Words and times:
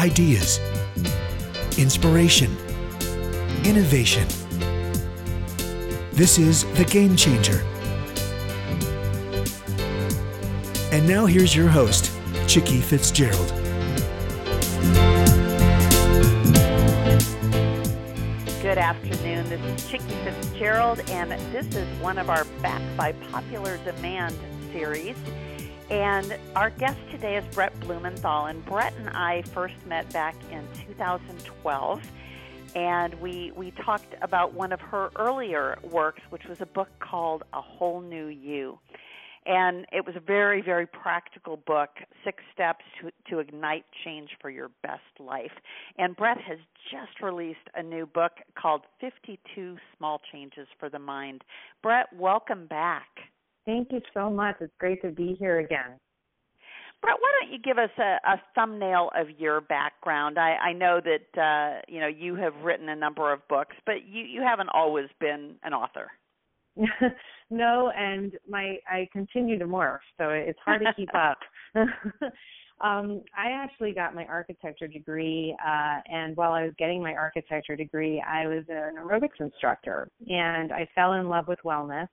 ideas, 0.00 0.58
inspiration, 1.76 2.50
innovation. 3.64 4.26
This 6.12 6.38
is 6.38 6.64
The 6.72 6.86
Game 6.86 7.16
Changer. 7.16 7.60
And 10.90 11.06
now 11.06 11.26
here's 11.26 11.54
your 11.54 11.68
host, 11.68 12.10
Chicke 12.46 12.82
Fitzgerald. 12.82 13.48
Good 18.62 18.78
afternoon. 18.78 19.50
This 19.50 19.60
is 19.60 19.90
Chicke 19.90 20.24
Fitzgerald, 20.24 21.02
and 21.10 21.32
this 21.52 21.66
is 21.76 21.86
one 22.00 22.16
of 22.16 22.30
our 22.30 22.44
Back 22.62 22.80
by 22.96 23.12
Popular 23.12 23.76
Demand 23.84 24.34
series. 24.72 25.16
And 25.90 26.38
our 26.54 26.70
guest 26.70 27.00
today 27.10 27.36
is 27.36 27.44
Brett 27.52 27.78
Blumenthal. 27.80 28.46
And 28.46 28.64
Brett 28.64 28.94
and 28.96 29.10
I 29.10 29.42
first 29.42 29.74
met 29.86 30.10
back 30.12 30.36
in 30.52 30.64
2012. 30.86 32.00
And 32.76 33.14
we, 33.20 33.50
we 33.56 33.72
talked 33.72 34.14
about 34.22 34.54
one 34.54 34.72
of 34.72 34.80
her 34.80 35.10
earlier 35.16 35.76
works, 35.82 36.22
which 36.30 36.44
was 36.44 36.60
a 36.60 36.66
book 36.66 36.90
called 37.00 37.42
A 37.52 37.60
Whole 37.60 38.00
New 38.00 38.26
You. 38.26 38.78
And 39.46 39.84
it 39.90 40.06
was 40.06 40.14
a 40.14 40.20
very, 40.20 40.62
very 40.62 40.86
practical 40.86 41.56
book, 41.56 41.90
Six 42.24 42.40
Steps 42.54 42.84
to, 43.00 43.10
to 43.28 43.40
Ignite 43.40 43.86
Change 44.04 44.30
for 44.40 44.48
Your 44.48 44.70
Best 44.84 45.02
Life. 45.18 45.50
And 45.98 46.14
Brett 46.14 46.38
has 46.38 46.58
just 46.88 47.20
released 47.20 47.58
a 47.74 47.82
new 47.82 48.06
book 48.06 48.32
called 48.56 48.82
52 49.00 49.76
Small 49.96 50.20
Changes 50.30 50.68
for 50.78 50.88
the 50.88 51.00
Mind. 51.00 51.42
Brett, 51.82 52.06
welcome 52.16 52.66
back. 52.68 53.08
Thank 53.70 53.92
you 53.92 54.00
so 54.12 54.28
much. 54.28 54.56
It's 54.60 54.72
great 54.80 55.00
to 55.02 55.10
be 55.10 55.36
here 55.38 55.60
again. 55.60 55.96
Brett, 57.00 57.14
why 57.20 57.30
don't 57.40 57.52
you 57.52 57.60
give 57.60 57.78
us 57.78 57.90
a, 57.98 58.18
a 58.28 58.42
thumbnail 58.56 59.10
of 59.14 59.28
your 59.38 59.60
background? 59.60 60.40
I, 60.40 60.56
I 60.56 60.72
know 60.72 61.00
that 61.00 61.40
uh, 61.40 61.80
you 61.86 62.00
know 62.00 62.08
you 62.08 62.34
have 62.34 62.52
written 62.64 62.88
a 62.88 62.96
number 62.96 63.32
of 63.32 63.46
books, 63.46 63.76
but 63.86 64.06
you, 64.08 64.24
you 64.24 64.42
haven't 64.42 64.70
always 64.74 65.06
been 65.20 65.54
an 65.62 65.72
author. 65.72 66.10
no, 67.50 67.92
and 67.96 68.32
my 68.48 68.78
I 68.88 69.08
continue 69.12 69.56
to 69.56 69.66
morph, 69.66 69.98
so 70.18 70.30
it's 70.30 70.58
hard 70.64 70.82
to 70.84 70.92
keep 70.94 71.10
up. 71.14 71.38
um, 72.80 73.22
I 73.38 73.52
actually 73.52 73.92
got 73.92 74.16
my 74.16 74.24
architecture 74.24 74.88
degree, 74.88 75.56
uh, 75.64 76.00
and 76.12 76.36
while 76.36 76.52
I 76.52 76.64
was 76.64 76.72
getting 76.76 77.00
my 77.00 77.14
architecture 77.14 77.76
degree, 77.76 78.20
I 78.20 78.48
was 78.48 78.64
an 78.68 78.96
aerobics 78.98 79.38
instructor, 79.38 80.08
and 80.28 80.72
I 80.72 80.88
fell 80.96 81.12
in 81.12 81.28
love 81.28 81.46
with 81.46 81.60
wellness. 81.64 82.08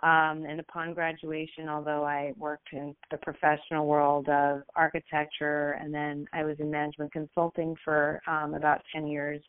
Um, 0.00 0.44
and 0.48 0.60
upon 0.60 0.94
graduation, 0.94 1.68
although 1.68 2.04
I 2.04 2.32
worked 2.36 2.68
in 2.72 2.94
the 3.10 3.16
professional 3.16 3.86
world 3.86 4.28
of 4.28 4.62
architecture 4.76 5.72
and 5.80 5.92
then 5.92 6.26
I 6.32 6.44
was 6.44 6.56
in 6.60 6.70
management 6.70 7.12
consulting 7.12 7.74
for 7.84 8.20
um, 8.28 8.54
about 8.54 8.80
10 8.94 9.08
years, 9.08 9.42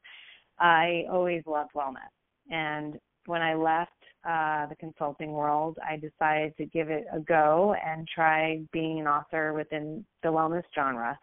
I 0.60 1.04
always 1.12 1.44
loved 1.46 1.74
wellness. 1.76 2.10
And 2.50 3.00
when 3.28 3.44
I 3.44 3.54
left 3.54 3.92
uh, 4.28 4.66
the 4.66 4.76
consulting 4.76 5.34
world, 5.34 5.78
I 5.88 5.98
decided 5.98 6.58
to 6.58 6.66
give 6.66 6.90
it 6.90 7.06
a 7.14 7.20
go 7.20 7.76
and 7.86 8.08
try 8.08 8.60
being 8.74 9.00
an 9.00 9.08
author 9.08 9.54
within 9.54 10.04
the 10.24 10.30
wellness 10.30 10.64
genre. 10.74 11.18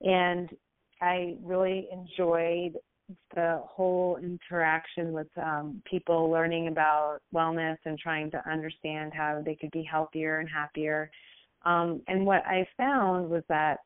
And 0.00 0.48
I 1.02 1.36
really 1.42 1.88
enjoyed 1.92 2.72
the 3.34 3.60
whole 3.64 4.18
interaction 4.22 5.12
with 5.12 5.28
um, 5.36 5.82
people 5.88 6.30
learning 6.30 6.68
about 6.68 7.18
wellness 7.34 7.76
and 7.84 7.98
trying 7.98 8.30
to 8.30 8.50
understand 8.50 9.12
how 9.14 9.42
they 9.44 9.54
could 9.54 9.70
be 9.70 9.82
healthier 9.82 10.38
and 10.38 10.48
happier. 10.48 11.10
Um, 11.64 12.02
and 12.08 12.26
what 12.26 12.44
I 12.46 12.66
found 12.76 13.30
was 13.30 13.42
that 13.48 13.78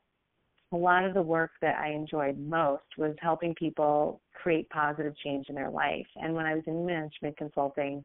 a 0.73 0.77
lot 0.77 1.05
of 1.05 1.13
the 1.13 1.21
work 1.21 1.51
that 1.61 1.77
I 1.77 1.91
enjoyed 1.91 2.37
most 2.37 2.83
was 2.97 3.15
helping 3.21 3.55
people 3.55 4.21
create 4.33 4.69
positive 4.69 5.13
change 5.23 5.45
in 5.49 5.55
their 5.55 5.69
life. 5.69 6.07
And 6.17 6.33
when 6.33 6.45
I 6.45 6.55
was 6.55 6.63
in 6.67 6.85
management 6.85 7.37
consulting, 7.37 8.03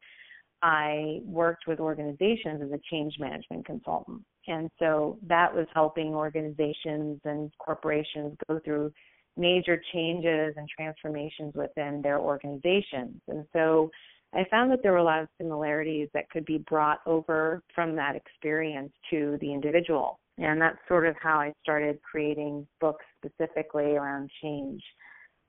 I 0.61 1.19
worked 1.25 1.67
with 1.67 1.81
organizations 1.81 2.61
as 2.63 2.71
a 2.71 2.79
change 2.89 3.15
management 3.19 3.65
consultant. 3.65 4.21
And 4.47 4.69
so 4.79 5.19
that 5.27 5.53
was 5.53 5.67
helping 5.73 6.13
organizations 6.13 7.19
and 7.25 7.51
corporations 7.59 8.37
go 8.47 8.59
through 8.63 8.93
major 9.37 9.81
changes 9.93 10.53
and 10.57 10.67
transformations 10.69 11.53
within 11.55 12.01
their 12.01 12.19
organizations. 12.19 13.19
And 13.27 13.45
so 13.53 13.89
I 14.33 14.45
found 14.49 14.71
that 14.71 14.81
there 14.81 14.91
were 14.91 14.97
a 14.97 15.03
lot 15.03 15.21
of 15.21 15.27
similarities 15.37 16.09
that 16.13 16.29
could 16.29 16.45
be 16.45 16.59
brought 16.69 16.99
over 17.05 17.61
from 17.73 17.95
that 17.95 18.15
experience 18.15 18.91
to 19.09 19.37
the 19.41 19.53
individual. 19.53 20.19
And 20.37 20.59
that's 20.59 20.77
sort 20.87 21.05
of 21.05 21.15
how 21.21 21.39
I 21.39 21.53
started 21.61 21.99
creating 22.01 22.67
books 22.81 23.05
specifically 23.23 23.95
around 23.95 24.31
change. 24.41 24.81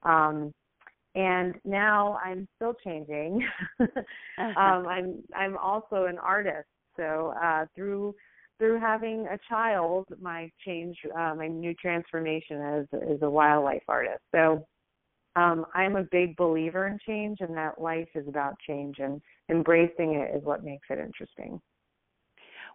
Um, 0.02 0.52
and 1.14 1.54
now 1.64 2.18
I'm 2.22 2.46
still 2.56 2.74
changing. 2.84 3.46
um, 4.38 4.86
I'm 4.86 5.22
I'm 5.34 5.56
also 5.56 6.04
an 6.04 6.18
artist, 6.18 6.68
so 6.96 7.32
uh, 7.42 7.66
through 7.74 8.14
through 8.58 8.78
having 8.78 9.26
a 9.26 9.38
child, 9.48 10.06
my 10.20 10.50
change, 10.64 10.96
uh, 11.16 11.34
my 11.34 11.48
new 11.48 11.74
transformation 11.74 12.60
as 12.60 12.86
is 13.02 13.22
a 13.22 13.30
wildlife 13.30 13.82
artist. 13.88 14.22
So 14.34 14.66
um, 15.36 15.66
I'm 15.74 15.96
a 15.96 16.04
big 16.04 16.36
believer 16.36 16.86
in 16.86 16.98
change, 17.06 17.38
and 17.40 17.56
that 17.56 17.80
life 17.80 18.08
is 18.14 18.28
about 18.28 18.54
change, 18.66 18.96
and 18.98 19.20
embracing 19.50 20.14
it 20.14 20.36
is 20.36 20.44
what 20.44 20.62
makes 20.64 20.86
it 20.90 20.98
interesting. 20.98 21.60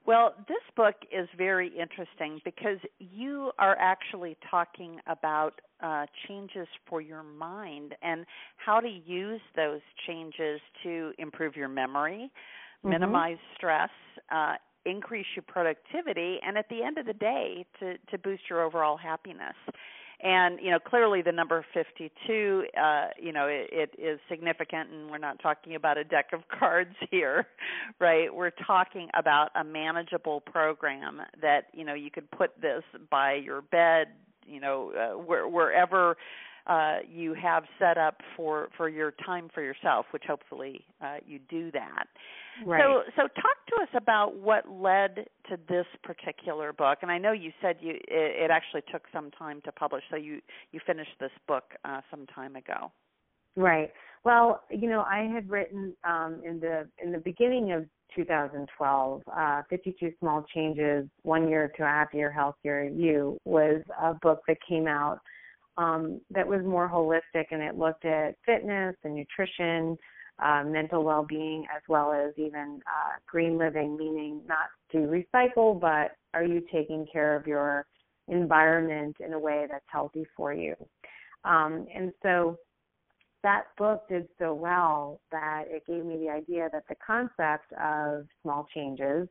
Well, 0.05 0.33
this 0.47 0.57
book 0.75 0.95
is 1.11 1.27
very 1.37 1.67
interesting 1.67 2.39
because 2.43 2.77
you 2.99 3.51
are 3.59 3.77
actually 3.79 4.37
talking 4.49 4.99
about 5.07 5.61
uh, 5.81 6.05
changes 6.27 6.67
for 6.87 7.01
your 7.01 7.23
mind 7.23 7.95
and 8.01 8.25
how 8.57 8.79
to 8.79 8.87
use 8.87 9.41
those 9.55 9.81
changes 10.07 10.59
to 10.83 11.11
improve 11.17 11.55
your 11.55 11.67
memory, 11.67 12.31
mm-hmm. 12.31 12.89
minimize 12.89 13.37
stress, 13.55 13.89
uh, 14.31 14.55
increase 14.89 15.25
your 15.35 15.43
productivity, 15.43 16.39
and 16.45 16.57
at 16.57 16.67
the 16.69 16.83
end 16.83 16.97
of 16.97 17.05
the 17.05 17.13
day, 17.13 17.65
to, 17.79 17.97
to 18.11 18.17
boost 18.17 18.43
your 18.49 18.61
overall 18.61 18.97
happiness 18.97 19.55
and 20.21 20.59
you 20.61 20.69
know 20.69 20.79
clearly 20.79 21.21
the 21.21 21.31
number 21.31 21.65
52 21.73 22.65
uh 22.77 23.07
you 23.17 23.31
know 23.31 23.47
it, 23.47 23.69
it 23.71 23.95
is 23.97 24.19
significant 24.29 24.89
and 24.89 25.09
we're 25.09 25.17
not 25.17 25.39
talking 25.41 25.75
about 25.75 25.97
a 25.97 26.03
deck 26.03 26.31
of 26.33 26.41
cards 26.59 26.93
here 27.09 27.47
right 27.99 28.33
we're 28.33 28.51
talking 28.67 29.07
about 29.17 29.49
a 29.55 29.63
manageable 29.63 30.41
program 30.41 31.21
that 31.41 31.67
you 31.73 31.85
know 31.85 31.93
you 31.93 32.11
could 32.11 32.29
put 32.31 32.51
this 32.61 32.83
by 33.09 33.33
your 33.33 33.61
bed 33.61 34.07
you 34.45 34.59
know 34.59 34.91
uh, 34.91 35.17
where, 35.17 35.47
wherever 35.47 36.17
uh, 36.67 36.97
you 37.09 37.33
have 37.33 37.63
set 37.79 37.97
up 37.97 38.21
for 38.35 38.69
for 38.77 38.87
your 38.89 39.11
time 39.25 39.49
for 39.53 39.63
yourself, 39.63 40.05
which 40.11 40.23
hopefully 40.27 40.85
uh, 41.01 41.17
you 41.25 41.39
do 41.49 41.71
that. 41.71 42.05
Right. 42.65 42.81
So 42.81 43.03
so 43.15 43.21
talk 43.23 43.57
to 43.69 43.81
us 43.81 43.89
about 43.95 44.35
what 44.35 44.69
led 44.69 45.27
to 45.49 45.57
this 45.67 45.85
particular 46.03 46.73
book. 46.73 46.99
And 47.01 47.11
I 47.11 47.17
know 47.17 47.31
you 47.31 47.51
said 47.61 47.77
you 47.81 47.91
it, 47.91 48.01
it 48.07 48.51
actually 48.51 48.83
took 48.91 49.03
some 49.13 49.31
time 49.31 49.61
to 49.65 49.71
publish, 49.71 50.03
so 50.09 50.17
you 50.17 50.41
you 50.71 50.79
finished 50.85 51.11
this 51.19 51.31
book 51.47 51.63
uh, 51.85 52.01
some 52.11 52.25
time 52.27 52.55
ago. 52.55 52.91
Right. 53.55 53.91
Well, 54.23 54.63
you 54.69 54.89
know, 54.89 55.01
I 55.01 55.29
had 55.33 55.49
written 55.49 55.95
um, 56.03 56.41
in 56.45 56.59
the 56.59 56.87
in 57.03 57.11
the 57.11 57.19
beginning 57.19 57.71
of 57.71 57.85
2012, 58.15 59.21
uh, 59.31 59.61
52 59.69 60.11
Small 60.19 60.43
Changes, 60.53 61.07
One 61.23 61.47
Year 61.47 61.71
to 61.77 61.83
a 61.83 61.87
Happier, 61.87 62.31
Healthier 62.31 62.83
You 62.85 63.37
was 63.45 63.81
a 64.01 64.13
book 64.15 64.41
that 64.47 64.57
came 64.67 64.87
out 64.87 65.19
um, 65.77 66.19
that 66.31 66.47
was 66.47 66.61
more 66.65 66.89
holistic 66.89 67.45
and 67.51 67.61
it 67.61 67.77
looked 67.77 68.05
at 68.05 68.35
fitness 68.45 68.95
and 69.03 69.15
nutrition, 69.15 69.97
uh, 70.43 70.63
mental 70.65 71.03
well-being, 71.03 71.65
as 71.75 71.81
well 71.87 72.13
as 72.13 72.33
even 72.37 72.81
uh, 72.87 73.17
green 73.27 73.57
living, 73.57 73.97
meaning 73.97 74.41
not 74.47 74.69
to 74.91 74.97
recycle, 74.97 75.79
but 75.79 76.15
are 76.33 76.43
you 76.43 76.61
taking 76.71 77.05
care 77.11 77.35
of 77.35 77.45
your 77.47 77.85
environment 78.27 79.15
in 79.25 79.33
a 79.33 79.39
way 79.39 79.65
that's 79.69 79.85
healthy 79.87 80.25
for 80.35 80.53
you? 80.53 80.75
Um, 81.43 81.87
and 81.93 82.11
so 82.21 82.57
that 83.43 83.63
book 83.77 84.07
did 84.09 84.27
so 84.37 84.53
well 84.53 85.21
that 85.31 85.65
it 85.67 85.83
gave 85.87 86.05
me 86.05 86.17
the 86.17 86.29
idea 86.29 86.69
that 86.71 86.83
the 86.89 86.95
concept 87.05 87.71
of 87.81 88.25
small 88.41 88.67
changes 88.73 89.27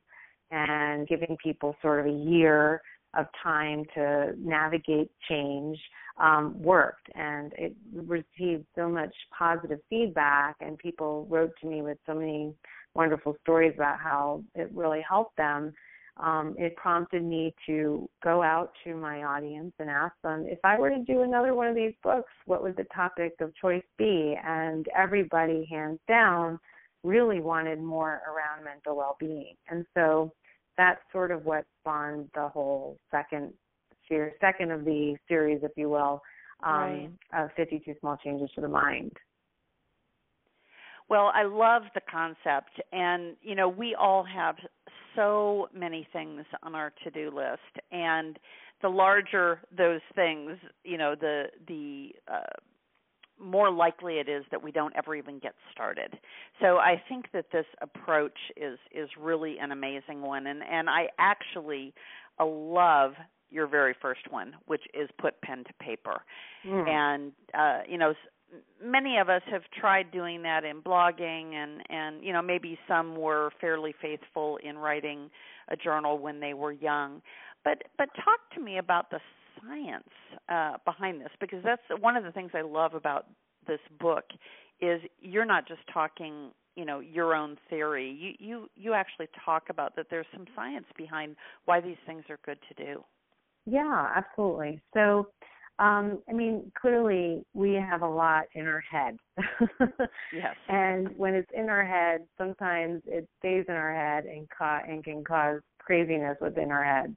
and 0.51 1.07
giving 1.07 1.37
people 1.43 1.75
sort 1.81 1.99
of 1.99 2.07
a 2.07 2.17
year 2.17 2.81
of 3.15 3.25
time 3.41 3.83
to 3.95 4.33
navigate 4.37 5.11
change 5.27 5.77
um, 6.19 6.61
worked 6.61 7.07
and 7.15 7.53
it 7.57 7.75
received 7.93 8.65
so 8.75 8.89
much 8.89 9.13
positive 9.37 9.79
feedback 9.89 10.55
and 10.59 10.77
people 10.77 11.25
wrote 11.29 11.51
to 11.61 11.67
me 11.67 11.81
with 11.81 11.97
so 12.05 12.13
many 12.13 12.53
wonderful 12.93 13.35
stories 13.41 13.73
about 13.75 13.99
how 13.99 14.43
it 14.55 14.69
really 14.73 15.03
helped 15.07 15.35
them 15.37 15.73
um, 16.19 16.55
it 16.57 16.75
prompted 16.75 17.23
me 17.23 17.53
to 17.65 18.09
go 18.23 18.43
out 18.43 18.71
to 18.83 18.93
my 18.93 19.23
audience 19.23 19.71
and 19.79 19.89
ask 19.89 20.13
them 20.21 20.45
if 20.47 20.59
I 20.65 20.77
were 20.77 20.89
to 20.89 21.03
do 21.03 21.21
another 21.21 21.53
one 21.53 21.67
of 21.67 21.75
these 21.75 21.93
books, 22.03 22.31
what 22.45 22.61
would 22.61 22.75
the 22.75 22.85
topic 22.93 23.33
of 23.39 23.55
choice 23.55 23.83
be? 23.97 24.35
And 24.43 24.85
everybody, 24.95 25.65
hands 25.69 25.99
down, 26.09 26.59
really 27.03 27.39
wanted 27.39 27.79
more 27.79 28.21
around 28.27 28.65
mental 28.65 28.97
well-being. 28.97 29.55
And 29.69 29.85
so 29.93 30.33
that's 30.77 30.99
sort 31.13 31.31
of 31.31 31.45
what 31.45 31.63
spawned 31.79 32.29
the 32.35 32.49
whole 32.49 32.97
second 33.11 33.53
series, 34.09 34.33
second 34.41 34.71
of 34.71 34.83
the 34.83 35.15
series, 35.27 35.59
if 35.63 35.71
you 35.77 35.89
will, 35.89 36.21
um, 36.63 36.73
right. 36.73 37.09
of 37.33 37.49
52 37.55 37.95
Small 38.01 38.17
Changes 38.17 38.49
to 38.55 38.61
the 38.61 38.67
Mind. 38.67 39.11
Well, 41.09 41.31
I 41.33 41.43
love 41.43 41.83
the 41.95 42.01
concept, 42.09 42.79
and 42.91 43.35
you 43.41 43.55
know, 43.55 43.67
we 43.67 43.95
all 43.95 44.23
have 44.23 44.55
so 45.15 45.67
many 45.73 46.07
things 46.13 46.45
on 46.61 46.75
our 46.75 46.93
to-do 47.03 47.31
list, 47.35 47.83
and 47.91 48.37
the 48.81 48.89
larger 48.89 49.61
those 49.75 50.01
things, 50.13 50.51
you 50.83 50.97
know, 50.97 51.15
the 51.19 51.45
the 51.67 52.11
uh, 52.31 52.41
more 53.41 53.71
likely 53.71 54.15
it 54.19 54.29
is 54.29 54.43
that 54.51 54.61
we 54.61 54.71
don't 54.71 54.95
ever 54.95 55.15
even 55.15 55.39
get 55.39 55.53
started. 55.71 56.19
So 56.61 56.77
I 56.77 57.01
think 57.09 57.31
that 57.33 57.45
this 57.51 57.65
approach 57.81 58.37
is 58.55 58.77
is 58.93 59.09
really 59.19 59.57
an 59.59 59.71
amazing 59.71 60.21
one, 60.21 60.45
and 60.47 60.61
and 60.63 60.89
I 60.89 61.07
actually 61.17 61.93
uh, 62.39 62.45
love 62.45 63.13
your 63.49 63.67
very 63.67 63.95
first 64.01 64.29
one, 64.29 64.55
which 64.65 64.83
is 64.93 65.09
put 65.19 65.39
pen 65.41 65.63
to 65.65 65.73
paper, 65.81 66.21
mm. 66.65 66.87
and 66.87 67.31
uh, 67.53 67.81
you 67.87 67.97
know 67.97 68.13
many 68.83 69.17
of 69.17 69.29
us 69.29 69.41
have 69.51 69.63
tried 69.79 70.11
doing 70.11 70.41
that 70.43 70.63
in 70.63 70.81
blogging 70.81 71.53
and 71.53 71.81
and 71.89 72.23
you 72.23 72.33
know 72.33 72.41
maybe 72.41 72.77
some 72.87 73.15
were 73.15 73.51
fairly 73.59 73.93
faithful 74.01 74.57
in 74.63 74.77
writing 74.77 75.29
a 75.69 75.75
journal 75.75 76.17
when 76.17 76.39
they 76.39 76.53
were 76.53 76.71
young. 76.71 77.21
But 77.63 77.83
but 77.97 78.09
talk 78.15 78.39
to 78.55 78.61
me 78.61 78.77
about 78.77 79.11
the 79.11 79.19
science 79.61 80.09
uh 80.47 80.77
behind 80.85 81.21
this 81.21 81.31
because 81.39 81.63
that's 81.63 81.81
one 81.99 82.15
of 82.15 82.23
the 82.23 82.31
things 82.31 82.51
I 82.53 82.61
love 82.61 82.93
about 82.93 83.25
this 83.67 83.79
book 83.99 84.25
is 84.81 85.01
you're 85.19 85.45
not 85.45 85.67
just 85.67 85.81
talking 85.93 86.51
you 86.75 86.85
know 86.85 86.99
your 86.99 87.35
own 87.35 87.57
theory. 87.69 88.09
You 88.09 88.33
you 88.39 88.69
you 88.75 88.93
actually 88.93 89.27
talk 89.45 89.63
about 89.69 89.95
that 89.95 90.07
there's 90.09 90.27
some 90.33 90.45
science 90.55 90.85
behind 90.97 91.35
why 91.65 91.81
these 91.81 91.97
things 92.05 92.23
are 92.29 92.39
good 92.45 92.59
to 92.69 92.83
do 92.83 93.03
yeah 93.65 94.11
absolutely 94.15 94.81
so 94.93 95.27
um, 95.79 96.21
I 96.29 96.33
mean, 96.33 96.71
clearly 96.79 97.45
we 97.53 97.73
have 97.73 98.01
a 98.01 98.07
lot 98.07 98.43
in 98.53 98.67
our 98.67 98.81
head. 98.81 99.17
yes. 100.33 100.55
And 100.67 101.17
when 101.17 101.33
it's 101.33 101.49
in 101.55 101.67
our 101.67 101.83
head, 101.83 102.27
sometimes 102.37 103.01
it 103.07 103.27
stays 103.39 103.65
in 103.67 103.73
our 103.73 103.95
head 103.95 104.25
and, 104.25 104.47
ca- 104.55 104.81
and 104.87 105.03
can 105.03 105.23
cause 105.23 105.61
craziness 105.79 106.37
within 106.41 106.69
our 106.69 106.83
heads. 106.83 107.15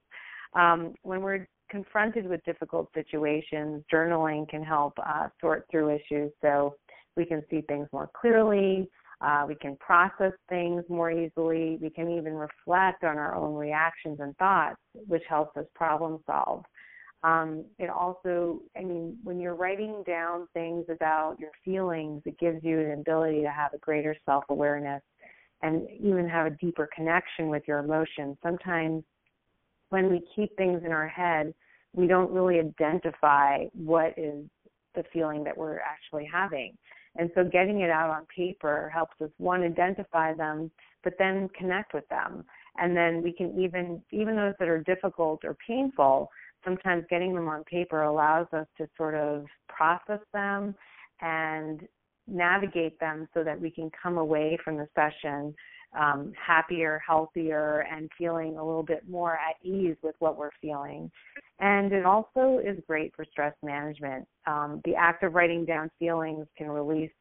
Um, 0.54 0.94
when 1.02 1.20
we're 1.20 1.46
confronted 1.68 2.26
with 2.26 2.42
difficult 2.44 2.88
situations, 2.94 3.84
journaling 3.92 4.48
can 4.48 4.62
help 4.62 4.94
uh, 5.04 5.28
sort 5.40 5.66
through 5.70 5.96
issues 5.96 6.32
so 6.40 6.76
we 7.16 7.26
can 7.26 7.42
see 7.50 7.62
things 7.68 7.88
more 7.92 8.08
clearly. 8.18 8.88
Uh, 9.22 9.44
we 9.46 9.54
can 9.54 9.76
process 9.76 10.32
things 10.48 10.82
more 10.88 11.10
easily. 11.10 11.78
We 11.80 11.90
can 11.90 12.10
even 12.10 12.34
reflect 12.34 13.04
on 13.04 13.18
our 13.18 13.36
own 13.36 13.54
reactions 13.54 14.18
and 14.20 14.36
thoughts, 14.36 14.76
which 15.06 15.22
helps 15.28 15.56
us 15.56 15.66
problem 15.74 16.18
solve. 16.26 16.64
Um, 17.22 17.64
it 17.78 17.88
also, 17.88 18.62
I 18.76 18.80
mean, 18.80 19.16
when 19.22 19.38
you're 19.38 19.54
writing 19.54 20.02
down 20.04 20.48
things 20.54 20.86
about 20.88 21.36
your 21.38 21.52
feelings, 21.64 22.22
it 22.24 22.36
gives 22.40 22.64
you 22.64 22.80
an 22.80 22.92
ability 22.92 23.42
to 23.42 23.50
have 23.50 23.72
a 23.74 23.78
greater 23.78 24.16
self 24.26 24.42
awareness 24.48 25.02
and 25.62 25.86
even 26.00 26.28
have 26.28 26.46
a 26.46 26.56
deeper 26.56 26.88
connection 26.92 27.48
with 27.48 27.62
your 27.68 27.78
emotions. 27.78 28.36
Sometimes 28.42 29.04
when 29.90 30.10
we 30.10 30.22
keep 30.34 30.56
things 30.56 30.82
in 30.84 30.90
our 30.90 31.06
head, 31.06 31.54
we 31.94 32.08
don't 32.08 32.32
really 32.32 32.58
identify 32.58 33.66
what 33.72 34.14
is 34.16 34.44
the 34.96 35.04
feeling 35.12 35.44
that 35.44 35.56
we're 35.56 35.78
actually 35.78 36.28
having. 36.30 36.76
And 37.16 37.30
so 37.34 37.44
getting 37.44 37.80
it 37.80 37.90
out 37.90 38.10
on 38.10 38.26
paper 38.34 38.90
helps 38.92 39.20
us 39.20 39.30
one 39.38 39.62
identify 39.62 40.34
them, 40.34 40.70
but 41.04 41.14
then 41.18 41.48
connect 41.58 41.92
with 41.92 42.08
them. 42.08 42.44
And 42.78 42.96
then 42.96 43.22
we 43.22 43.32
can 43.32 43.58
even 43.60 44.02
even 44.10 44.36
those 44.36 44.54
that 44.58 44.68
are 44.68 44.82
difficult 44.82 45.44
or 45.44 45.56
painful, 45.66 46.30
sometimes 46.64 47.04
getting 47.10 47.34
them 47.34 47.48
on 47.48 47.64
paper 47.64 48.02
allows 48.02 48.46
us 48.52 48.66
to 48.78 48.88
sort 48.96 49.14
of 49.14 49.44
process 49.68 50.20
them 50.32 50.74
and 51.20 51.86
navigate 52.26 52.98
them 52.98 53.28
so 53.34 53.44
that 53.44 53.60
we 53.60 53.70
can 53.70 53.90
come 54.00 54.16
away 54.16 54.56
from 54.64 54.76
the 54.76 54.88
session 54.94 55.54
um, 55.98 56.32
happier, 56.34 57.00
healthier, 57.06 57.86
and 57.90 58.10
feeling 58.16 58.56
a 58.56 58.64
little 58.64 58.82
bit 58.82 59.08
more 59.08 59.34
at 59.34 59.56
ease 59.62 59.96
with 60.02 60.14
what 60.18 60.36
we're 60.36 60.50
feeling. 60.60 61.10
And 61.60 61.92
it 61.92 62.04
also 62.04 62.60
is 62.64 62.78
great 62.86 63.14
for 63.14 63.24
stress 63.30 63.54
management. 63.62 64.26
Um, 64.46 64.80
the 64.84 64.94
act 64.94 65.22
of 65.22 65.34
writing 65.34 65.64
down 65.64 65.90
feelings 65.98 66.46
can 66.56 66.68
release, 66.68 67.12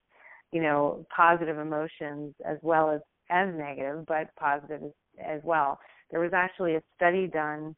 you 0.52 0.62
know, 0.62 1.06
positive 1.16 1.58
emotions 1.58 2.34
as 2.46 2.58
well 2.62 2.90
as 2.90 3.02
as 3.30 3.50
negative, 3.56 4.06
but 4.08 4.36
positive 4.38 4.82
as, 4.84 4.92
as 5.26 5.42
well. 5.44 5.80
There 6.10 6.20
was 6.20 6.34
actually 6.34 6.76
a 6.76 6.82
study 6.96 7.28
done 7.28 7.76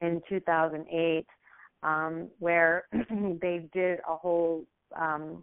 in 0.00 0.22
2008 0.28 1.26
um, 1.82 2.28
where 2.38 2.84
they 2.92 3.68
did 3.72 3.98
a 4.08 4.16
whole 4.16 4.64
um, 4.98 5.42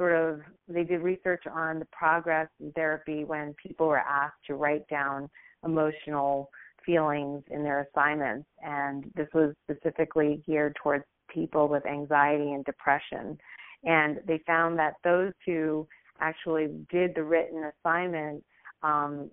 sort 0.00 0.14
of 0.14 0.40
they 0.66 0.82
did 0.82 1.02
research 1.02 1.42
on 1.52 1.78
the 1.78 1.86
progress 1.92 2.48
in 2.58 2.72
therapy 2.72 3.24
when 3.24 3.54
people 3.62 3.86
were 3.86 3.98
asked 3.98 4.42
to 4.46 4.54
write 4.54 4.88
down 4.88 5.28
emotional 5.62 6.48
feelings 6.86 7.42
in 7.50 7.62
their 7.62 7.86
assignments 7.92 8.48
and 8.62 9.04
this 9.14 9.28
was 9.34 9.54
specifically 9.64 10.42
geared 10.46 10.74
towards 10.82 11.04
people 11.28 11.68
with 11.68 11.84
anxiety 11.84 12.52
and 12.52 12.64
depression 12.64 13.36
and 13.84 14.20
they 14.26 14.40
found 14.46 14.78
that 14.78 14.94
those 15.04 15.32
who 15.44 15.86
actually 16.20 16.68
did 16.90 17.14
the 17.14 17.22
written 17.22 17.70
assignment 17.84 18.42
um, 18.82 19.30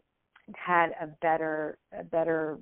had 0.54 0.88
a 1.02 1.08
better 1.22 1.78
a 1.98 2.04
better 2.04 2.58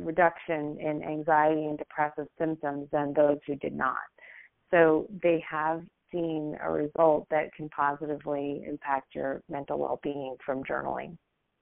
reduction 0.00 0.78
in 0.80 1.02
anxiety 1.02 1.66
and 1.66 1.78
depressive 1.78 2.26
symptoms 2.38 2.88
than 2.92 3.12
those 3.12 3.38
who 3.46 3.56
did 3.56 3.74
not. 3.74 3.96
So 4.70 5.06
they 5.22 5.44
have 5.48 5.82
a 6.62 6.70
result 6.70 7.26
that 7.30 7.52
can 7.54 7.68
positively 7.68 8.64
impact 8.66 9.14
your 9.14 9.42
mental 9.48 9.78
well-being 9.78 10.36
from 10.44 10.62
journaling. 10.64 11.16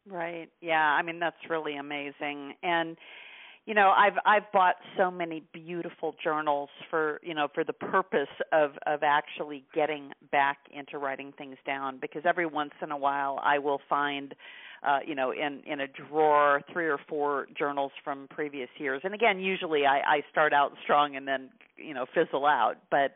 Right. 0.06 0.48
Yeah, 0.60 0.74
I 0.74 1.02
mean 1.02 1.18
that's 1.18 1.36
really 1.48 1.76
amazing. 1.76 2.54
And 2.62 2.96
you 3.66 3.72
know, 3.72 3.94
I've 3.96 4.18
I've 4.26 4.52
bought 4.52 4.74
so 4.98 5.10
many 5.10 5.42
beautiful 5.54 6.14
journals 6.22 6.68
for, 6.90 7.18
you 7.22 7.34
know, 7.34 7.48
for 7.54 7.64
the 7.64 7.72
purpose 7.72 8.28
of 8.52 8.72
of 8.86 9.02
actually 9.02 9.64
getting 9.74 10.12
back 10.30 10.58
into 10.70 10.98
writing 10.98 11.32
things 11.38 11.56
down 11.66 11.98
because 11.98 12.22
every 12.26 12.44
once 12.44 12.72
in 12.82 12.90
a 12.90 12.96
while 12.96 13.40
I 13.42 13.58
will 13.58 13.80
find 13.88 14.34
uh, 14.86 14.98
you 15.06 15.14
know, 15.14 15.32
in 15.32 15.62
in 15.66 15.80
a 15.80 15.86
drawer, 15.88 16.60
three 16.72 16.86
or 16.86 16.98
four 17.08 17.46
journals 17.56 17.92
from 18.02 18.26
previous 18.30 18.68
years. 18.76 19.00
And 19.04 19.14
again, 19.14 19.40
usually 19.40 19.86
I, 19.86 20.00
I 20.00 20.20
start 20.30 20.52
out 20.52 20.72
strong 20.82 21.16
and 21.16 21.26
then 21.26 21.48
you 21.76 21.94
know 21.94 22.04
fizzle 22.14 22.44
out. 22.44 22.74
But 22.90 23.14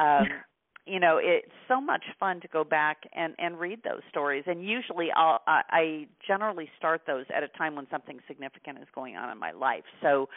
um, 0.00 0.26
you 0.86 1.00
know, 1.00 1.18
it's 1.20 1.50
so 1.68 1.80
much 1.80 2.04
fun 2.18 2.40
to 2.40 2.48
go 2.48 2.64
back 2.64 2.98
and 3.14 3.34
and 3.38 3.58
read 3.58 3.82
those 3.82 4.02
stories. 4.08 4.44
And 4.46 4.64
usually, 4.64 5.08
I'll 5.14 5.40
I, 5.46 5.62
I 5.70 6.06
generally 6.26 6.68
start 6.78 7.02
those 7.06 7.24
at 7.34 7.42
a 7.42 7.48
time 7.48 7.74
when 7.74 7.86
something 7.90 8.20
significant 8.28 8.78
is 8.78 8.86
going 8.94 9.16
on 9.16 9.30
in 9.30 9.38
my 9.38 9.52
life. 9.52 9.84
So. 10.02 10.28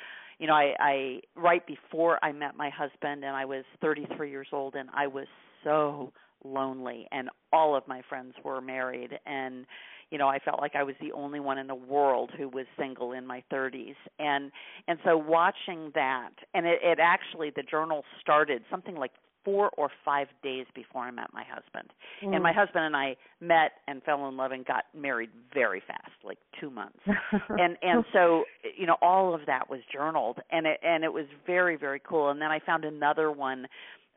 You 0.41 0.47
know, 0.47 0.53
I, 0.53 0.73
I 0.79 1.19
right 1.35 1.67
before 1.67 2.17
I 2.23 2.31
met 2.31 2.55
my 2.55 2.69
husband, 2.69 3.25
and 3.25 3.35
I 3.35 3.43
was 3.43 3.65
33 3.81 4.31
years 4.31 4.47
old, 4.53 4.75
and 4.75 4.87
I 4.95 5.05
was 5.05 5.27
so 5.65 6.13
lonely, 6.45 7.09
and 7.11 7.29
all 7.51 7.75
of 7.75 7.85
my 7.89 8.01
friends 8.07 8.35
were 8.41 8.61
married, 8.61 9.19
and 9.25 9.65
you 10.11 10.17
know 10.17 10.27
i 10.27 10.39
felt 10.39 10.59
like 10.59 10.75
i 10.75 10.83
was 10.83 10.95
the 11.01 11.11
only 11.11 11.39
one 11.39 11.57
in 11.57 11.67
the 11.67 11.75
world 11.75 12.31
who 12.37 12.47
was 12.49 12.65
single 12.77 13.11
in 13.11 13.25
my 13.25 13.43
30s 13.51 13.95
and 14.17 14.51
and 14.87 14.97
so 15.05 15.17
watching 15.17 15.91
that 15.93 16.31
and 16.53 16.65
it, 16.65 16.79
it 16.81 16.99
actually 17.01 17.51
the 17.55 17.63
journal 17.63 18.03
started 18.19 18.63
something 18.69 18.95
like 18.95 19.11
four 19.49 19.69
or 19.77 19.89
five 20.05 20.27
days 20.43 20.65
before 20.75 21.01
I 21.01 21.11
met 21.11 21.27
my 21.33 21.43
husband. 21.43 21.89
Mm. 22.23 22.35
And 22.35 22.43
my 22.43 22.53
husband 22.53 22.85
and 22.85 22.95
I 22.95 23.15
met 23.41 23.71
and 23.87 24.03
fell 24.03 24.27
in 24.27 24.37
love 24.37 24.51
and 24.51 24.65
got 24.65 24.85
married 24.95 25.29
very 25.53 25.81
fast, 25.85 26.11
like 26.23 26.37
2 26.59 26.69
months. 26.69 26.99
and 27.49 27.77
and 27.81 28.03
so 28.13 28.43
you 28.77 28.85
know 28.85 28.97
all 29.01 29.33
of 29.33 29.41
that 29.47 29.69
was 29.69 29.79
journaled 29.91 30.39
and 30.51 30.67
it 30.67 30.79
and 30.83 31.03
it 31.03 31.13
was 31.13 31.25
very 31.47 31.75
very 31.75 31.99
cool. 31.99 32.29
And 32.29 32.41
then 32.41 32.51
I 32.51 32.59
found 32.59 32.85
another 32.85 33.31
one 33.31 33.67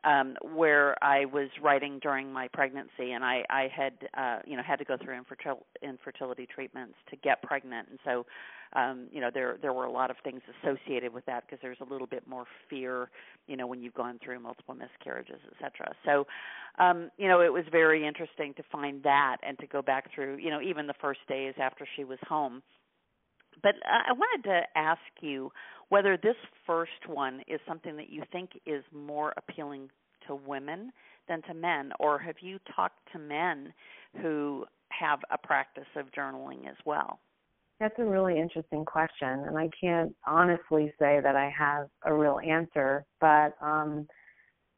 um 0.03 0.35
where 0.53 1.01
I 1.03 1.25
was 1.25 1.49
writing 1.61 1.99
during 2.01 2.31
my 2.31 2.47
pregnancy 2.47 3.11
and 3.13 3.23
I 3.23 3.43
I 3.49 3.69
had 3.75 3.93
uh 4.17 4.39
you 4.45 4.57
know 4.57 4.63
had 4.63 4.79
to 4.79 4.85
go 4.85 4.97
through 4.97 5.15
infertil- 5.19 5.63
infertility 5.81 6.47
treatments 6.47 6.95
to 7.09 7.15
get 7.17 7.41
pregnant. 7.41 7.89
And 7.89 7.99
so 8.03 8.25
um 8.75 9.07
you 9.11 9.21
know 9.21 9.29
there 9.33 9.57
there 9.61 9.73
were 9.73 9.85
a 9.85 9.91
lot 9.91 10.09
of 10.11 10.17
things 10.23 10.41
associated 10.61 11.13
with 11.13 11.25
that 11.25 11.43
because 11.45 11.59
there's 11.61 11.77
a 11.81 11.91
little 11.91 12.07
bit 12.07 12.27
more 12.27 12.45
fear 12.69 13.09
you 13.47 13.55
know 13.55 13.67
when 13.67 13.81
you've 13.81 13.93
gone 13.93 14.19
through 14.23 14.39
multiple 14.39 14.75
miscarriages 14.75 15.39
etc 15.51 15.93
so 16.05 16.25
um 16.79 17.09
you 17.17 17.27
know 17.27 17.41
it 17.41 17.51
was 17.51 17.63
very 17.71 18.05
interesting 18.05 18.53
to 18.55 18.63
find 18.71 19.01
that 19.03 19.37
and 19.43 19.57
to 19.59 19.67
go 19.67 19.81
back 19.81 20.13
through 20.13 20.37
you 20.37 20.49
know 20.49 20.61
even 20.61 20.87
the 20.87 20.93
first 21.01 21.19
days 21.27 21.53
after 21.59 21.87
she 21.95 22.03
was 22.03 22.19
home 22.27 22.61
but 23.63 23.75
I 23.85 24.11
wanted 24.11 24.43
to 24.49 24.61
ask 24.75 24.99
you 25.21 25.51
whether 25.89 26.17
this 26.17 26.35
first 26.67 27.07
one 27.07 27.41
is 27.47 27.59
something 27.67 27.95
that 27.97 28.09
you 28.09 28.23
think 28.31 28.51
is 28.65 28.83
more 28.91 29.33
appealing 29.37 29.89
to 30.27 30.35
women 30.35 30.91
than 31.27 31.41
to 31.43 31.53
men, 31.53 31.91
or 31.99 32.19
have 32.19 32.35
you 32.41 32.59
talked 32.75 32.99
to 33.13 33.19
men 33.19 33.73
who 34.21 34.65
have 34.89 35.19
a 35.31 35.37
practice 35.37 35.87
of 35.95 36.11
journaling 36.11 36.67
as 36.69 36.75
well? 36.85 37.19
That's 37.79 37.97
a 37.97 38.05
really 38.05 38.39
interesting 38.39 38.85
question, 38.85 39.27
and 39.27 39.57
I 39.57 39.69
can't 39.79 40.15
honestly 40.25 40.93
say 40.99 41.19
that 41.21 41.35
I 41.35 41.51
have 41.57 41.87
a 42.03 42.13
real 42.13 42.39
answer. 42.39 43.05
But 43.19 43.55
um, 43.61 44.07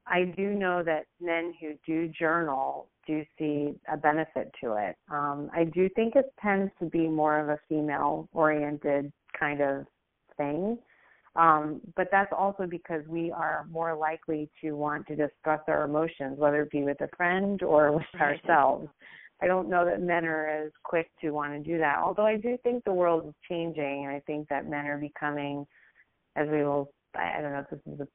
I 0.08 0.26
do 0.38 0.52
know 0.52 0.84
that 0.84 1.06
men 1.20 1.54
who 1.60 1.74
do 1.86 2.08
journal 2.08 2.88
do 3.08 3.24
see 3.38 3.74
a 3.92 3.98
benefit 3.98 4.52
to 4.64 4.74
it. 4.74 4.96
Um, 5.10 5.50
I 5.54 5.66
do 5.66 5.90
think 5.90 6.16
it 6.16 6.34
tends 6.42 6.72
to 6.80 6.86
be 6.86 7.08
more 7.08 7.40
of 7.40 7.50
a 7.50 7.60
female 7.68 8.28
oriented 8.34 9.12
kind 9.40 9.62
of 9.62 9.86
thing. 10.38 10.78
Um, 11.36 11.82
but 11.96 12.08
that's 12.12 12.32
also 12.36 12.66
because 12.66 13.02
we 13.08 13.32
are 13.32 13.66
more 13.70 13.96
likely 13.96 14.50
to 14.62 14.72
want 14.72 15.06
to 15.08 15.16
discuss 15.16 15.60
our 15.68 15.84
emotions, 15.84 16.38
whether 16.38 16.62
it 16.62 16.72
be 16.72 16.84
with 16.84 17.02
a 17.02 17.10
friend 17.18 17.62
or 17.62 17.92
with 17.92 18.06
ourselves. 18.22 18.88
I 19.42 19.48
don't 19.48 19.70
know 19.70 19.84
that 19.84 20.02
men 20.02 20.26
are 20.26 20.48
as 20.48 20.72
quick 20.84 21.10
to 21.22 21.32
want 21.32 21.52
to 21.52 21.60
do 21.60 21.78
that. 21.80 21.98
Although 22.02 22.26
I 22.26 22.38
do 22.38 22.58
think 22.64 22.84
the 22.84 22.94
world 22.94 23.28
is 23.28 23.34
changing, 23.50 24.06
and 24.06 24.16
I 24.16 24.22
think 24.26 24.48
that 24.48 24.70
men 24.70 24.86
are 24.86 24.98
becoming, 24.98 25.68
as 26.38 26.48
we 26.48 26.64
will, 26.64 26.92
I 27.14 27.42
don't 27.42 27.52
know 27.52 27.60
if 27.60 27.70
this 27.70 27.94
is 27.94 28.00
a, 28.00 28.04
a 28.04 28.08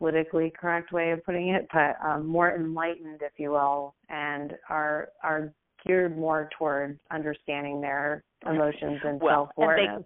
politically 0.00 0.52
correct 0.58 0.92
way 0.92 1.10
of 1.10 1.22
putting 1.24 1.50
it, 1.50 1.68
but 1.72 1.96
um, 2.04 2.26
more 2.26 2.54
enlightened, 2.54 3.20
if 3.20 3.32
you 3.36 3.50
will, 3.50 3.94
and 4.08 4.54
are 4.68 5.08
are 5.22 5.52
geared 5.86 6.16
more 6.18 6.48
towards 6.58 6.98
understanding 7.12 7.80
their 7.80 8.24
emotions 8.46 8.98
and 9.04 9.20
well, 9.20 9.46
self 9.46 9.50
awareness 9.56 10.02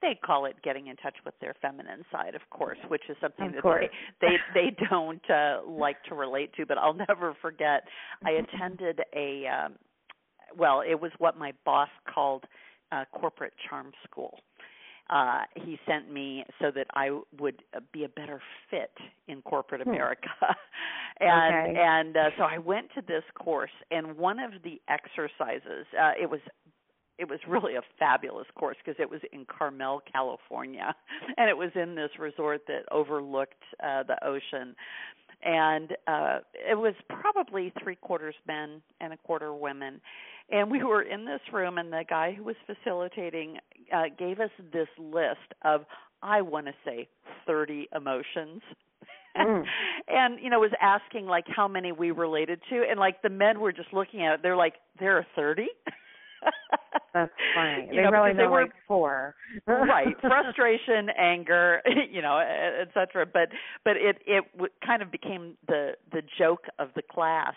they 0.00 0.08
they 0.14 0.18
call 0.24 0.46
it 0.46 0.56
getting 0.62 0.88
in 0.88 0.96
touch 0.96 1.14
with 1.24 1.34
their 1.40 1.54
feminine 1.60 2.04
side, 2.10 2.34
of 2.34 2.42
course, 2.50 2.78
which 2.88 3.02
is 3.08 3.16
something 3.20 3.46
of 3.46 3.52
that 3.54 3.62
course. 3.62 3.86
they 4.20 4.28
they 4.54 4.70
they 4.70 4.86
don't 4.90 5.22
uh, 5.30 5.60
like 5.66 6.02
to 6.08 6.14
relate 6.14 6.52
to. 6.54 6.66
But 6.66 6.78
I'll 6.78 6.94
never 7.08 7.34
forget. 7.42 7.82
I 8.24 8.30
attended 8.30 9.00
a 9.14 9.46
um, 9.46 9.74
well, 10.56 10.82
it 10.88 11.00
was 11.00 11.10
what 11.18 11.36
my 11.36 11.52
boss 11.64 11.88
called 12.12 12.44
uh, 12.92 13.04
corporate 13.12 13.54
charm 13.68 13.90
school. 14.04 14.38
Uh, 15.10 15.42
he 15.56 15.78
sent 15.86 16.10
me 16.10 16.44
so 16.60 16.70
that 16.70 16.86
I 16.94 17.10
would 17.38 17.62
uh, 17.76 17.80
be 17.92 18.04
a 18.04 18.08
better 18.08 18.40
fit 18.70 18.92
in 19.28 19.42
corporate 19.42 19.82
Hmm. 19.82 19.90
America, 19.90 20.28
and 21.20 21.68
Okay. 21.68 21.78
and 21.78 22.16
uh, 22.16 22.30
so 22.38 22.44
I 22.44 22.58
went 22.58 22.88
to 22.94 23.02
this 23.02 23.24
course. 23.34 23.70
And 23.90 24.16
one 24.16 24.38
of 24.38 24.52
the 24.62 24.80
exercises, 24.88 25.86
uh, 26.00 26.12
it 26.20 26.30
was 26.30 26.40
it 27.18 27.28
was 27.28 27.38
really 27.46 27.76
a 27.76 27.82
fabulous 27.98 28.46
course 28.54 28.76
because 28.84 28.98
it 29.00 29.08
was 29.10 29.20
in 29.32 29.44
Carmel, 29.46 30.02
California, 30.10 30.94
and 31.36 31.48
it 31.48 31.56
was 31.56 31.70
in 31.74 31.94
this 31.94 32.10
resort 32.18 32.62
that 32.66 32.82
overlooked 32.90 33.62
uh, 33.82 34.02
the 34.02 34.16
ocean. 34.26 34.74
And 35.44 35.92
uh, 36.06 36.38
it 36.54 36.78
was 36.78 36.94
probably 37.08 37.72
three 37.82 37.96
quarters 37.96 38.34
men 38.46 38.80
and 39.00 39.12
a 39.12 39.16
quarter 39.16 39.52
women. 39.52 40.00
And 40.52 40.70
we 40.70 40.84
were 40.84 41.02
in 41.02 41.24
this 41.24 41.40
room, 41.50 41.78
and 41.78 41.90
the 41.90 42.04
guy 42.08 42.32
who 42.32 42.44
was 42.44 42.56
facilitating 42.66 43.56
uh, 43.92 44.04
gave 44.18 44.38
us 44.38 44.50
this 44.72 44.88
list 44.98 45.38
of, 45.64 45.86
I 46.22 46.42
want 46.42 46.66
to 46.66 46.72
say, 46.84 47.08
30 47.46 47.88
emotions. 47.96 48.60
Mm. 49.36 49.64
and 50.08 50.38
you 50.42 50.50
know 50.50 50.60
was 50.60 50.72
asking 50.78 51.24
like 51.24 51.46
how 51.48 51.66
many 51.66 51.90
we 51.90 52.10
related 52.10 52.60
to 52.68 52.84
and 52.86 53.00
like 53.00 53.22
the 53.22 53.30
men 53.30 53.60
were 53.60 53.72
just 53.72 53.90
looking 53.94 54.22
at 54.26 54.34
it 54.34 54.40
they're 54.42 54.56
like 54.56 54.74
there 55.00 55.16
are 55.16 55.26
30 55.34 55.68
That's 57.14 57.32
funny. 57.54 57.88
You 57.92 57.96
they 57.96 58.02
know, 58.02 58.10
really 58.10 58.30
because 58.30 58.36
they 58.38 58.42
know 58.44 58.50
were- 58.50 58.62
like 58.62 58.72
four. 58.88 59.34
right 59.66 60.06
frustration 60.20 61.08
anger 61.18 61.82
you 62.10 62.22
know 62.22 62.38
et 62.38 62.88
cetera 62.94 63.26
but 63.26 63.48
but 63.84 63.96
it 63.96 64.16
it 64.26 64.44
w- 64.54 64.72
kind 64.84 65.02
of 65.02 65.10
became 65.12 65.56
the 65.68 65.92
the 66.10 66.22
joke 66.38 66.64
of 66.78 66.88
the 66.96 67.02
class 67.02 67.54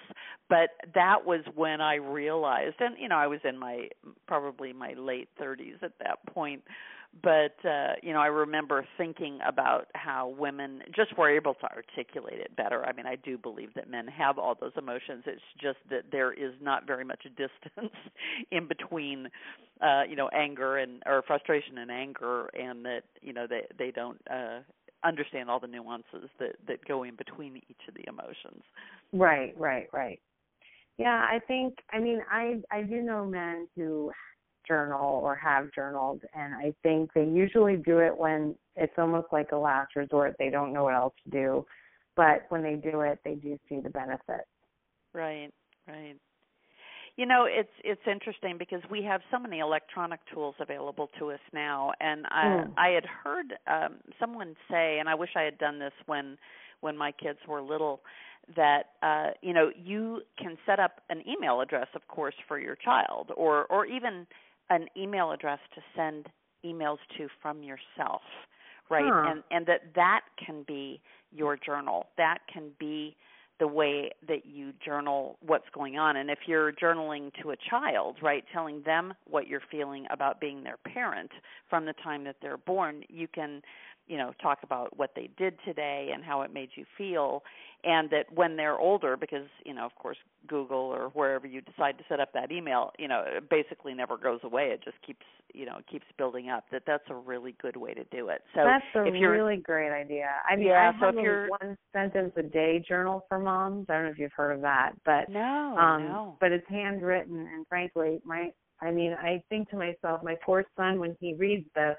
but 0.50 0.72
that 0.94 1.26
was 1.26 1.40
when 1.56 1.80
i 1.80 1.96
realized 1.96 2.76
and 2.80 2.96
you 3.00 3.08
know 3.08 3.16
i 3.16 3.28
was 3.28 3.40
in 3.46 3.58
my 3.58 3.88
probably 4.28 4.74
my 4.74 4.94
late 4.98 5.30
30s 5.42 5.82
at 5.84 5.94
that 6.00 6.18
point 6.34 6.62
but 7.24 7.56
uh 7.68 7.94
you 8.04 8.14
know 8.14 8.20
i 8.20 8.28
remember 8.28 8.86
thinking 8.98 9.40
about 9.48 9.88
how 9.96 10.28
women 10.38 10.82
just 10.96 11.18
were 11.18 11.30
able 11.30 11.54
to 11.54 11.68
articulate 11.72 12.40
it 12.40 12.56
better. 12.56 12.86
I 12.86 12.94
mean 12.94 13.06
i 13.06 13.16
do 13.16 13.38
believe 13.38 13.74
that 13.76 13.90
men 13.90 14.08
have 14.08 14.38
all 14.38 14.56
those 14.60 14.74
emotions. 14.78 15.24
It's 15.26 15.42
just 15.62 15.78
that 15.90 16.06
there 16.12 16.34
is 16.34 16.54
not 16.62 16.86
very 16.86 17.06
much 17.06 17.24
distance 17.38 17.96
in 18.52 18.68
between 18.68 19.28
uh 19.82 20.04
you 20.10 20.16
know 20.16 20.30
anger 20.30 20.78
and 20.78 21.02
or 21.06 21.22
frustration 21.26 21.78
and 21.78 21.92
anger 21.92 22.50
and 22.54 22.86
that 22.86 23.04
you 23.22 23.34
know 23.34 23.48
they 23.48 23.62
they 23.78 23.92
don't 23.92 24.20
uh 24.32 24.60
understand 25.04 25.50
all 25.50 25.60
the 25.60 25.68
nuances 25.68 26.30
that 26.40 26.56
that 26.68 26.84
go 26.86 27.04
in 27.04 27.16
between 27.16 27.58
each 27.58 27.88
of 27.88 27.94
the 27.94 28.04
emotions. 28.08 28.64
Right, 29.14 29.54
right, 29.58 29.88
right. 29.94 30.20
Yeah, 30.98 31.26
I 31.30 31.40
think 31.48 31.76
I 31.92 32.00
mean 32.00 32.22
I 32.32 32.62
I 32.72 32.82
do 32.84 33.02
know 33.02 33.26
men 33.26 33.68
who 33.76 34.12
journal 34.68 35.20
or 35.24 35.36
have 35.36 35.72
journaled 35.74 36.22
and 36.34 36.54
I 36.54 36.74
think 36.84 37.12
they 37.14 37.26
usually 37.26 37.78
do 37.78 38.00
it 38.00 38.16
when 38.18 38.56
it's 38.76 38.94
almost 38.98 39.28
like 39.32 39.52
a 39.52 39.58
last 39.58 39.96
resort. 39.96 40.36
They 40.38 40.50
don't 40.50 40.74
know 40.74 40.84
what 40.86 40.96
else 40.96 41.14
to 41.24 41.30
do. 41.30 41.66
But 42.16 42.46
when 42.50 42.64
they 42.64 42.76
do 42.76 43.02
it 43.02 43.20
they 43.24 43.36
do 43.36 43.58
see 43.70 43.80
the 43.80 43.90
benefit. 43.90 44.48
Right, 45.14 45.50
right. 45.88 46.16
You 47.18 47.26
know, 47.26 47.46
it's 47.50 47.70
it's 47.84 48.02
interesting 48.12 48.58
because 48.58 48.82
we 48.92 49.02
have 49.04 49.22
so 49.32 49.40
many 49.40 49.60
electronic 49.60 50.20
tools 50.34 50.56
available 50.60 51.10
to 51.18 51.32
us 51.32 51.40
now, 51.54 51.94
and 52.02 52.26
I 52.28 52.66
Mm. 52.66 52.74
I 52.78 52.90
had 52.90 53.06
heard 53.06 53.54
um, 53.68 54.00
someone 54.20 54.56
say, 54.70 55.00
and 55.00 55.08
I 55.08 55.16
wish 55.16 55.30
I 55.36 55.44
had 55.44 55.58
done 55.58 55.80
this 55.80 55.94
when 56.08 56.38
when 56.82 56.98
my 56.98 57.14
kids 57.14 57.40
were 57.48 57.62
little, 57.62 58.02
that 58.58 58.90
uh, 59.02 59.30
you 59.42 59.54
know 59.54 59.72
you 59.82 60.24
can 60.38 60.58
set 60.66 60.80
up 60.80 61.02
an 61.10 61.24
email 61.26 61.62
address, 61.62 61.88
of 61.96 62.06
course, 62.10 62.36
for 62.50 62.60
your 62.60 62.76
child, 62.76 63.32
or 63.38 63.66
or 63.68 63.86
even 63.86 64.28
an 64.70 64.88
email 64.98 65.32
address 65.32 65.60
to 65.76 65.82
send 65.96 66.28
emails 66.66 66.98
to 67.18 67.28
from 67.42 67.64
yourself, 67.64 68.22
right? 68.90 69.06
Huh. 69.06 69.32
And 69.32 69.44
and 69.52 69.66
that 69.68 69.82
that 69.96 70.22
can 70.44 70.64
be 70.68 71.02
your 71.32 71.58
journal. 71.58 72.08
That 72.18 72.40
can 72.52 72.72
be 72.80 73.16
the 73.60 73.68
way 73.68 74.12
that 74.28 74.46
you 74.46 74.74
journal 74.84 75.38
what's 75.46 75.70
going 75.74 75.98
on. 75.98 76.18
And 76.18 76.30
if 76.30 76.40
you're 76.46 76.74
journaling 76.74 77.32
to 77.42 77.52
a 77.52 77.56
child, 77.70 78.18
right, 78.22 78.44
telling 78.52 78.82
them 78.84 79.14
what 79.30 79.48
you're 79.48 79.62
feeling 79.72 80.06
about 80.12 80.42
being 80.42 80.64
their 80.64 80.78
parent 80.78 81.32
from 81.70 81.86
the 81.86 81.94
time 82.04 82.26
that 82.26 82.36
they're 82.42 82.58
born, 82.58 83.04
you 83.08 83.28
can, 83.28 83.62
you 84.08 84.18
know, 84.18 84.34
talk 84.42 84.60
about 84.64 84.98
what 84.98 85.12
they 85.16 85.30
did 85.38 85.56
today 85.66 86.12
and 86.14 86.24
how 86.24 86.42
it 86.42 86.54
made 86.54 86.70
you 86.76 86.86
feel. 86.98 87.44
And 87.84 88.10
that 88.10 88.26
when 88.34 88.56
they're 88.56 88.80
older, 88.80 89.16
because, 89.16 89.46
you 89.64 89.74
know, 89.74 89.86
of 89.86 89.94
course, 89.96 90.18
Google 90.48 90.78
or 90.78 91.10
wherever 91.10 91.46
you 91.46 91.62
decide 91.62 92.00
to 92.00 92.04
set 92.10 92.20
up 92.20 92.34
that 92.34 92.52
email, 92.52 92.92
you 92.98 93.08
know, 93.08 93.24
it 93.28 93.48
basically 93.48 93.94
never 93.94 94.18
goes 94.18 94.40
away. 94.44 94.70
It 94.74 94.84
just 94.84 94.98
keeps, 95.06 95.26
you 95.54 95.68
know, 95.68 95.78
it 95.78 95.86
keeps 95.88 96.06
building 96.18 96.50
up. 96.50 96.66
That 96.72 96.82
that's 96.88 97.04
a 97.12 97.14
really 97.16 97.56
good 97.62 97.78
way 97.78 97.94
to 97.94 98.04
do 98.06 98.30
it. 98.30 98.42
So 98.56 98.62
That's 98.64 98.84
a 98.96 99.12
really 99.12 99.58
great 99.58 99.92
idea. 99.92 100.30
I 100.50 100.56
mean 100.56 100.68
Yeah, 100.68 100.92
I 100.96 101.00
so 101.00 101.06
have 101.06 101.14
if 101.16 101.20
a 101.20 101.24
you're- 101.24 101.50
one 101.50 101.78
sentence 101.94 102.34
a 102.38 102.44
day 102.44 102.84
journal 102.88 103.24
for 103.30 103.38
moms. 103.38 103.86
I 103.90 103.94
don't 103.94 104.06
know 104.06 104.10
if 104.12 104.18
you've 104.18 104.34
heard 104.34 104.54
of 104.54 104.62
that, 104.62 104.94
but 105.06 105.30
no, 105.30 105.76
um 105.78 106.04
no. 106.06 106.38
but 106.40 106.52
it's 106.52 106.68
handwritten 106.68 107.38
and 107.54 107.68
frankly 107.68 108.20
my 108.26 108.52
i 108.82 108.92
mean 108.92 109.14
i 109.14 109.42
think 109.50 109.70
to 109.70 109.78
myself 109.78 110.22
my 110.24 110.36
poor 110.44 110.66
son 110.76 111.00
when 111.00 111.16
he 111.20 111.34
reads 111.36 111.66
this 111.76 111.96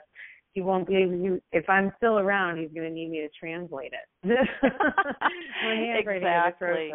he 0.57 0.63
won't 0.63 0.89
be 0.89 0.97
able 0.97 1.13
to 1.13 1.41
if 1.53 1.69
i'm 1.69 1.93
still 1.99 2.19
around 2.19 2.59
he's 2.59 2.71
going 2.75 2.89
to 2.89 2.93
need 2.95 3.11
me 3.11 3.19
to 3.21 3.29
translate 3.39 3.93
it 3.93 4.09
my 5.65 5.75
handwriting 5.75 6.27
Exactly. 6.27 6.93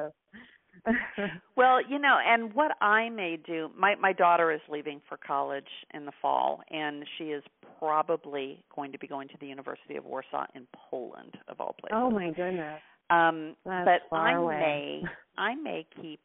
Well, 1.55 1.77
you 1.87 1.99
know, 1.99 2.17
and 2.25 2.51
what 2.55 2.71
I 2.81 3.09
may 3.09 3.37
do, 3.45 3.69
my 3.77 3.93
my 3.95 4.13
daughter 4.13 4.51
is 4.51 4.61
leaving 4.67 4.99
for 5.07 5.15
college 5.15 5.67
in 5.93 6.07
the 6.07 6.11
fall, 6.23 6.61
and 6.71 7.05
she 7.17 7.25
is 7.25 7.43
probably 7.77 8.63
going 8.75 8.91
to 8.91 8.97
be 8.97 9.05
going 9.05 9.27
to 9.27 9.35
the 9.39 9.45
University 9.45 9.95
of 9.95 10.05
Warsaw 10.05 10.45
in 10.55 10.65
Poland, 10.89 11.37
of 11.49 11.59
all 11.59 11.75
places. 11.79 11.93
oh 11.93 12.09
my 12.09 12.31
goodness 12.31 12.81
um, 13.11 13.55
that's 13.65 14.01
but 14.09 14.17
I 14.17 14.33
away. 14.33 14.59
may 14.59 15.03
I 15.37 15.55
may 15.55 15.85
keep 16.01 16.21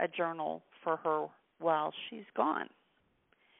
a 0.00 0.08
journal 0.08 0.62
for 0.82 0.96
her 0.98 1.26
while 1.60 1.92
she's 2.10 2.26
gone. 2.36 2.68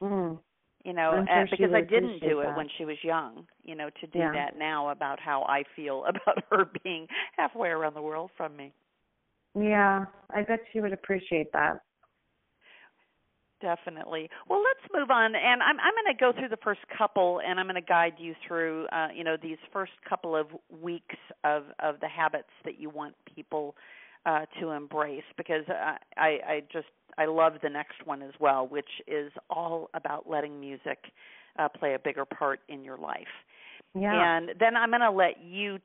mm. 0.01 0.37
You 0.85 0.93
know, 0.93 1.11
uh, 1.11 1.23
sure 1.33 1.47
because 1.49 1.71
I 1.73 1.81
didn't 1.81 2.21
do 2.21 2.39
it 2.41 2.45
that. 2.45 2.55
when 2.55 2.67
she 2.77 2.85
was 2.85 2.97
young. 3.03 3.47
You 3.63 3.75
know, 3.75 3.89
to 4.01 4.07
do 4.07 4.19
Yeah. 4.19 4.31
that 4.33 4.57
now 4.57 4.89
about 4.89 5.19
how 5.19 5.43
I 5.43 5.63
feel 5.75 6.05
about 6.09 6.43
her 6.51 6.65
being 6.83 7.07
halfway 7.37 7.69
around 7.69 7.95
the 7.95 8.01
world 8.01 8.31
from 8.37 8.55
me. 8.55 8.73
yeah 9.59 10.05
i 10.33 10.41
bet 10.43 10.59
she 10.71 10.79
would 10.81 10.93
appreciate 10.93 11.51
that 11.53 11.79
Definitely. 13.61 14.29
Well, 14.49 14.61
let's 14.61 14.93
move 14.93 15.09
on, 15.09 15.33
and 15.33 15.63
I'm 15.63 15.79
I'm 15.79 15.93
going 16.03 16.15
to 16.15 16.19
go 16.19 16.33
through 16.37 16.49
the 16.49 16.61
first 16.63 16.81
couple, 16.95 17.41
and 17.47 17.59
I'm 17.59 17.65
going 17.65 17.75
to 17.75 17.81
guide 17.81 18.15
you 18.17 18.35
through, 18.45 18.85
uh, 18.91 19.07
you 19.15 19.23
know, 19.23 19.37
these 19.41 19.57
first 19.71 19.93
couple 20.07 20.35
of 20.35 20.47
weeks 20.69 21.15
of 21.45 21.63
of 21.79 21.99
the 22.01 22.07
habits 22.09 22.49
that 22.65 22.79
you 22.79 22.89
want 22.89 23.15
people 23.33 23.75
uh, 24.25 24.45
to 24.59 24.71
embrace, 24.71 25.23
because 25.37 25.63
I, 25.69 25.97
I 26.17 26.29
I 26.47 26.63
just 26.71 26.87
I 27.17 27.25
love 27.25 27.53
the 27.61 27.69
next 27.69 28.05
one 28.05 28.21
as 28.21 28.33
well, 28.39 28.67
which 28.67 28.89
is 29.07 29.31
all 29.49 29.89
about 29.93 30.29
letting 30.29 30.59
music 30.59 30.99
uh, 31.59 31.69
play 31.69 31.93
a 31.93 31.99
bigger 31.99 32.25
part 32.25 32.59
in 32.67 32.83
your 32.83 32.97
life. 32.97 33.27
yeah 33.95 34.29
And 34.37 34.51
then 34.59 34.75
I'm 34.75 34.89
going 34.89 35.01
to 35.01 35.11
let 35.11 35.43
you 35.43 35.77
t- 35.77 35.83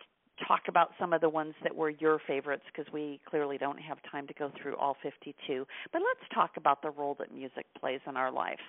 talk 0.49 0.63
about 0.69 0.93
some 0.99 1.13
of 1.13 1.21
the 1.21 1.29
ones 1.29 1.55
that 1.63 1.75
were 1.75 1.91
your 1.91 2.19
favorites 2.27 2.65
because 2.73 2.93
we 2.93 3.21
clearly 3.29 3.59
don't 3.59 3.79
have 3.81 3.99
time 4.11 4.27
to 4.27 4.35
go 4.35 4.51
through 4.61 4.77
all 4.77 4.97
52. 5.03 5.67
But 5.93 6.03
let's 6.03 6.29
talk 6.35 6.53
about 6.57 6.83
the 6.83 6.91
role 6.91 7.15
that 7.19 7.33
music 7.33 7.67
plays 7.79 8.01
in 8.09 8.17
our 8.17 8.33
life. 8.33 8.61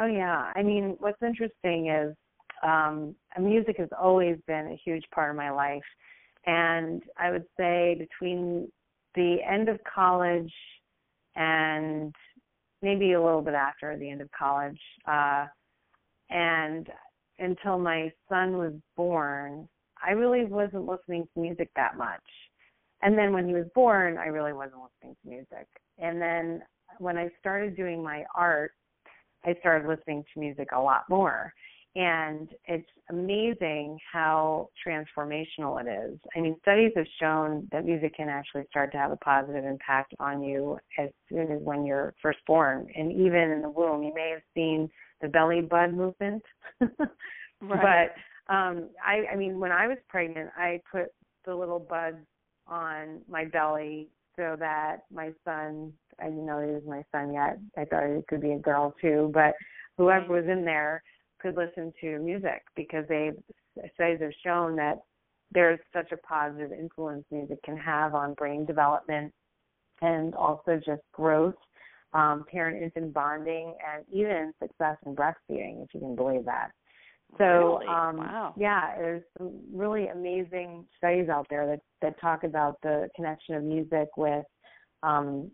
Oh 0.00 0.06
yeah. 0.06 0.52
I 0.54 0.62
mean, 0.62 0.96
what's 0.98 1.22
interesting 1.22 1.88
is 1.88 2.14
um 2.62 3.14
music 3.40 3.76
has 3.78 3.88
always 4.00 4.36
been 4.46 4.66
a 4.66 4.80
huge 4.84 5.04
part 5.14 5.30
of 5.30 5.36
my 5.36 5.50
life. 5.50 5.82
and 6.46 7.02
I 7.18 7.30
would 7.30 7.46
say 7.58 7.96
between 7.98 8.70
the 9.14 9.38
end 9.48 9.68
of 9.68 9.78
college 9.84 10.52
and 11.36 12.14
maybe 12.82 13.12
a 13.12 13.22
little 13.22 13.42
bit 13.42 13.54
after 13.54 13.96
the 13.98 14.10
end 14.10 14.20
of 14.20 14.28
college, 14.36 14.78
uh, 15.08 15.46
and 16.30 16.88
until 17.38 17.78
my 17.78 18.12
son 18.28 18.58
was 18.58 18.72
born, 18.96 19.68
I 20.06 20.12
really 20.12 20.44
wasn't 20.44 20.86
listening 20.86 21.26
to 21.34 21.40
music 21.40 21.70
that 21.76 21.96
much. 21.96 22.20
And 23.02 23.18
then 23.18 23.32
when 23.32 23.46
he 23.46 23.54
was 23.54 23.66
born, 23.74 24.18
I 24.18 24.26
really 24.26 24.52
wasn't 24.52 24.80
listening 24.82 25.16
to 25.22 25.28
music. 25.28 25.66
And 25.98 26.20
then 26.20 26.62
when 26.98 27.18
I 27.18 27.28
started 27.40 27.76
doing 27.76 28.02
my 28.02 28.24
art, 28.34 28.72
I 29.44 29.54
started 29.60 29.88
listening 29.88 30.24
to 30.32 30.40
music 30.40 30.68
a 30.74 30.80
lot 30.80 31.04
more. 31.08 31.52
And 31.96 32.48
it's 32.66 32.88
amazing 33.08 33.98
how 34.12 34.68
transformational 34.84 35.80
it 35.80 35.88
is. 35.88 36.18
I 36.36 36.40
mean, 36.40 36.56
studies 36.62 36.90
have 36.96 37.06
shown 37.20 37.68
that 37.70 37.84
music 37.84 38.16
can 38.16 38.28
actually 38.28 38.64
start 38.68 38.90
to 38.92 38.98
have 38.98 39.12
a 39.12 39.16
positive 39.16 39.64
impact 39.64 40.12
on 40.18 40.42
you 40.42 40.76
as 40.98 41.10
soon 41.28 41.52
as 41.52 41.60
when 41.62 41.86
you're 41.86 42.14
first 42.20 42.40
born. 42.48 42.88
And 42.96 43.12
even 43.12 43.50
in 43.52 43.62
the 43.62 43.70
womb, 43.70 44.02
you 44.02 44.12
may 44.12 44.30
have 44.30 44.42
seen 44.54 44.90
the 45.22 45.28
belly 45.28 45.60
bud 45.60 45.94
movement. 45.94 46.42
right. 46.80 48.10
But 48.48 48.52
um 48.52 48.90
I 49.04 49.32
I 49.32 49.36
mean 49.36 49.60
when 49.60 49.70
I 49.70 49.86
was 49.86 49.98
pregnant, 50.08 50.50
I 50.56 50.80
put 50.90 51.06
the 51.46 51.54
little 51.54 51.78
buds 51.78 52.26
on 52.66 53.20
my 53.28 53.44
belly 53.44 54.08
so 54.36 54.56
that 54.58 55.04
my 55.12 55.32
son 55.44 55.92
I 56.20 56.24
didn't 56.24 56.46
know 56.46 56.60
he 56.60 56.72
was 56.72 56.82
my 56.86 57.04
son 57.12 57.32
yet. 57.32 57.58
I 57.78 57.84
thought 57.84 58.02
it 58.02 58.26
could 58.26 58.40
be 58.40 58.52
a 58.52 58.58
girl 58.58 58.94
too, 59.00 59.30
but 59.32 59.54
whoever 59.96 60.34
was 60.34 60.44
in 60.48 60.64
there 60.64 61.02
could 61.44 61.56
listen 61.56 61.92
to 62.00 62.18
music 62.20 62.62
because 62.74 63.04
they 63.08 63.30
studies 63.94 64.20
have 64.20 64.32
shown 64.42 64.74
that 64.76 65.00
there's 65.52 65.78
such 65.92 66.10
a 66.10 66.16
positive 66.16 66.72
influence 66.72 67.24
music 67.30 67.62
can 67.62 67.76
have 67.76 68.14
on 68.14 68.32
brain 68.34 68.64
development 68.64 69.30
and 70.00 70.34
also 70.34 70.80
just 70.84 71.02
growth, 71.12 71.54
um, 72.14 72.44
parent 72.50 72.82
infant 72.82 73.12
bonding, 73.12 73.74
and 73.86 74.04
even 74.10 74.52
success 74.60 74.96
in 75.04 75.14
breastfeeding, 75.14 75.84
if 75.84 75.88
you 75.92 76.00
can 76.00 76.16
believe 76.16 76.44
that. 76.46 76.70
So 77.36 77.78
really? 77.80 77.86
um 77.86 78.16
wow. 78.18 78.54
yeah, 78.56 78.96
there's 78.96 79.22
some 79.36 79.60
really 79.72 80.08
amazing 80.08 80.86
studies 80.96 81.28
out 81.28 81.46
there 81.50 81.66
that 81.66 81.80
that 82.00 82.20
talk 82.20 82.44
about 82.44 82.78
the 82.82 83.08
connection 83.16 83.54
of 83.56 83.64
music 83.64 84.08
with 84.16 84.44
um 85.02 85.50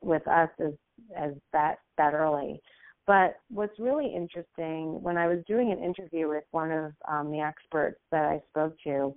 with 0.00 0.26
us 0.28 0.50
as 0.60 0.72
as 1.16 1.32
that 1.52 1.76
that 1.98 2.14
early. 2.14 2.60
But 3.06 3.36
what's 3.50 3.78
really 3.78 4.14
interesting 4.14 5.02
when 5.02 5.16
I 5.16 5.26
was 5.26 5.38
doing 5.46 5.72
an 5.72 5.82
interview 5.82 6.28
with 6.28 6.44
one 6.52 6.70
of 6.70 6.92
um 7.08 7.30
the 7.30 7.40
experts 7.40 8.00
that 8.10 8.24
I 8.24 8.40
spoke 8.50 8.76
to, 8.84 9.14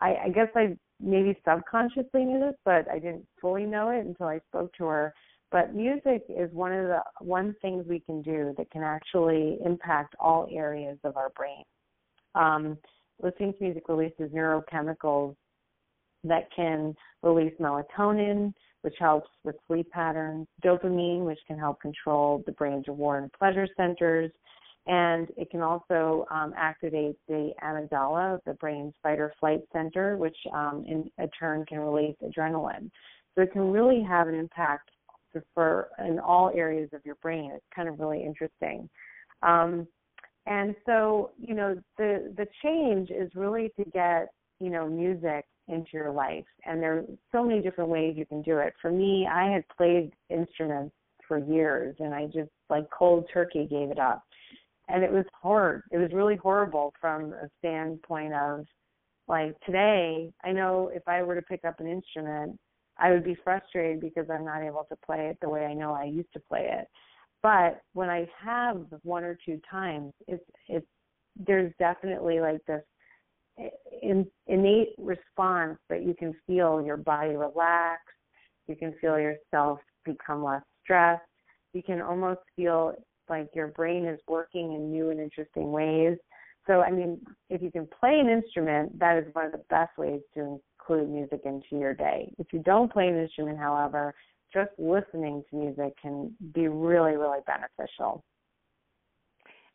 I, 0.00 0.16
I 0.24 0.28
guess 0.28 0.48
I 0.54 0.76
maybe 1.00 1.36
subconsciously 1.46 2.24
knew 2.24 2.40
this, 2.40 2.56
but 2.64 2.88
I 2.90 2.98
didn't 2.98 3.26
fully 3.40 3.64
know 3.64 3.90
it 3.90 4.06
until 4.06 4.26
I 4.28 4.40
spoke 4.48 4.72
to 4.78 4.84
her 4.84 5.14
but 5.52 5.74
music 5.74 6.24
is 6.28 6.52
one 6.52 6.72
of 6.72 6.86
the 6.86 7.00
one 7.20 7.54
things 7.62 7.86
we 7.88 8.00
can 8.00 8.20
do 8.22 8.54
that 8.58 8.70
can 8.70 8.82
actually 8.82 9.58
impact 9.64 10.14
all 10.18 10.48
areas 10.50 10.98
of 11.04 11.16
our 11.16 11.30
brain. 11.30 11.62
Um, 12.34 12.76
listening 13.22 13.54
to 13.54 13.62
music 13.62 13.84
releases 13.88 14.30
neurochemicals 14.32 15.36
that 16.24 16.48
can 16.54 16.94
release 17.22 17.54
melatonin, 17.60 18.52
which 18.86 18.94
helps 19.00 19.28
with 19.42 19.56
sleep 19.66 19.90
patterns, 19.90 20.46
dopamine, 20.64 21.24
which 21.24 21.40
can 21.48 21.58
help 21.58 21.80
control 21.80 22.44
the 22.46 22.52
brain's 22.52 22.86
reward 22.86 23.24
and 23.24 23.32
pleasure 23.32 23.66
centers, 23.76 24.30
and 24.86 25.26
it 25.36 25.50
can 25.50 25.60
also 25.60 26.24
um, 26.30 26.54
activate 26.56 27.16
the 27.26 27.50
amygdala, 27.64 28.38
the 28.46 28.54
brain's 28.54 28.94
fight 29.02 29.18
or 29.18 29.32
flight 29.40 29.62
center, 29.72 30.16
which 30.16 30.36
um, 30.54 30.84
in 30.86 31.10
a 31.18 31.26
turn 31.36 31.66
can 31.66 31.80
release 31.80 32.14
adrenaline. 32.22 32.88
So 33.34 33.42
it 33.42 33.52
can 33.52 33.72
really 33.72 34.04
have 34.04 34.28
an 34.28 34.36
impact 34.36 34.88
for 35.52 35.88
in 35.98 36.20
all 36.20 36.52
areas 36.54 36.88
of 36.92 37.00
your 37.04 37.16
brain. 37.16 37.50
It's 37.52 37.64
kind 37.74 37.88
of 37.88 37.98
really 37.98 38.22
interesting. 38.22 38.88
Um, 39.42 39.88
and 40.46 40.76
so, 40.86 41.32
you 41.36 41.54
know, 41.54 41.74
the 41.98 42.32
the 42.36 42.46
change 42.62 43.10
is 43.10 43.32
really 43.34 43.72
to 43.76 43.84
get, 43.90 44.28
you 44.60 44.70
know, 44.70 44.88
music 44.88 45.44
into 45.68 45.90
your 45.92 46.12
life. 46.12 46.44
And 46.64 46.82
there 46.82 46.98
are 46.98 47.04
so 47.32 47.44
many 47.44 47.60
different 47.60 47.90
ways 47.90 48.14
you 48.16 48.26
can 48.26 48.42
do 48.42 48.58
it. 48.58 48.74
For 48.80 48.90
me, 48.90 49.26
I 49.30 49.50
had 49.50 49.64
played 49.76 50.12
instruments 50.30 50.94
for 51.26 51.38
years 51.38 51.96
and 51.98 52.14
I 52.14 52.26
just 52.26 52.50
like 52.70 52.88
cold 52.90 53.28
turkey 53.32 53.66
gave 53.68 53.90
it 53.90 53.98
up. 53.98 54.22
And 54.88 55.02
it 55.02 55.10
was 55.10 55.24
hard. 55.32 55.82
It 55.90 55.98
was 55.98 56.12
really 56.12 56.36
horrible 56.36 56.94
from 57.00 57.32
a 57.32 57.50
standpoint 57.58 58.34
of 58.34 58.66
like 59.28 59.58
today, 59.66 60.32
I 60.44 60.52
know 60.52 60.90
if 60.94 61.02
I 61.08 61.22
were 61.22 61.34
to 61.34 61.42
pick 61.42 61.64
up 61.64 61.80
an 61.80 61.88
instrument, 61.88 62.58
I 62.98 63.10
would 63.10 63.24
be 63.24 63.36
frustrated 63.42 64.00
because 64.00 64.26
I'm 64.30 64.44
not 64.44 64.62
able 64.62 64.86
to 64.88 64.96
play 65.04 65.28
it 65.28 65.38
the 65.42 65.48
way 65.48 65.66
I 65.66 65.74
know 65.74 65.92
I 65.92 66.04
used 66.04 66.32
to 66.34 66.40
play 66.40 66.68
it. 66.72 66.86
But 67.42 67.82
when 67.92 68.08
I 68.08 68.28
have 68.42 68.86
one 69.02 69.24
or 69.24 69.36
two 69.44 69.60
times, 69.70 70.12
it's 70.26 70.44
it's 70.68 70.86
there's 71.46 71.72
definitely 71.78 72.40
like 72.40 72.64
this 72.66 72.82
in, 74.02 74.26
innate 74.46 74.94
response 74.98 75.78
that 75.88 76.04
you 76.04 76.14
can 76.14 76.34
feel 76.46 76.82
your 76.84 76.96
body 76.96 77.36
relax, 77.36 78.02
you 78.66 78.76
can 78.76 78.94
feel 79.00 79.18
yourself 79.18 79.78
become 80.04 80.44
less 80.44 80.62
stressed, 80.82 81.22
you 81.72 81.82
can 81.82 82.00
almost 82.00 82.40
feel 82.54 82.94
like 83.28 83.48
your 83.54 83.68
brain 83.68 84.06
is 84.06 84.20
working 84.28 84.74
in 84.74 84.90
new 84.90 85.10
and 85.10 85.20
interesting 85.20 85.72
ways. 85.72 86.16
So, 86.66 86.82
I 86.82 86.90
mean, 86.90 87.20
if 87.48 87.62
you 87.62 87.70
can 87.70 87.88
play 88.00 88.18
an 88.18 88.28
instrument, 88.28 88.98
that 88.98 89.18
is 89.18 89.34
one 89.34 89.46
of 89.46 89.52
the 89.52 89.62
best 89.70 89.96
ways 89.96 90.20
to 90.34 90.58
include 90.80 91.10
music 91.10 91.42
into 91.44 91.78
your 91.80 91.94
day. 91.94 92.32
If 92.38 92.48
you 92.52 92.60
don't 92.60 92.92
play 92.92 93.06
an 93.08 93.16
instrument, 93.16 93.58
however, 93.58 94.14
just 94.52 94.70
listening 94.78 95.44
to 95.50 95.56
music 95.56 95.94
can 96.00 96.34
be 96.54 96.68
really, 96.68 97.16
really 97.16 97.40
beneficial. 97.46 98.24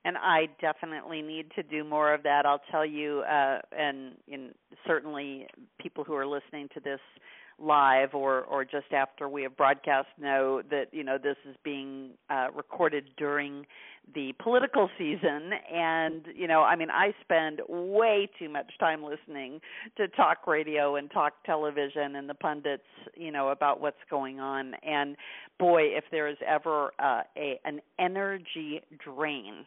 And 0.04 0.18
I 0.18 0.48
definitely 0.60 1.22
need 1.22 1.52
to 1.56 1.64
do 1.64 1.84
more 1.84 2.14
of 2.14 2.24
that. 2.24 2.46
I'll 2.46 2.62
tell 2.72 2.86
you, 2.86 3.20
uh, 3.22 3.60
and, 3.72 4.14
and 4.32 4.54
certainly 4.88 5.48
people 5.80 6.04
who 6.04 6.16
are 6.16 6.26
listening 6.26 6.70
to 6.74 6.80
this 6.80 7.00
live 7.62 8.14
or 8.14 8.42
or 8.46 8.66
just 8.66 8.92
after 8.92 9.30
we 9.30 9.44
have 9.44 9.56
broadcast 9.56 10.08
know 10.20 10.62
that 10.70 10.86
you 10.92 11.04
know 11.04 11.18
this 11.22 11.36
is 11.48 11.56
being 11.64 12.12
uh 12.30 12.48
recorded 12.56 13.06
during 13.18 13.66
the 14.16 14.34
political 14.42 14.90
season 14.98 15.52
and 15.72 16.26
you 16.36 16.48
know 16.48 16.64
i 16.64 16.76
mean 16.76 16.90
i 16.90 17.14
spend 17.22 17.62
way 17.70 18.28
too 18.40 18.50
much 18.50 18.72
time 18.80 19.04
listening 19.04 19.62
to 19.96 20.08
talk 20.10 20.48
radio 20.48 20.96
and 20.96 21.12
talk 21.12 21.34
television 21.46 22.16
and 22.16 22.28
the 22.28 22.34
pundits 22.34 22.84
you 23.16 23.32
know 23.32 23.50
about 23.50 23.80
what's 23.80 24.02
going 24.10 24.40
on 24.40 24.74
and 24.84 25.16
boy 25.60 25.84
if 25.84 26.04
there 26.12 26.28
is 26.28 26.38
ever 26.48 26.92
uh, 27.00 27.22
a 27.38 27.60
an 27.64 27.80
energy 28.00 28.82
drain 29.04 29.66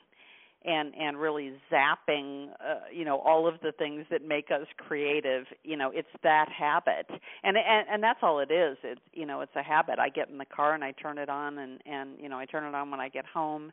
and 0.64 0.94
and 0.94 1.18
really 1.18 1.53
zapping 1.70 2.48
uh, 2.61 2.81
you 2.92 3.05
know 3.05 3.18
all 3.18 3.46
of 3.46 3.61
the 3.62 3.72
things 3.72 4.07
that 4.11 4.27
make 4.27 4.50
us 4.50 4.66
creative 4.77 5.44
you 5.62 5.77
know 5.77 5.90
it's 5.94 6.09
that 6.22 6.48
habit. 6.48 7.07
And 7.42 7.57
and 7.57 7.87
and 7.90 8.03
that's 8.03 8.20
all 8.22 8.40
it 8.40 8.50
is. 8.50 8.77
It's 8.83 9.00
you 9.12 9.27
know 9.27 9.40
it's 9.40 9.55
a 9.57 9.62
habit. 9.62 9.98
I 9.98 10.09
get 10.09 10.29
in 10.29 10.38
the 10.38 10.44
car 10.44 10.74
and 10.74 10.85
i 10.85 10.92
turn 10.92 11.18
it 11.18 11.29
on 11.29 11.59
and 11.59 11.81
and 11.87 12.11
you 12.20 12.29
know 12.29 12.38
i 12.38 12.44
turn 12.46 12.64
it 12.64 12.74
on 12.74 12.90
when 12.90 13.00
i 13.00 13.09
get 13.09 13.27
home. 13.27 13.72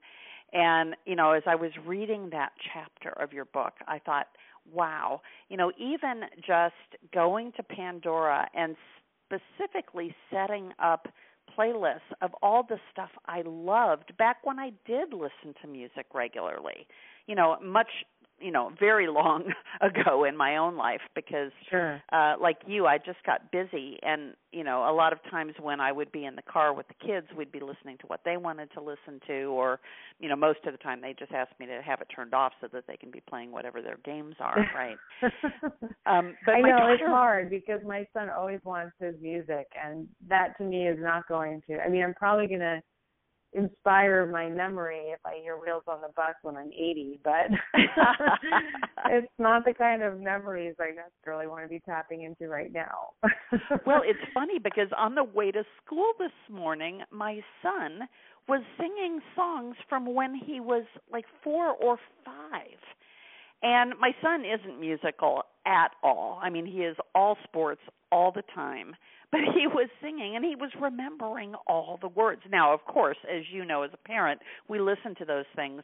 And 0.53 0.95
you 1.05 1.15
know 1.15 1.31
as 1.31 1.43
i 1.45 1.55
was 1.55 1.71
reading 1.85 2.29
that 2.31 2.51
chapter 2.73 3.09
of 3.21 3.31
your 3.31 3.45
book 3.45 3.73
i 3.87 3.99
thought 3.99 4.27
wow 4.73 5.21
you 5.49 5.57
know 5.57 5.71
even 5.77 6.23
just 6.45 6.75
going 7.13 7.51
to 7.53 7.63
pandora 7.63 8.47
and 8.53 8.75
specifically 9.25 10.13
setting 10.31 10.71
up 10.79 11.07
playlists 11.57 11.99
of 12.21 12.31
all 12.41 12.63
the 12.67 12.79
stuff 12.91 13.09
I 13.25 13.43
loved 13.45 14.15
back 14.17 14.37
when 14.43 14.59
I 14.59 14.71
did 14.85 15.13
listen 15.13 15.53
to 15.61 15.67
music 15.67 16.07
regularly. 16.13 16.87
You 17.27 17.35
know, 17.35 17.57
much 17.61 17.89
you 18.41 18.51
know 18.51 18.71
very 18.79 19.07
long 19.07 19.43
ago 19.81 20.23
in 20.25 20.35
my 20.35 20.57
own 20.57 20.75
life 20.75 21.01
because 21.15 21.51
sure. 21.69 22.01
uh 22.11 22.35
like 22.39 22.57
you 22.65 22.87
I 22.87 22.97
just 22.97 23.23
got 23.25 23.51
busy 23.51 23.97
and 24.01 24.33
you 24.51 24.63
know 24.63 24.89
a 24.89 24.93
lot 24.93 25.13
of 25.13 25.19
times 25.29 25.53
when 25.59 25.79
I 25.79 25.91
would 25.91 26.11
be 26.11 26.25
in 26.25 26.35
the 26.35 26.41
car 26.41 26.73
with 26.73 26.87
the 26.87 27.05
kids 27.05 27.27
we'd 27.37 27.51
be 27.51 27.59
listening 27.59 27.97
to 27.99 28.07
what 28.07 28.21
they 28.25 28.37
wanted 28.37 28.71
to 28.73 28.81
listen 28.81 29.19
to 29.27 29.43
or 29.45 29.79
you 30.19 30.29
know 30.29 30.35
most 30.35 30.59
of 30.65 30.71
the 30.73 30.77
time 30.77 31.01
they 31.01 31.15
just 31.17 31.31
ask 31.31 31.51
me 31.59 31.65
to 31.67 31.81
have 31.81 32.01
it 32.01 32.07
turned 32.13 32.33
off 32.33 32.53
so 32.61 32.67
that 32.71 32.85
they 32.87 32.97
can 32.97 33.11
be 33.11 33.21
playing 33.29 33.51
whatever 33.51 33.81
their 33.81 33.99
games 34.03 34.35
are 34.39 34.65
right 34.75 34.97
um 36.05 36.35
but 36.45 36.55
I 36.55 36.61
know 36.61 36.69
daughter, 36.77 36.93
it's 36.93 37.03
hard 37.05 37.49
because 37.49 37.81
my 37.85 38.05
son 38.13 38.29
always 38.29 38.59
wants 38.63 38.93
his 38.99 39.15
music 39.21 39.67
and 39.83 40.07
that 40.27 40.57
to 40.57 40.63
me 40.63 40.87
is 40.87 40.97
not 40.99 41.27
going 41.27 41.61
to 41.67 41.79
I 41.79 41.89
mean 41.89 42.03
I'm 42.03 42.13
probably 42.13 42.47
going 42.47 42.59
to 42.59 42.81
inspire 43.53 44.25
my 44.25 44.49
memory 44.49 44.99
if 45.07 45.19
I 45.25 45.39
hear 45.41 45.57
Wheels 45.57 45.83
on 45.87 46.01
the 46.01 46.09
Bus 46.15 46.35
when 46.41 46.55
I'm 46.55 46.71
80, 46.71 47.19
but 47.23 47.47
it's 49.09 49.27
not 49.39 49.65
the 49.65 49.73
kind 49.73 50.01
of 50.03 50.19
memories 50.19 50.75
I 50.79 50.91
necessarily 50.91 51.47
want 51.47 51.63
to 51.63 51.69
be 51.69 51.81
tapping 51.85 52.23
into 52.23 52.47
right 52.47 52.71
now. 52.71 53.09
well, 53.85 54.01
it's 54.05 54.19
funny 54.33 54.59
because 54.59 54.87
on 54.97 55.15
the 55.15 55.23
way 55.23 55.51
to 55.51 55.63
school 55.85 56.11
this 56.17 56.31
morning, 56.49 57.01
my 57.11 57.41
son 57.61 58.07
was 58.47 58.61
singing 58.77 59.19
songs 59.35 59.75
from 59.89 60.13
when 60.13 60.33
he 60.35 60.59
was 60.59 60.83
like 61.11 61.25
4 61.43 61.73
or 61.73 61.97
5 62.25 62.61
And 63.63 63.93
my 63.99 64.11
son 64.21 64.43
isn't 64.45 64.79
musical 64.79 65.43
at 65.65 65.91
all. 66.03 66.39
I 66.41 66.49
mean, 66.49 66.65
he 66.65 66.79
is 66.79 66.95
all 67.13 67.37
sports 67.43 67.81
all 68.11 68.31
the 68.31 68.43
time. 68.55 68.95
But 69.31 69.41
he 69.55 69.65
was 69.67 69.89
singing 70.01 70.35
and 70.35 70.43
he 70.43 70.55
was 70.55 70.71
remembering 70.79 71.53
all 71.67 71.97
the 72.01 72.09
words. 72.09 72.41
Now, 72.49 72.73
of 72.73 72.83
course, 72.85 73.17
as 73.33 73.43
you 73.51 73.63
know 73.65 73.83
as 73.83 73.91
a 73.93 74.07
parent, 74.07 74.41
we 74.67 74.79
listen 74.79 75.15
to 75.19 75.25
those 75.25 75.45
things 75.55 75.83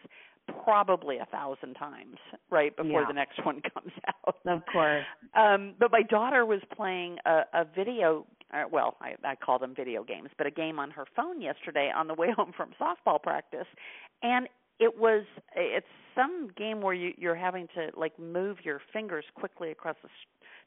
probably 0.64 1.18
a 1.18 1.26
thousand 1.26 1.74
times 1.76 2.18
right 2.50 2.76
before 2.76 3.02
Yeah. 3.02 3.08
the 3.08 3.14
next 3.14 3.44
one 3.46 3.62
comes 3.74 3.92
out. 4.08 4.36
Of 4.46 4.66
course. 4.72 5.04
Um, 5.36 5.74
but 5.80 5.92
my 5.92 6.02
daughter 6.04 6.46
was 6.46 6.62
playing 6.76 7.18
a, 7.26 7.42
a 7.54 7.66
video. 7.76 8.26
Uh, 8.54 8.64
well, 8.72 8.96
I, 9.02 9.16
I 9.26 9.36
call 9.36 9.60
them 9.60 9.74
video 9.76 10.04
games, 10.04 10.30
but 10.38 10.48
a 10.48 10.52
game 10.52 10.80
on 10.80 10.90
her 10.92 11.06
phone 11.16 11.42
yesterday 11.42 11.92
on 11.94 12.08
the 12.08 12.14
way 12.14 12.28
home 12.36 12.54
from 12.56 12.72
softball 12.80 13.22
practice, 13.22 13.68
and 14.24 14.48
it 14.80 14.98
was 14.98 15.24
it's 15.56 15.86
some 16.16 16.50
game 16.56 16.82
where 16.82 16.94
you, 16.94 17.12
you're 17.18 17.36
having 17.36 17.68
to 17.76 17.90
like 17.98 18.18
move 18.18 18.58
your 18.64 18.80
fingers 18.94 19.26
quickly 19.36 19.72
across 19.72 19.96
the 20.02 20.10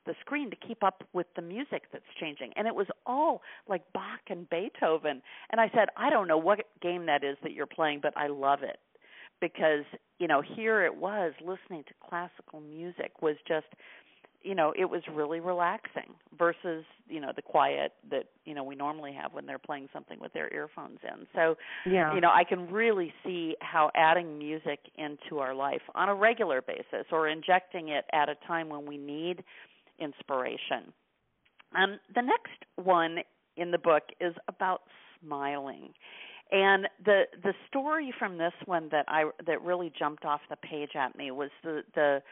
the 0.06 0.14
screen 0.20 0.50
to 0.50 0.56
keep 0.56 0.82
up 0.82 1.04
with 1.12 1.26
the 1.36 1.42
music 1.42 1.82
that's 1.92 2.04
changing, 2.18 2.52
and 2.56 2.66
it 2.66 2.74
was 2.74 2.86
all 3.06 3.42
like 3.68 3.82
Bach 3.92 4.20
and 4.28 4.48
Beethoven. 4.50 5.22
And 5.50 5.60
I 5.60 5.70
said, 5.74 5.88
I 5.96 6.10
don't 6.10 6.28
know 6.28 6.38
what 6.38 6.60
game 6.80 7.06
that 7.06 7.22
is 7.24 7.36
that 7.42 7.52
you're 7.52 7.66
playing, 7.66 8.00
but 8.02 8.12
I 8.16 8.28
love 8.28 8.62
it 8.62 8.78
because 9.40 9.84
you 10.18 10.28
know 10.28 10.42
here 10.42 10.84
it 10.84 10.94
was 10.94 11.32
listening 11.40 11.82
to 11.84 11.94
classical 12.08 12.60
music 12.60 13.22
was 13.22 13.36
just 13.46 13.66
you 14.42 14.54
know 14.54 14.72
it 14.78 14.84
was 14.86 15.02
really 15.12 15.40
relaxing 15.40 16.14
versus 16.38 16.84
you 17.08 17.20
know 17.20 17.30
the 17.34 17.42
quiet 17.42 17.92
that 18.10 18.24
you 18.44 18.54
know 18.54 18.64
we 18.64 18.74
normally 18.74 19.12
have 19.12 19.32
when 19.32 19.46
they're 19.46 19.58
playing 19.58 19.88
something 19.92 20.18
with 20.20 20.32
their 20.32 20.52
earphones 20.52 20.98
in 21.02 21.26
so 21.34 21.56
Yeah. 21.86 22.14
you 22.14 22.20
know 22.20 22.30
i 22.32 22.44
can 22.44 22.70
really 22.70 23.12
see 23.24 23.56
how 23.60 23.90
adding 23.94 24.38
music 24.38 24.80
into 24.96 25.38
our 25.40 25.54
life 25.54 25.82
on 25.94 26.08
a 26.08 26.14
regular 26.14 26.62
basis 26.62 27.06
or 27.12 27.28
injecting 27.28 27.88
it 27.88 28.04
at 28.12 28.28
a 28.28 28.34
time 28.46 28.68
when 28.68 28.86
we 28.86 28.96
need 28.96 29.42
inspiration 30.00 30.92
um 31.76 31.98
the 32.14 32.22
next 32.22 32.64
one 32.76 33.18
in 33.56 33.70
the 33.70 33.78
book 33.78 34.04
is 34.20 34.34
about 34.48 34.82
smiling 35.20 35.92
and 36.50 36.88
the 37.04 37.24
the 37.42 37.54
story 37.68 38.12
from 38.18 38.38
this 38.38 38.52
one 38.66 38.88
that 38.90 39.04
I 39.08 39.24
that 39.46 39.62
really 39.62 39.92
jumped 39.96 40.24
off 40.24 40.40
the 40.48 40.56
page 40.56 40.90
at 40.94 41.16
me 41.16 41.30
was 41.30 41.50
the 41.62 41.82
the 41.94 42.22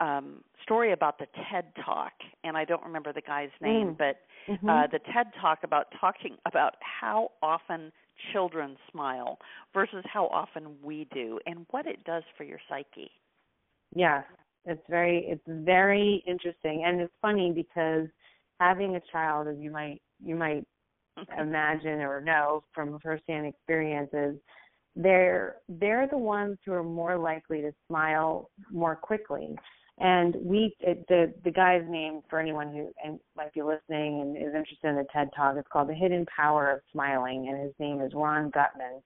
um 0.00 0.42
story 0.62 0.92
about 0.92 1.18
the 1.18 1.26
TED 1.50 1.66
Talk 1.84 2.12
and 2.44 2.56
I 2.56 2.64
don't 2.64 2.82
remember 2.82 3.12
the 3.12 3.20
guy's 3.20 3.50
name 3.60 3.94
Mm. 3.94 3.98
but 3.98 4.16
Mhm. 4.48 4.68
uh 4.68 4.86
the 4.92 4.98
TED 5.12 5.32
Talk 5.40 5.60
about 5.64 5.86
talking 6.00 6.36
about 6.46 6.76
how 6.80 7.30
often 7.42 7.92
children 8.32 8.76
smile 8.90 9.38
versus 9.72 10.04
how 10.12 10.26
often 10.28 10.76
we 10.82 11.06
do 11.12 11.40
and 11.46 11.66
what 11.70 11.86
it 11.86 12.04
does 12.04 12.22
for 12.36 12.44
your 12.44 12.60
psyche. 12.68 13.10
Yes, 13.94 14.24
it's 14.66 14.82
very 14.88 15.26
it's 15.28 15.42
very 15.46 16.22
interesting, 16.26 16.84
and 16.86 17.00
it's 17.00 17.12
funny 17.20 17.52
because 17.52 18.08
having 18.60 18.96
a 18.96 19.00
child, 19.12 19.48
as 19.48 19.56
you 19.58 19.70
might 19.70 20.00
you 20.24 20.34
might 20.34 20.66
imagine 21.38 22.00
or 22.00 22.20
know 22.20 22.64
from 22.74 22.98
firsthand 23.00 23.46
experiences, 23.46 24.36
they're 24.96 25.56
they're 25.68 26.08
the 26.10 26.18
ones 26.18 26.58
who 26.64 26.72
are 26.72 26.82
more 26.82 27.18
likely 27.18 27.60
to 27.60 27.72
smile 27.88 28.50
more 28.70 28.96
quickly. 28.96 29.56
And 29.98 30.34
we 30.40 30.74
it, 30.80 31.04
the 31.08 31.32
the 31.44 31.50
guy's 31.50 31.84
name 31.88 32.22
for 32.28 32.40
anyone 32.40 32.72
who 32.72 32.90
and 33.04 33.20
might 33.36 33.52
be 33.52 33.62
listening 33.62 34.22
and 34.22 34.36
is 34.36 34.54
interested 34.54 34.88
in 34.88 34.96
the 34.96 35.06
TED 35.12 35.30
Talk, 35.36 35.56
it's 35.56 35.68
called 35.72 35.88
The 35.88 35.94
Hidden 35.94 36.26
Power 36.34 36.70
of 36.70 36.80
Smiling, 36.92 37.48
and 37.48 37.60
his 37.62 37.72
name 37.78 38.00
is 38.00 38.12
Ron 38.14 38.50
Gutman. 38.50 39.02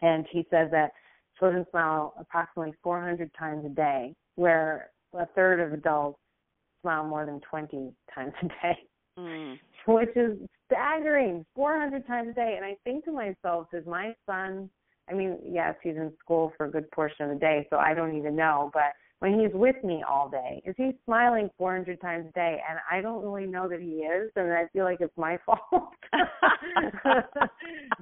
And 0.00 0.26
he 0.30 0.46
says 0.50 0.70
that 0.72 0.92
children 1.38 1.66
smile 1.70 2.14
approximately 2.18 2.74
400 2.82 3.30
times 3.38 3.64
a 3.64 3.68
day, 3.68 4.14
where 4.36 4.90
a 5.14 5.26
third 5.34 5.60
of 5.60 5.72
adults 5.72 6.18
smile 6.82 7.04
more 7.04 7.26
than 7.26 7.40
20 7.40 7.92
times 8.14 8.32
a 8.42 8.48
day, 8.48 8.78
Mm. 9.18 9.58
which 9.86 10.14
is 10.14 10.38
staggering 10.66 11.44
400 11.54 12.06
times 12.06 12.28
a 12.30 12.34
day. 12.34 12.54
And 12.56 12.64
I 12.64 12.76
think 12.84 13.04
to 13.06 13.12
myself, 13.12 13.66
does 13.72 13.86
my 13.86 14.14
son, 14.26 14.70
I 15.08 15.14
mean, 15.14 15.38
yes, 15.42 15.74
he's 15.82 15.96
in 15.96 16.12
school 16.18 16.52
for 16.56 16.66
a 16.66 16.70
good 16.70 16.90
portion 16.90 17.24
of 17.24 17.30
the 17.30 17.40
day, 17.40 17.66
so 17.70 17.78
I 17.78 17.94
don't 17.94 18.16
even 18.16 18.36
know, 18.36 18.70
but 18.74 18.92
when 19.20 19.40
he's 19.40 19.52
with 19.54 19.82
me 19.82 20.04
all 20.06 20.28
day, 20.28 20.62
is 20.66 20.74
he 20.76 20.92
smiling 21.06 21.48
400 21.56 21.98
times 22.02 22.26
a 22.28 22.32
day? 22.32 22.60
And 22.68 22.78
I 22.90 23.00
don't 23.00 23.22
really 23.24 23.46
know 23.46 23.66
that 23.68 23.80
he 23.80 24.02
is, 24.02 24.30
and 24.36 24.52
I 24.52 24.66
feel 24.74 24.84
like 24.84 25.00
it's 25.00 25.16
my 25.16 25.38
fault. 25.46 25.94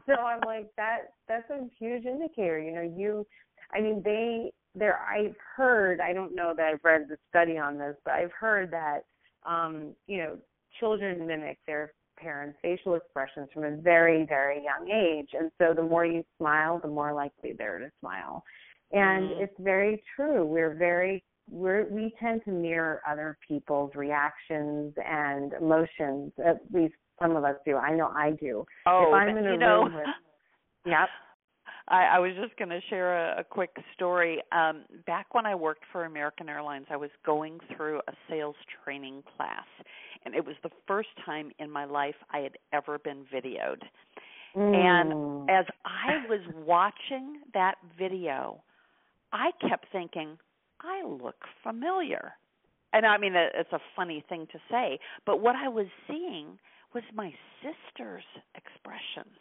so 0.06 0.12
I'm 0.14 0.40
like 0.44 0.68
that 0.76 1.12
that's 1.28 1.48
a 1.50 1.66
huge 1.78 2.04
indicator 2.04 2.58
you 2.58 2.72
know 2.72 2.82
you 2.82 3.26
i 3.72 3.80
mean 3.80 4.02
they 4.04 4.52
there 4.74 5.00
i've 5.08 5.36
heard 5.56 6.00
i 6.00 6.12
don't 6.12 6.34
know 6.34 6.52
that 6.56 6.66
i've 6.66 6.84
read 6.84 7.06
the 7.08 7.16
study 7.28 7.56
on 7.58 7.78
this 7.78 7.96
but 8.04 8.14
i've 8.14 8.32
heard 8.32 8.70
that 8.70 9.04
um 9.46 9.94
you 10.06 10.18
know 10.18 10.36
children 10.80 11.26
mimic 11.26 11.58
their 11.66 11.92
parents 12.16 12.56
facial 12.62 12.94
expressions 12.94 13.48
from 13.52 13.64
a 13.64 13.76
very 13.76 14.24
very 14.24 14.62
young 14.62 14.88
age. 14.88 15.30
And 15.38 15.50
so 15.58 15.74
the 15.74 15.82
more 15.82 16.06
you 16.06 16.24
smile 16.38 16.78
the 16.80 16.88
more 16.88 17.12
likely 17.12 17.52
they're 17.52 17.80
to 17.80 17.90
smile. 18.00 18.44
And 18.92 19.30
Mhm. 19.30 19.40
it's 19.40 19.58
very 19.58 20.02
true. 20.14 20.44
We're 20.44 20.74
very 20.74 21.24
we're 21.50 21.84
we 21.90 22.14
tend 22.20 22.44
to 22.44 22.50
mirror 22.50 23.02
other 23.06 23.36
people's 23.46 23.94
reactions 23.96 24.94
and 25.04 25.52
emotions. 25.54 26.32
At 26.38 26.60
least 26.72 26.94
some 27.20 27.34
of 27.36 27.44
us 27.44 27.56
do. 27.66 27.76
I 27.76 27.90
know 27.94 28.12
i 28.14 28.30
do. 28.30 28.64
Oh, 28.86 29.08
if 29.08 29.14
I'm 29.14 29.36
in 29.36 29.46
a 29.46 29.52
you 29.52 29.58
know, 29.58 29.82
room 29.82 29.94
with- 29.94 30.06
Yep. 30.86 31.08
I, 31.88 32.04
I 32.04 32.18
was 32.18 32.32
just 32.40 32.56
going 32.56 32.70
to 32.70 32.80
share 32.88 33.32
a, 33.32 33.40
a 33.40 33.44
quick 33.44 33.76
story. 33.94 34.42
Um, 34.52 34.84
back 35.06 35.34
when 35.34 35.44
I 35.44 35.54
worked 35.54 35.84
for 35.92 36.04
American 36.04 36.48
Airlines, 36.48 36.86
I 36.90 36.96
was 36.96 37.10
going 37.26 37.60
through 37.76 38.00
a 38.08 38.12
sales 38.28 38.56
training 38.84 39.22
class, 39.36 39.66
and 40.24 40.34
it 40.34 40.44
was 40.44 40.56
the 40.62 40.70
first 40.86 41.10
time 41.24 41.50
in 41.58 41.70
my 41.70 41.84
life 41.84 42.14
I 42.30 42.38
had 42.38 42.52
ever 42.72 42.98
been 42.98 43.24
videoed. 43.32 43.82
And 44.72 45.12
Mm. 45.12 45.50
as 45.50 45.66
I 45.84 46.26
was 46.28 46.40
watching 46.66 47.42
that 47.52 47.74
video, 47.98 48.62
I 49.32 49.50
kept 49.68 49.86
thinking, 49.92 50.38
I 50.80 51.04
look 51.04 51.44
familiar. 51.62 52.32
And 52.92 53.04
I 53.04 53.18
mean, 53.18 53.34
it's 53.34 53.72
a 53.72 53.80
funny 53.96 54.24
thing 54.28 54.46
to 54.52 54.58
say, 54.70 54.98
but 55.26 55.40
what 55.40 55.56
I 55.56 55.68
was 55.68 55.86
seeing 56.06 56.58
was 56.94 57.02
my 57.12 57.34
sister's 57.60 58.24
expressions 58.54 59.36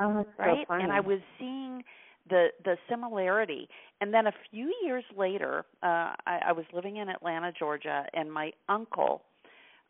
oh, 0.00 0.24
right 0.38 0.66
so 0.68 0.74
and 0.74 0.92
i 0.92 1.00
was 1.00 1.20
seeing 1.38 1.82
the 2.28 2.48
the 2.64 2.76
similarity. 2.88 3.68
And 4.00 4.12
then 4.14 4.26
a 4.26 4.32
few 4.50 4.72
years 4.84 5.04
later 5.16 5.64
uh 5.82 6.14
i 6.26 6.40
i 6.48 6.52
was 6.52 6.64
living 6.72 6.96
in 6.96 7.08
atlanta 7.08 7.52
georgia 7.58 8.04
and 8.14 8.32
my 8.32 8.52
uncle 8.68 9.22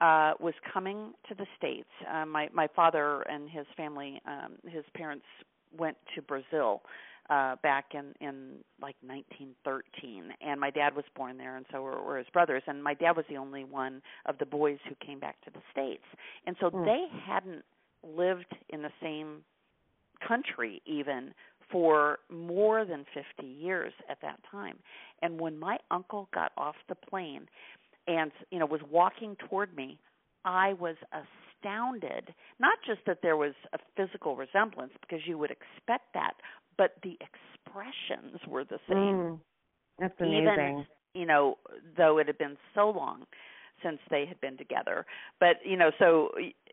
uh 0.00 0.32
was 0.40 0.54
coming 0.72 1.12
to 1.28 1.34
the 1.34 1.46
states. 1.58 1.88
Uh, 2.12 2.24
my 2.26 2.48
my 2.52 2.68
father 2.74 3.22
and 3.22 3.48
his 3.50 3.66
family 3.76 4.20
um 4.26 4.54
his 4.68 4.84
parents 4.94 5.26
went 5.76 5.96
to 6.14 6.22
brazil 6.22 6.82
uh 7.28 7.56
back 7.62 7.86
in 7.94 8.14
in 8.20 8.56
like 8.80 8.96
1913 9.02 10.32
and 10.40 10.60
my 10.60 10.70
dad 10.70 10.94
was 10.96 11.04
born 11.16 11.36
there 11.36 11.56
and 11.56 11.66
so 11.72 11.82
were, 11.82 12.02
were 12.02 12.16
his 12.18 12.26
brothers. 12.32 12.62
And 12.66 12.82
my 12.82 12.94
dad 12.94 13.16
was 13.16 13.26
the 13.28 13.36
only 13.36 13.64
one 13.64 14.02
of 14.26 14.38
the 14.38 14.46
boys 14.46 14.78
who 14.88 14.94
came 15.04 15.20
back 15.20 15.40
to 15.44 15.50
the 15.50 15.60
states. 15.70 16.04
And 16.46 16.56
so 16.60 16.70
Hmm. 16.70 16.84
they 16.84 17.06
hadn't 17.26 17.64
lived 18.02 18.52
in 18.70 18.82
the 18.82 18.90
same 19.02 19.42
country 20.26 20.82
even 20.86 21.32
for 21.70 22.18
more 22.30 22.84
than 22.84 23.04
50 23.14 23.46
years 23.46 23.92
at 24.08 24.18
that 24.22 24.40
time. 24.50 24.76
And 25.22 25.40
when 25.40 25.58
my 25.58 25.78
uncle 25.90 26.28
got 26.34 26.52
off 26.56 26.74
the 26.88 26.94
plane 26.96 27.46
and 28.08 28.32
you 28.50 28.58
know 28.58 28.66
was 28.66 28.80
walking 28.90 29.36
toward 29.48 29.74
me, 29.76 29.98
I 30.44 30.72
was 30.74 30.96
astounded. 31.12 32.34
Not 32.58 32.78
just 32.86 33.00
that 33.06 33.18
there 33.22 33.36
was 33.36 33.54
a 33.72 33.78
physical 33.96 34.36
resemblance 34.36 34.92
because 35.00 35.20
you 35.26 35.38
would 35.38 35.50
expect 35.50 36.12
that, 36.14 36.32
but 36.76 36.94
the 37.02 37.16
expressions 37.20 38.40
were 38.48 38.64
the 38.64 38.78
same 38.88 38.96
Mm. 38.96 39.40
That's 39.98 40.14
Even- 40.20 40.48
amazing. 40.48 40.86
you 41.14 41.26
know, 41.26 41.58
though 41.96 42.18
it 42.18 42.26
had 42.26 42.38
been 42.38 42.56
so 42.74 42.88
long 42.90 43.26
since 43.82 43.98
they 44.10 44.26
had 44.26 44.40
been 44.40 44.56
together. 44.56 45.06
But 45.38 45.56
you 45.64 45.76
know, 45.76 45.90
so 45.98 46.30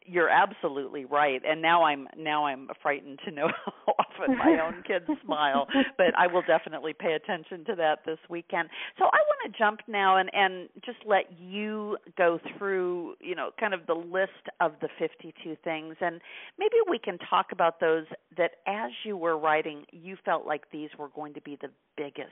you're 0.07 0.29
absolutely 0.29 1.05
right. 1.05 1.41
And 1.45 1.61
now 1.61 1.83
I'm 1.83 2.07
now 2.17 2.45
I'm 2.45 2.69
frightened 2.81 3.19
to 3.25 3.31
know 3.31 3.49
how 3.65 3.93
often 3.99 4.37
my 4.37 4.57
own 4.65 4.83
kids 4.87 5.05
smile. 5.23 5.67
But 5.97 6.17
I 6.17 6.27
will 6.27 6.43
definitely 6.47 6.93
pay 6.93 7.13
attention 7.13 7.65
to 7.65 7.75
that 7.75 7.99
this 8.05 8.17
weekend. 8.29 8.69
So 8.97 9.05
I 9.05 9.17
want 9.17 9.53
to 9.53 9.57
jump 9.57 9.81
now 9.87 10.17
and 10.17 10.29
and 10.33 10.69
just 10.85 10.99
let 11.05 11.25
you 11.37 11.97
go 12.17 12.39
through, 12.57 13.15
you 13.19 13.35
know, 13.35 13.51
kind 13.59 13.73
of 13.73 13.85
the 13.85 13.93
list 13.93 14.31
of 14.61 14.73
the 14.81 14.87
52 14.97 15.57
things 15.63 15.95
and 15.99 16.21
maybe 16.57 16.75
we 16.89 16.97
can 16.97 17.17
talk 17.29 17.47
about 17.51 17.79
those 17.79 18.05
that 18.37 18.51
as 18.65 18.91
you 19.03 19.17
were 19.17 19.37
writing 19.37 19.83
you 19.91 20.15
felt 20.23 20.45
like 20.45 20.71
these 20.71 20.89
were 20.97 21.09
going 21.09 21.33
to 21.33 21.41
be 21.41 21.57
the 21.61 21.69
biggest 21.97 22.31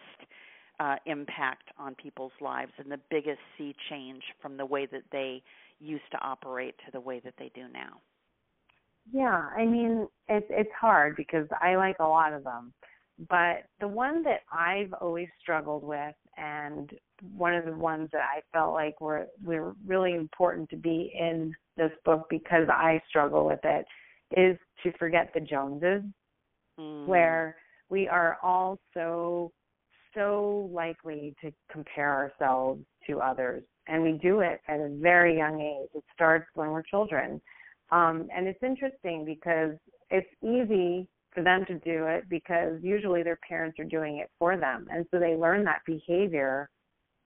uh, 0.79 0.95
impact 1.05 1.69
on 1.77 1.95
people's 1.95 2.31
lives 2.41 2.71
and 2.77 2.91
the 2.91 2.99
biggest 3.09 3.39
sea 3.57 3.75
change 3.89 4.23
from 4.41 4.57
the 4.57 4.65
way 4.65 4.85
that 4.85 5.03
they 5.11 5.41
used 5.79 6.09
to 6.11 6.17
operate 6.21 6.75
to 6.85 6.91
the 6.91 6.99
way 6.99 7.21
that 7.23 7.33
they 7.37 7.51
do 7.55 7.63
now. 7.71 8.01
Yeah, 9.11 9.49
I 9.55 9.65
mean 9.65 10.07
it's 10.27 10.47
it's 10.49 10.71
hard 10.79 11.15
because 11.15 11.47
I 11.61 11.75
like 11.75 11.97
a 11.99 12.07
lot 12.07 12.33
of 12.33 12.43
them, 12.43 12.73
but 13.29 13.65
the 13.79 13.87
one 13.87 14.23
that 14.23 14.41
I've 14.51 14.93
always 14.93 15.27
struggled 15.41 15.83
with 15.83 16.15
and 16.37 16.91
one 17.37 17.53
of 17.53 17.65
the 17.65 17.71
ones 17.71 18.09
that 18.11 18.21
I 18.21 18.41
felt 18.51 18.73
like 18.73 18.99
were 18.99 19.27
were 19.43 19.75
really 19.85 20.15
important 20.15 20.69
to 20.71 20.75
be 20.75 21.13
in 21.17 21.53
this 21.77 21.91
book 22.03 22.25
because 22.29 22.67
I 22.69 23.01
struggle 23.07 23.45
with 23.45 23.59
it 23.63 23.85
is 24.35 24.57
to 24.83 24.91
forget 24.97 25.31
the 25.33 25.39
Joneses, 25.39 26.03
mm. 26.79 27.05
where 27.05 27.57
we 27.89 28.07
are 28.07 28.37
all 28.41 28.79
so 28.93 29.51
so 30.15 30.69
likely 30.73 31.35
to 31.41 31.51
compare 31.71 32.11
ourselves 32.11 32.81
to 33.07 33.19
others, 33.19 33.63
and 33.87 34.01
we 34.01 34.13
do 34.13 34.39
it 34.39 34.61
at 34.67 34.79
a 34.79 34.89
very 34.89 35.37
young 35.37 35.61
age. 35.61 35.89
It 35.93 36.03
starts 36.13 36.47
when 36.55 36.69
we're 36.69 36.81
children, 36.81 37.41
um, 37.91 38.27
and 38.35 38.47
it's 38.47 38.63
interesting 38.63 39.25
because 39.25 39.75
it's 40.09 40.27
easy 40.41 41.07
for 41.33 41.43
them 41.43 41.65
to 41.65 41.73
do 41.79 42.05
it 42.05 42.27
because 42.29 42.79
usually 42.81 43.21
their 43.21 43.39
parents 43.47 43.77
are 43.79 43.85
doing 43.85 44.17
it 44.17 44.31
for 44.39 44.57
them, 44.57 44.87
and 44.91 45.05
so 45.11 45.19
they 45.19 45.35
learn 45.35 45.63
that 45.65 45.81
behavior 45.85 46.69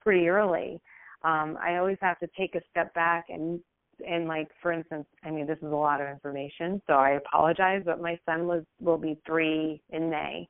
pretty 0.01 0.27
early. 0.27 0.81
Um, 1.23 1.57
I 1.61 1.77
always 1.77 1.97
have 2.01 2.19
to 2.19 2.27
take 2.37 2.55
a 2.55 2.61
step 2.71 2.93
back 2.93 3.25
and 3.29 3.59
and 4.07 4.27
like 4.27 4.49
for 4.61 4.71
instance, 4.71 5.05
I 5.23 5.29
mean 5.29 5.45
this 5.45 5.57
is 5.57 5.71
a 5.71 5.75
lot 5.75 6.01
of 6.01 6.07
information, 6.07 6.81
so 6.87 6.93
I 6.93 7.11
apologize, 7.11 7.83
but 7.85 8.01
my 8.01 8.17
son 8.25 8.47
was 8.47 8.63
will 8.79 8.97
be 8.97 9.19
three 9.25 9.81
in 9.89 10.09
May, 10.09 10.47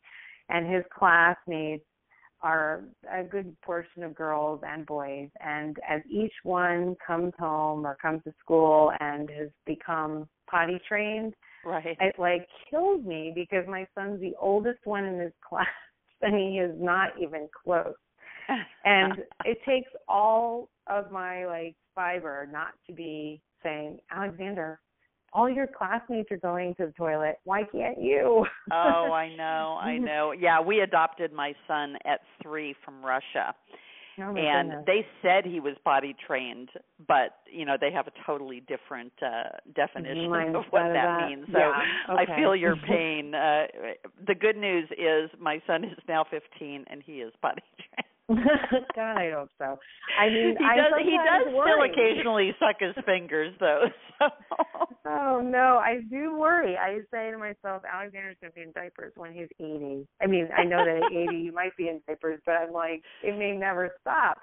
and 0.49 0.71
his 0.71 0.83
classmates 0.97 1.83
are 2.41 2.83
a 3.11 3.23
good 3.23 3.55
portion 3.61 4.03
of 4.03 4.15
girls 4.15 4.61
and 4.65 4.85
boys, 4.85 5.29
and 5.43 5.77
as 5.87 6.01
each 6.09 6.33
one 6.43 6.95
comes 7.05 7.33
home 7.37 7.85
or 7.85 7.97
comes 8.01 8.23
to 8.23 8.33
school 8.39 8.91
and 8.99 9.29
has 9.29 9.49
become 9.65 10.27
potty 10.49 10.79
trained, 10.87 11.33
right, 11.65 11.97
it 11.99 12.15
like 12.17 12.47
kills 12.69 13.03
me 13.05 13.31
because 13.33 13.65
my 13.67 13.85
son's 13.95 14.19
the 14.21 14.33
oldest 14.39 14.79
one 14.85 15.05
in 15.05 15.19
his 15.19 15.33
class, 15.47 15.67
and 16.21 16.35
he 16.35 16.59
is 16.59 16.75
not 16.77 17.09
even 17.21 17.47
close. 17.63 17.93
and 18.85 19.13
it 19.45 19.57
takes 19.65 19.91
all 20.07 20.69
of 20.87 21.11
my 21.11 21.45
like 21.45 21.75
fiber 21.93 22.47
not 22.51 22.71
to 22.87 22.93
be 22.93 23.41
saying, 23.63 23.99
Alexander, 24.11 24.79
all 25.33 25.49
your 25.49 25.67
classmates 25.67 26.31
are 26.31 26.37
going 26.37 26.75
to 26.75 26.87
the 26.87 26.91
toilet. 26.93 27.39
Why 27.43 27.63
can't 27.71 28.01
you? 28.01 28.45
oh, 28.71 29.11
I 29.11 29.35
know, 29.35 29.77
I 29.81 29.97
know. 30.09 30.31
Yeah, 30.37 30.61
we 30.61 30.81
adopted 30.81 31.31
my 31.33 31.53
son 31.67 31.95
at 32.05 32.21
three 32.41 32.75
from 32.83 33.03
Russia. 33.03 33.53
Oh 34.21 34.35
and 34.35 34.69
goodness. 34.69 34.83
they 34.85 35.05
said 35.21 35.45
he 35.45 35.61
was 35.61 35.75
body 35.85 36.13
trained, 36.27 36.67
but 37.07 37.37
you 37.49 37.63
know 37.63 37.77
they 37.79 37.89
have 37.91 38.05
a 38.07 38.11
totally 38.25 38.59
different 38.67 39.13
uh 39.21 39.55
definition 39.73 40.25
of 40.55 40.65
what 40.71 40.83
that. 40.91 41.27
means. 41.29 41.45
So 41.53 41.57
Yeah, 41.57 41.81
okay. 42.15 42.33
I 42.33 42.35
feel 42.37 42.53
your 42.53 42.75
pain. 42.87 43.33
Uh 43.33 43.67
the 44.27 44.35
good 44.35 44.57
news 44.57 44.89
is 44.91 45.29
my 45.39 45.61
son 45.65 45.85
is 45.85 45.97
now 46.09 46.25
15 46.29 46.83
and 46.89 47.01
he 47.05 47.21
is 47.21 47.31
body 47.41 47.61
trained. 47.77 48.07
God, 48.95 49.17
I 49.17 49.31
hope 49.33 49.49
so. 49.57 49.79
I 50.19 50.29
mean, 50.29 50.55
he 50.57 50.63
I 50.65 50.75
does. 50.75 50.93
He 51.03 51.17
does 51.17 51.53
worry. 51.53 51.71
still 51.71 51.83
occasionally 51.83 52.51
suck 52.59 52.75
his 52.79 53.03
fingers, 53.05 53.53
though. 53.59 53.85
So. 54.19 54.27
Oh 55.05 55.41
no, 55.41 55.79
I 55.81 56.01
do 56.11 56.37
worry. 56.37 56.75
I 56.77 56.99
say 57.11 57.31
to 57.31 57.37
myself, 57.37 57.83
Alexander's 57.91 58.35
gonna 58.41 58.51
be 58.53 58.61
in 58.61 58.71
diapers 58.73 59.13
when 59.15 59.33
he's 59.33 59.47
eighty. 59.59 60.05
I 60.21 60.27
mean, 60.27 60.49
I 60.55 60.63
know 60.63 60.83
that 60.85 61.03
at 61.05 61.11
eighty 61.11 61.37
you 61.37 61.51
might 61.51 61.75
be 61.77 61.87
in 61.87 62.01
diapers, 62.05 62.39
but 62.45 62.51
I'm 62.51 62.73
like, 62.73 63.01
it 63.23 63.37
may 63.37 63.53
never 63.53 63.89
stop. 64.01 64.37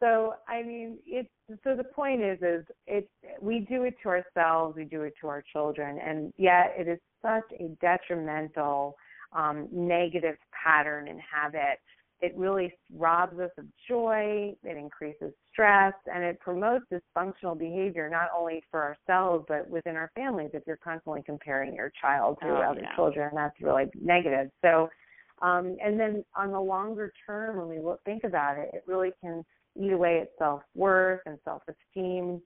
So 0.00 0.34
I 0.48 0.62
mean, 0.62 0.98
it's 1.06 1.28
so 1.62 1.76
the 1.76 1.84
point 1.84 2.22
is, 2.22 2.38
is 2.42 2.64
it 2.86 3.08
we 3.40 3.60
do 3.68 3.84
it 3.84 3.94
to 4.02 4.08
ourselves, 4.08 4.76
we 4.76 4.84
do 4.84 5.02
it 5.02 5.14
to 5.20 5.28
our 5.28 5.44
children, 5.52 5.98
and 6.04 6.32
yet 6.38 6.74
it 6.76 6.88
is 6.88 6.98
such 7.20 7.44
a 7.60 7.68
detrimental, 7.80 8.96
um, 9.32 9.68
negative 9.70 10.36
pattern 10.52 11.06
and 11.06 11.20
habit 11.20 11.78
it 12.22 12.32
really 12.36 12.72
robs 12.94 13.38
us 13.40 13.50
of 13.58 13.64
joy, 13.88 14.54
it 14.62 14.76
increases 14.76 15.32
stress, 15.52 15.92
and 16.06 16.22
it 16.22 16.38
promotes 16.38 16.84
dysfunctional 16.90 17.58
behavior 17.58 18.08
not 18.08 18.28
only 18.36 18.62
for 18.70 18.80
ourselves 18.80 19.44
but 19.48 19.68
within 19.68 19.96
our 19.96 20.10
families. 20.14 20.50
If 20.54 20.62
you're 20.64 20.76
constantly 20.76 21.22
comparing 21.26 21.74
your 21.74 21.92
child 22.00 22.38
to 22.40 22.46
Oh, 22.46 22.70
other 22.70 22.82
yeah. 22.82 22.94
children, 22.94 23.30
that's 23.34 23.60
really 23.60 23.86
negative. 24.00 24.50
So, 24.62 24.88
um, 25.42 25.76
and 25.84 25.98
then 25.98 26.24
on 26.36 26.52
the 26.52 26.60
longer 26.60 27.12
term, 27.26 27.56
when 27.58 27.68
we 27.68 27.80
look, 27.80 28.00
think 28.04 28.22
about 28.22 28.56
it, 28.56 28.70
it 28.72 28.84
really 28.86 29.10
can 29.20 29.44
eat 29.76 29.92
away 29.92 30.20
at 30.20 30.28
self 30.38 30.62
worth 30.76 31.22
and 31.26 31.38
self 31.44 31.62
esteem, 31.68 32.40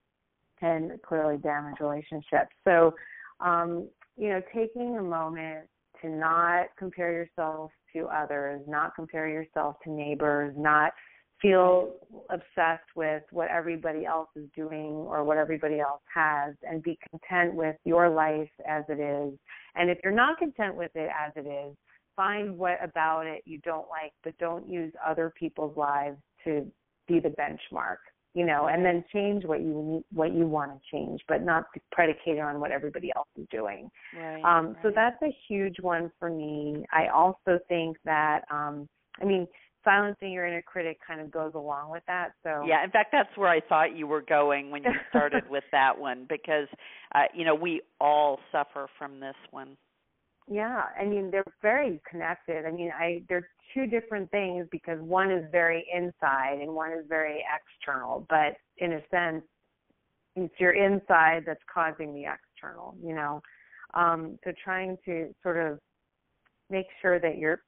and 0.62 0.92
clearly 1.02 1.36
damage 1.36 1.80
relationships. 1.80 2.54
So, 2.64 2.94
um, 3.40 3.88
you 4.16 4.30
know, 4.30 4.40
taking 4.54 4.96
a 4.96 5.02
moment 5.02 5.66
to 6.06 6.12
not 6.12 6.66
compare 6.78 7.12
yourself 7.12 7.70
to 7.92 8.06
others, 8.06 8.60
not 8.68 8.94
compare 8.94 9.28
yourself 9.28 9.76
to 9.84 9.90
neighbors, 9.90 10.54
not 10.56 10.92
feel 11.42 11.92
obsessed 12.30 12.88
with 12.94 13.22
what 13.30 13.48
everybody 13.50 14.06
else 14.06 14.28
is 14.36 14.48
doing 14.54 14.92
or 14.92 15.22
what 15.24 15.36
everybody 15.36 15.80
else 15.80 16.00
has 16.14 16.54
and 16.62 16.82
be 16.82 16.98
content 17.10 17.54
with 17.54 17.76
your 17.84 18.08
life 18.08 18.48
as 18.66 18.84
it 18.88 19.00
is. 19.00 19.38
And 19.74 19.90
if 19.90 19.98
you're 20.02 20.14
not 20.14 20.38
content 20.38 20.76
with 20.76 20.92
it 20.94 21.10
as 21.10 21.32
it 21.36 21.46
is, 21.46 21.76
find 22.14 22.56
what 22.56 22.78
about 22.82 23.26
it 23.26 23.42
you 23.44 23.58
don't 23.58 23.88
like, 23.90 24.12
but 24.24 24.36
don't 24.38 24.66
use 24.68 24.92
other 25.04 25.32
people's 25.38 25.76
lives 25.76 26.16
to 26.44 26.66
be 27.06 27.20
the 27.20 27.28
benchmark. 27.28 27.98
You 28.36 28.44
know, 28.44 28.66
and 28.66 28.84
then 28.84 29.02
change 29.14 29.46
what 29.46 29.60
you 29.60 29.82
need, 29.82 30.04
what 30.12 30.34
you 30.34 30.46
want 30.46 30.70
to 30.72 30.78
change, 30.92 31.22
but 31.26 31.42
not 31.42 31.64
predicated 31.90 32.40
on 32.40 32.60
what 32.60 32.70
everybody 32.70 33.10
else 33.16 33.28
is 33.34 33.46
doing. 33.50 33.88
Right. 34.14 34.44
Um, 34.44 34.76
So 34.82 34.92
that's 34.94 35.16
a 35.22 35.34
huge 35.48 35.76
one 35.80 36.12
for 36.18 36.28
me. 36.28 36.84
I 36.92 37.06
also 37.06 37.58
think 37.66 37.96
that, 38.04 38.42
um, 38.50 38.90
I 39.22 39.24
mean, 39.24 39.48
silencing 39.84 40.32
your 40.32 40.46
inner 40.46 40.60
critic 40.60 40.98
kind 41.06 41.22
of 41.22 41.30
goes 41.30 41.52
along 41.54 41.90
with 41.90 42.02
that. 42.08 42.32
So 42.42 42.62
Yeah, 42.66 42.84
in 42.84 42.90
fact, 42.90 43.08
that's 43.10 43.34
where 43.36 43.48
I 43.48 43.60
thought 43.60 43.96
you 43.96 44.06
were 44.06 44.20
going 44.20 44.70
when 44.70 44.82
you 44.84 44.92
started 45.08 45.44
with 45.50 45.64
that 45.72 45.98
one 45.98 46.26
because, 46.28 46.68
uh, 47.14 47.22
you 47.32 47.46
know, 47.46 47.54
we 47.54 47.80
all 48.02 48.38
suffer 48.52 48.86
from 48.98 49.18
this 49.18 49.36
one. 49.50 49.78
Yeah, 50.48 50.84
I 50.98 51.04
mean 51.04 51.30
they're 51.30 51.44
very 51.60 52.00
connected. 52.08 52.66
I 52.66 52.70
mean, 52.70 52.92
I 52.96 53.22
they're 53.28 53.48
two 53.74 53.86
different 53.86 54.30
things 54.30 54.66
because 54.70 55.00
one 55.00 55.30
is 55.30 55.44
very 55.50 55.84
inside 55.92 56.58
and 56.60 56.72
one 56.72 56.92
is 56.92 57.04
very 57.08 57.44
external. 57.54 58.26
But 58.28 58.56
in 58.78 58.92
a 58.92 59.00
sense, 59.10 59.42
it's 60.36 60.54
your 60.58 60.72
inside 60.72 61.42
that's 61.46 61.62
causing 61.72 62.14
the 62.14 62.24
external. 62.24 62.94
You 63.02 63.14
know, 63.14 63.42
um, 63.94 64.38
so 64.44 64.52
trying 64.62 64.96
to 65.04 65.34
sort 65.42 65.56
of 65.56 65.78
make 66.70 66.86
sure 67.02 67.18
that 67.18 67.38
you're 67.38 67.62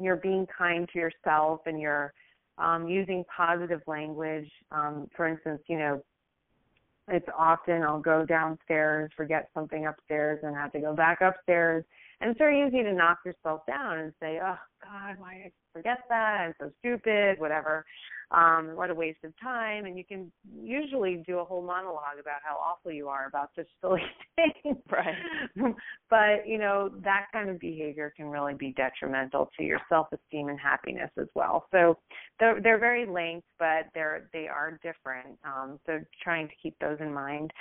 you're 0.00 0.16
being 0.16 0.46
kind 0.56 0.88
to 0.92 0.98
yourself 0.98 1.60
and 1.66 1.80
you're 1.80 2.12
um, 2.58 2.88
using 2.88 3.24
positive 3.34 3.80
language. 3.86 4.50
Um, 4.72 5.08
for 5.16 5.28
instance, 5.28 5.62
you 5.68 5.78
know, 5.78 6.02
it's 7.08 7.28
often 7.36 7.82
I'll 7.82 8.00
go 8.00 8.24
downstairs, 8.24 9.10
forget 9.16 9.48
something 9.54 9.86
upstairs, 9.86 10.40
and 10.42 10.56
have 10.56 10.72
to 10.72 10.80
go 10.80 10.94
back 10.94 11.20
upstairs. 11.20 11.84
And 12.24 12.30
it's 12.30 12.38
very 12.38 12.66
easy 12.66 12.82
to 12.82 12.92
knock 12.94 13.18
yourself 13.26 13.66
down 13.66 13.98
and 13.98 14.12
say, 14.18 14.40
"Oh 14.42 14.56
God, 14.82 15.18
why 15.18 15.34
did 15.34 15.46
I 15.48 15.52
forget 15.74 15.98
that? 16.08 16.40
I'm 16.40 16.54
so 16.58 16.72
stupid. 16.78 17.38
Whatever. 17.38 17.84
Um, 18.30 18.74
what 18.76 18.88
a 18.88 18.94
waste 18.94 19.22
of 19.24 19.38
time." 19.42 19.84
And 19.84 19.98
you 19.98 20.06
can 20.06 20.32
usually 20.58 21.22
do 21.26 21.40
a 21.40 21.44
whole 21.44 21.60
monologue 21.60 22.18
about 22.18 22.40
how 22.42 22.56
awful 22.56 22.92
you 22.92 23.08
are 23.08 23.26
about 23.26 23.50
such 23.54 23.68
silly 23.82 24.00
thing. 24.36 24.74
Right. 24.90 25.14
but 26.08 26.48
you 26.48 26.56
know 26.56 26.92
that 27.04 27.26
kind 27.30 27.50
of 27.50 27.58
behavior 27.60 28.10
can 28.16 28.30
really 28.30 28.54
be 28.54 28.72
detrimental 28.72 29.50
to 29.58 29.62
your 29.62 29.80
self-esteem 29.90 30.48
and 30.48 30.58
happiness 30.58 31.10
as 31.20 31.28
well. 31.34 31.66
So 31.72 31.98
they're 32.40 32.58
they're 32.58 32.78
very 32.78 33.04
linked, 33.04 33.48
but 33.58 33.90
they're 33.92 34.30
they 34.32 34.48
are 34.48 34.80
different. 34.82 35.38
Um, 35.44 35.78
so 35.84 36.00
trying 36.22 36.48
to 36.48 36.54
keep 36.62 36.74
those 36.78 36.96
in 37.00 37.12
mind. 37.12 37.52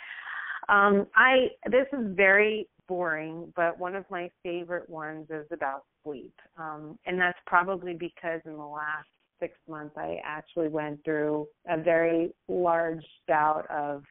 Um, 0.69 1.07
I 1.17 1.49
this 1.69 1.87
is 1.91 2.15
very 2.15 2.69
boring, 2.87 3.51
but 3.55 3.79
one 3.79 3.95
of 3.95 4.05
my 4.09 4.29
favorite 4.43 4.89
ones 4.89 5.27
is 5.29 5.45
about 5.51 5.83
sleep, 6.03 6.33
um, 6.57 6.97
and 7.05 7.19
that's 7.19 7.39
probably 7.45 7.93
because 7.93 8.41
in 8.45 8.53
the 8.53 8.65
last 8.65 9.07
six 9.39 9.57
months 9.67 9.95
I 9.97 10.17
actually 10.23 10.69
went 10.69 11.03
through 11.03 11.47
a 11.67 11.77
very 11.77 12.31
large 12.47 13.05
bout 13.27 13.65
of 13.69 14.03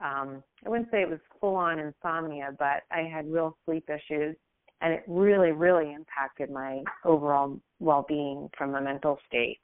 um, 0.00 0.42
I 0.64 0.68
wouldn't 0.68 0.90
say 0.90 1.02
it 1.02 1.10
was 1.10 1.18
full 1.40 1.56
on 1.56 1.78
insomnia, 1.78 2.54
but 2.58 2.82
I 2.90 3.02
had 3.12 3.30
real 3.30 3.56
sleep 3.64 3.88
issues, 3.88 4.36
and 4.80 4.92
it 4.92 5.02
really, 5.08 5.50
really 5.50 5.92
impacted 5.92 6.50
my 6.50 6.82
overall 7.04 7.58
well 7.80 8.04
being 8.08 8.48
from 8.56 8.74
a 8.74 8.80
mental 8.80 9.18
state. 9.26 9.58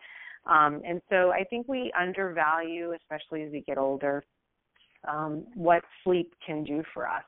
Um, 0.47 0.83
and 0.87 1.01
so 1.09 1.31
I 1.31 1.45
think 1.45 1.69
we 1.69 1.93
undervalue, 1.99 2.93
especially 2.93 3.43
as 3.43 3.53
we 3.53 3.63
get 3.63 3.79
older, 3.79 4.25
um, 5.09 5.45
what 5.55 5.83
sleep 6.03 6.33
can 6.45 6.65
do 6.65 6.83
for 6.93 7.09
us. 7.09 7.23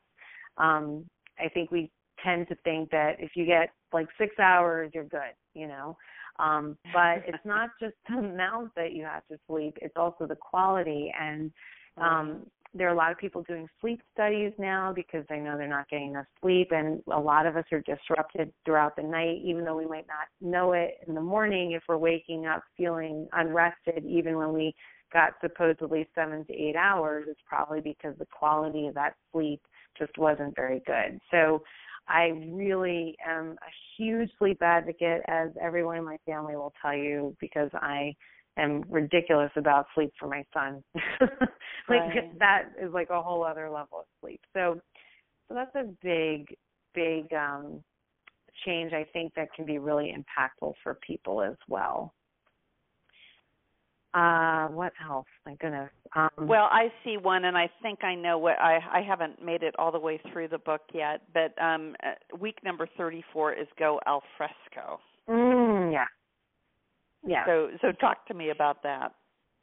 Um, 0.57 1.05
I 1.39 1.49
think 1.49 1.71
we 1.71 1.91
tend 2.23 2.47
to 2.47 2.55
think 2.63 2.89
that 2.91 3.15
if 3.19 3.31
you 3.35 3.45
get 3.45 3.69
like 3.93 4.07
six 4.17 4.37
hours, 4.39 4.91
you're 4.93 5.03
good, 5.03 5.33
you 5.53 5.67
know. 5.67 5.97
Um, 6.39 6.77
but 6.93 7.23
it's 7.27 7.37
not 7.45 7.69
just 7.81 7.95
the 8.09 8.17
amount 8.17 8.71
that 8.75 8.93
you 8.93 9.03
have 9.03 9.25
to 9.27 9.37
sleep; 9.47 9.77
it's 9.81 9.95
also 9.95 10.25
the 10.27 10.35
quality. 10.35 11.11
And 11.19 11.51
um, 11.97 12.45
there 12.73 12.87
are 12.87 12.93
a 12.93 12.97
lot 12.97 13.11
of 13.11 13.17
people 13.17 13.43
doing 13.43 13.67
sleep 13.81 14.01
studies 14.13 14.51
now 14.57 14.93
because 14.93 15.25
they 15.29 15.39
know 15.39 15.57
they're 15.57 15.67
not 15.67 15.89
getting 15.89 16.09
enough 16.09 16.25
sleep, 16.41 16.69
and 16.71 17.01
a 17.11 17.19
lot 17.19 17.45
of 17.45 17.55
us 17.55 17.65
are 17.71 17.81
disrupted 17.81 18.51
throughout 18.65 18.95
the 18.95 19.03
night, 19.03 19.39
even 19.43 19.63
though 19.63 19.77
we 19.77 19.85
might 19.85 20.07
not 20.07 20.27
know 20.41 20.73
it 20.73 20.95
in 21.07 21.13
the 21.13 21.21
morning. 21.21 21.71
If 21.71 21.83
we're 21.87 21.97
waking 21.97 22.45
up 22.45 22.63
feeling 22.75 23.27
unrested, 23.33 24.03
even 24.05 24.37
when 24.37 24.53
we 24.53 24.75
got 25.13 25.33
supposedly 25.41 26.07
seven 26.13 26.45
to 26.45 26.53
eight 26.53 26.75
hours, 26.75 27.25
it's 27.29 27.39
probably 27.47 27.81
because 27.81 28.13
the 28.19 28.25
quality 28.25 28.87
of 28.87 28.93
that 28.95 29.15
sleep 29.31 29.61
just 29.97 30.17
wasn't 30.17 30.55
very 30.55 30.81
good. 30.85 31.19
So 31.31 31.63
I 32.07 32.31
really 32.51 33.15
am 33.25 33.57
a 33.61 33.71
huge 33.97 34.29
sleep 34.37 34.61
advocate, 34.61 35.21
as 35.27 35.49
everyone 35.61 35.97
in 35.97 36.05
my 36.05 36.17
family 36.25 36.55
will 36.55 36.73
tell 36.81 36.95
you, 36.95 37.35
because 37.39 37.69
I 37.73 38.15
am 38.57 38.83
ridiculous 38.89 39.51
about 39.55 39.87
sleep 39.93 40.11
for 40.19 40.27
my 40.27 40.43
son. 40.53 40.83
like 41.89 41.99
right. 41.99 42.39
that 42.39 42.63
is 42.81 42.93
like 42.93 43.09
a 43.09 43.21
whole 43.21 43.43
other 43.43 43.69
level 43.69 43.99
of 43.99 44.05
sleep. 44.21 44.41
So 44.53 44.79
so 45.47 45.53
that's 45.53 45.75
a 45.75 45.85
big, 46.01 46.55
big 46.93 47.33
um 47.33 47.83
change 48.65 48.93
I 48.93 49.05
think 49.13 49.33
that 49.35 49.53
can 49.53 49.65
be 49.65 49.77
really 49.77 50.13
impactful 50.15 50.73
for 50.83 50.97
people 51.05 51.41
as 51.41 51.55
well. 51.67 52.13
Uh, 54.17 54.67
what 54.69 54.93
else? 55.07 55.27
My 55.45 55.53
goodness. 55.59 55.91
Um, 56.15 56.29
well, 56.39 56.69
I 56.71 56.91
see 57.03 57.17
one, 57.17 57.45
and 57.45 57.55
I 57.55 57.69
think 57.83 58.03
I 58.03 58.15
know 58.15 58.39
what 58.39 58.59
I 58.59 58.79
I 58.91 59.01
haven't 59.07 59.43
made 59.43 59.61
it 59.61 59.75
all 59.77 59.91
the 59.91 59.99
way 59.99 60.19
through 60.31 60.47
the 60.47 60.57
book 60.57 60.81
yet, 60.91 61.21
but 61.35 61.53
um, 61.61 61.95
uh, 62.03 62.35
week 62.35 62.57
number 62.63 62.87
thirty 62.97 63.23
four 63.31 63.53
is 63.53 63.67
go 63.77 63.99
al 64.07 64.23
fresco. 64.35 64.99
Mm, 65.29 65.93
yeah. 65.93 66.05
Yeah. 67.27 67.45
So 67.45 67.69
so 67.79 67.91
talk 67.91 68.25
to 68.27 68.33
me 68.33 68.49
about 68.49 68.81
that. 68.81 69.13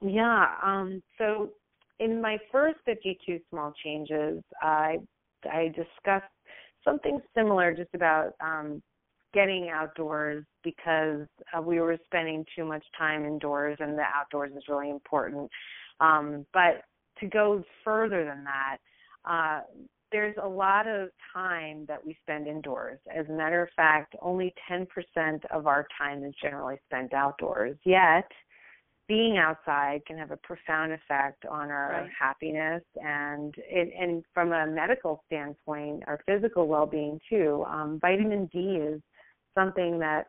Yeah. 0.01 0.47
Um. 0.63 1.03
So 1.19 1.51
in 1.99 2.21
my 2.21 2.39
first 2.53 2.79
fifty 2.85 3.19
two 3.27 3.41
small 3.51 3.73
changes, 3.83 4.41
I 4.63 4.99
I 5.51 5.75
discussed 5.75 6.31
something 6.85 7.19
similar, 7.35 7.75
just 7.75 7.93
about 7.93 8.35
um 8.41 8.81
getting 9.35 9.69
outdoors 9.69 10.45
because 10.63 11.27
uh, 11.57 11.61
we 11.61 11.81
were 11.81 11.99
spending 12.07 12.45
too 12.57 12.65
much 12.65 12.85
time 12.97 13.25
indoors 13.25 13.77
and 13.81 13.99
the 13.99 14.05
outdoors 14.15 14.53
is 14.57 14.63
really 14.69 14.91
important. 14.91 15.51
Um, 16.01 16.47
but 16.55 16.83
to 17.21 17.27
go 17.27 17.63
further 17.85 18.25
than 18.25 18.45
that, 18.45 18.79
uh, 19.29 19.61
there's 20.13 20.37
a 20.43 20.49
lot 20.49 20.87
of 20.87 21.09
time 21.33 21.85
that 21.89 22.05
we 22.05 22.17
spend 22.23 22.47
indoors. 22.47 23.01
As 23.15 23.27
a 23.29 23.33
matter 23.33 23.63
of 23.63 23.69
fact, 23.75 24.15
only 24.23 24.55
10% 24.71 24.87
of 25.51 25.67
our 25.67 25.87
time 25.99 26.25
is 26.25 26.33
generally 26.41 26.77
spent 26.87 27.13
outdoors. 27.13 27.77
Yet, 27.85 28.31
being 29.09 29.37
outside 29.37 30.01
can 30.07 30.17
have 30.17 30.31
a 30.31 30.37
profound 30.39 30.93
effect 30.93 31.45
on 31.45 31.71
our 31.71 31.91
right. 31.91 32.11
happiness 32.19 32.83
and 32.97 33.55
it, 33.59 33.93
and 33.99 34.25
from 34.33 34.53
a 34.53 34.67
medical 34.67 35.23
standpoint, 35.27 36.05
our 36.07 36.21
physical 36.27 36.69
well-being 36.69 37.21
too. 37.29 37.65
Um, 37.69 37.99
vitamin 38.01 38.49
D 38.53 38.59
is 38.59 39.03
something 39.55 39.99
that 39.99 40.27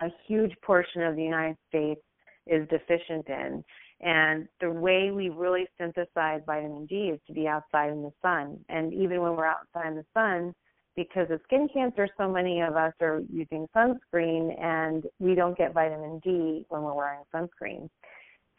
a 0.00 0.08
huge 0.26 0.52
portion 0.62 1.02
of 1.02 1.16
the 1.16 1.22
United 1.22 1.56
States 1.68 2.00
is 2.46 2.66
deficient 2.68 3.28
in. 3.28 3.64
And 4.00 4.48
the 4.60 4.70
way 4.70 5.10
we 5.10 5.28
really 5.28 5.66
synthesize 5.78 6.40
vitamin 6.46 6.86
D 6.86 7.10
is 7.12 7.20
to 7.26 7.34
be 7.34 7.46
outside 7.46 7.90
in 7.90 8.02
the 8.02 8.12
sun. 8.22 8.58
And 8.68 8.92
even 8.94 9.20
when 9.20 9.36
we're 9.36 9.46
outside 9.46 9.88
in 9.88 9.96
the 9.96 10.06
sun, 10.14 10.54
because 10.96 11.30
of 11.30 11.40
skin 11.44 11.68
cancer, 11.72 12.08
so 12.18 12.28
many 12.28 12.62
of 12.62 12.76
us 12.76 12.92
are 13.00 13.20
using 13.30 13.66
sunscreen 13.76 14.58
and 14.60 15.04
we 15.18 15.34
don't 15.34 15.56
get 15.56 15.74
vitamin 15.74 16.18
D 16.24 16.64
when 16.68 16.82
we're 16.82 16.94
wearing 16.94 17.22
sunscreen. 17.34 17.88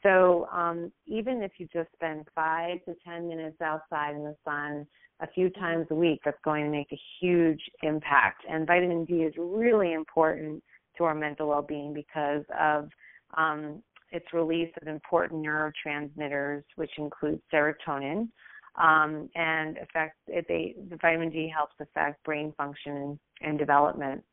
So 0.03 0.47
um, 0.51 0.91
even 1.05 1.43
if 1.43 1.51
you 1.57 1.67
just 1.73 1.89
spend 1.93 2.27
five 2.33 2.83
to 2.85 2.95
ten 3.05 3.27
minutes 3.27 3.61
outside 3.61 4.15
in 4.15 4.23
the 4.23 4.35
sun 4.43 4.87
a 5.21 5.27
few 5.27 5.49
times 5.51 5.87
a 5.91 5.95
week, 5.95 6.19
that's 6.25 6.37
going 6.43 6.65
to 6.65 6.71
make 6.71 6.91
a 6.91 6.99
huge 7.19 7.61
impact. 7.83 8.43
And 8.49 8.65
vitamin 8.67 9.05
D 9.05 9.15
is 9.15 9.33
really 9.37 9.93
important 9.93 10.63
to 10.97 11.03
our 11.03 11.15
mental 11.15 11.47
well-being 11.47 11.93
because 11.93 12.43
of 12.59 12.89
um, 13.37 13.81
its 14.11 14.25
release 14.33 14.71
of 14.81 14.87
important 14.87 15.45
neurotransmitters, 15.45 16.63
which 16.75 16.91
include 16.97 17.41
serotonin, 17.53 18.27
um, 18.81 19.29
and 19.35 19.77
affect 19.77 20.17
they, 20.27 20.75
the 20.89 20.97
vitamin 21.01 21.29
D 21.29 21.51
helps 21.55 21.75
affect 21.79 22.23
brain 22.23 22.53
function 22.57 22.97
and, 22.97 23.19
and 23.41 23.59
development. 23.59 24.23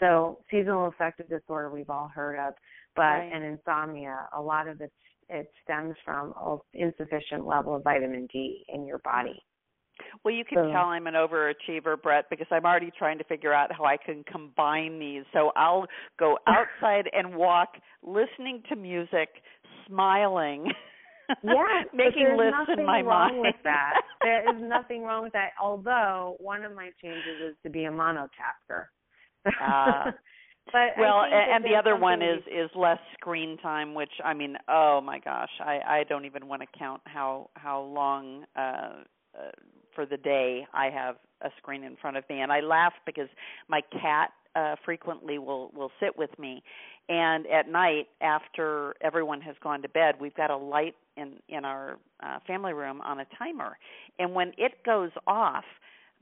So 0.00 0.38
seasonal 0.50 0.88
affective 0.88 1.28
disorder 1.28 1.70
we've 1.70 1.90
all 1.90 2.10
heard 2.14 2.38
of, 2.38 2.54
but 2.94 3.02
right. 3.02 3.30
and 3.32 3.44
insomnia, 3.44 4.28
a 4.36 4.40
lot 4.40 4.68
of 4.68 4.80
it 4.80 4.92
it 5.30 5.50
stems 5.62 5.94
from 6.04 6.32
insufficient 6.72 7.46
level 7.46 7.74
of 7.74 7.84
vitamin 7.84 8.26
D 8.32 8.64
in 8.68 8.86
your 8.86 8.98
body. 8.98 9.42
Well, 10.24 10.34
you 10.34 10.44
can 10.44 10.58
so, 10.58 10.72
tell 10.72 10.84
I'm 10.84 11.06
an 11.06 11.14
overachiever, 11.14 12.00
Brett, 12.00 12.26
because 12.30 12.46
I'm 12.50 12.64
already 12.64 12.90
trying 12.96 13.18
to 13.18 13.24
figure 13.24 13.52
out 13.52 13.72
how 13.72 13.84
I 13.84 13.96
can 13.96 14.24
combine 14.30 14.98
these. 14.98 15.24
So 15.32 15.52
I'll 15.56 15.86
go 16.18 16.38
outside 16.46 17.08
and 17.12 17.36
walk, 17.36 17.70
listening 18.02 18.62
to 18.68 18.76
music, 18.76 19.28
smiling. 19.86 20.66
Yes, 21.42 21.86
making 21.92 22.36
lists 22.36 22.70
in 22.76 22.84
my 22.84 23.00
wrong 23.00 23.32
mind. 23.32 23.40
with 23.40 23.56
that. 23.64 24.00
there 24.22 24.48
is 24.48 24.62
nothing 24.62 25.02
wrong 25.02 25.22
with 25.22 25.32
that. 25.34 25.50
Although 25.62 26.36
one 26.40 26.64
of 26.64 26.74
my 26.74 26.90
changes 27.02 27.50
is 27.50 27.56
to 27.64 27.70
be 27.70 27.84
a 27.84 27.90
monotasker. 27.90 28.86
Uh, 29.46 30.10
but 30.72 30.98
well, 30.98 31.22
and 31.24 31.64
the 31.64 31.74
other 31.78 31.96
one 31.96 32.20
is 32.22 32.40
is 32.46 32.70
less 32.74 32.98
screen 33.14 33.56
time, 33.58 33.94
which 33.94 34.10
I 34.24 34.34
mean, 34.34 34.56
oh 34.68 35.00
my 35.02 35.18
gosh, 35.18 35.50
I 35.60 35.80
I 35.86 36.04
don't 36.08 36.24
even 36.24 36.46
want 36.46 36.62
to 36.62 36.68
count 36.78 37.00
how 37.06 37.50
how 37.54 37.80
long 37.80 38.44
uh, 38.56 38.60
uh 39.34 39.50
for 39.98 40.06
the 40.06 40.16
day 40.16 40.64
I 40.72 40.90
have 40.90 41.16
a 41.42 41.48
screen 41.56 41.82
in 41.82 41.96
front 41.96 42.16
of 42.16 42.22
me, 42.30 42.40
and 42.40 42.52
I 42.52 42.60
laugh 42.60 42.92
because 43.04 43.28
my 43.66 43.80
cat 44.00 44.30
uh 44.54 44.76
frequently 44.84 45.38
will 45.38 45.72
will 45.74 45.90
sit 45.98 46.16
with 46.16 46.30
me. 46.38 46.62
And 47.08 47.48
at 47.48 47.68
night 47.68 48.06
after 48.20 48.94
everyone 49.00 49.40
has 49.40 49.56
gone 49.60 49.82
to 49.82 49.88
bed 49.88 50.14
we've 50.20 50.36
got 50.36 50.52
a 50.52 50.56
light 50.56 50.94
in 51.16 51.32
in 51.48 51.64
our 51.64 51.98
uh, 52.22 52.38
family 52.46 52.74
room 52.74 53.00
on 53.00 53.18
a 53.18 53.26
timer. 53.36 53.76
And 54.20 54.36
when 54.36 54.52
it 54.56 54.84
goes 54.86 55.10
off 55.26 55.64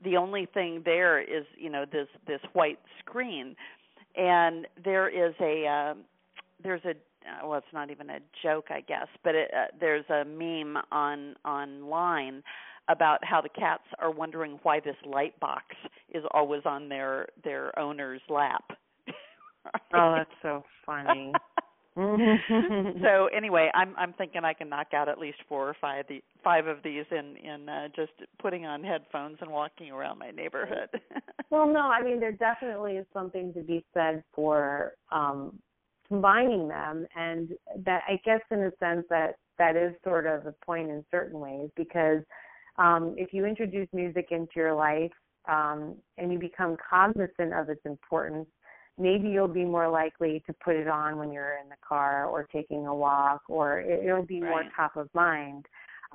the 0.03 0.17
only 0.17 0.47
thing 0.51 0.81
there 0.83 1.21
is 1.21 1.45
you 1.55 1.69
know 1.69 1.85
this 1.85 2.07
this 2.25 2.41
white 2.53 2.79
screen. 2.99 3.55
And 4.15 4.65
there 4.83 5.07
is 5.07 5.35
a 5.39 5.67
uh, 5.67 5.93
there's 6.63 6.81
a 6.83 6.95
uh, 7.27 7.47
well 7.47 7.59
it's 7.59 7.73
not 7.73 7.91
even 7.91 8.09
a 8.09 8.19
joke 8.41 8.67
i 8.69 8.79
guess 8.79 9.07
but 9.23 9.35
it, 9.35 9.51
uh, 9.53 9.65
there's 9.81 10.05
a 10.09 10.23
meme 10.23 10.81
on 10.91 11.35
online 11.45 12.41
about 12.89 13.23
how 13.23 13.41
the 13.41 13.49
cats 13.49 13.83
are 13.99 14.11
wondering 14.11 14.59
why 14.63 14.79
this 14.79 14.95
light 15.05 15.37
box 15.39 15.65
is 16.13 16.23
always 16.31 16.61
on 16.65 16.89
their 16.89 17.27
their 17.43 17.77
owner's 17.79 18.21
lap. 18.29 18.63
Oh 19.93 20.13
that's 20.15 20.29
so 20.41 20.63
funny. 20.85 21.33
So 21.97 23.27
anyway, 23.35 23.71
I'm 23.73 23.95
I'm 23.97 24.13
thinking 24.13 24.43
I 24.43 24.53
can 24.53 24.69
knock 24.69 24.93
out 24.93 25.09
at 25.09 25.17
least 25.17 25.39
four 25.49 25.67
or 25.67 25.75
five 25.81 26.05
the 26.07 26.21
five 26.43 26.67
of 26.67 26.83
these 26.83 27.05
in 27.09 27.35
in 27.37 27.67
uh, 27.67 27.87
just 27.95 28.11
putting 28.39 28.67
on 28.67 28.83
headphones 28.83 29.37
and 29.41 29.49
walking 29.49 29.89
around 29.89 30.19
my 30.19 30.29
neighborhood. 30.29 30.89
well, 31.49 31.65
no, 31.65 31.79
I 31.79 32.03
mean 32.03 32.19
there 32.19 32.33
definitely 32.33 32.97
is 32.97 33.07
something 33.13 33.51
to 33.55 33.61
be 33.61 33.83
said 33.95 34.23
for 34.35 34.93
um 35.11 35.57
combining 36.07 36.67
them. 36.67 37.07
And 37.15 37.49
that 37.83 38.03
I 38.07 38.19
guess 38.23 38.41
in 38.51 38.59
a 38.59 38.71
sense 38.79 39.05
that 39.09 39.37
that 39.57 39.75
is 39.75 39.93
sort 40.03 40.27
of 40.27 40.45
a 40.45 40.53
point 40.63 40.89
in 40.89 41.03
certain 41.11 41.39
ways 41.39 41.69
because 41.75 42.21
um 42.77 43.15
if 43.17 43.33
you 43.33 43.45
introduce 43.45 43.87
music 43.93 44.27
into 44.31 44.53
your 44.55 44.73
life 44.73 45.11
um 45.49 45.95
and 46.17 46.31
you 46.31 46.39
become 46.39 46.75
cognizant 46.89 47.53
of 47.53 47.69
its 47.69 47.81
importance 47.85 48.47
maybe 48.99 49.29
you'll 49.29 49.47
be 49.47 49.63
more 49.65 49.89
likely 49.89 50.41
to 50.47 50.53
put 50.53 50.75
it 50.75 50.87
on 50.87 51.17
when 51.17 51.31
you're 51.31 51.57
in 51.63 51.69
the 51.69 51.75
car 51.87 52.25
or 52.25 52.47
taking 52.51 52.87
a 52.87 52.95
walk 52.95 53.41
or 53.47 53.79
it, 53.79 54.03
will 54.03 54.25
be 54.25 54.41
right. 54.41 54.49
more 54.49 54.63
top 54.75 54.95
of 54.95 55.09
mind 55.13 55.65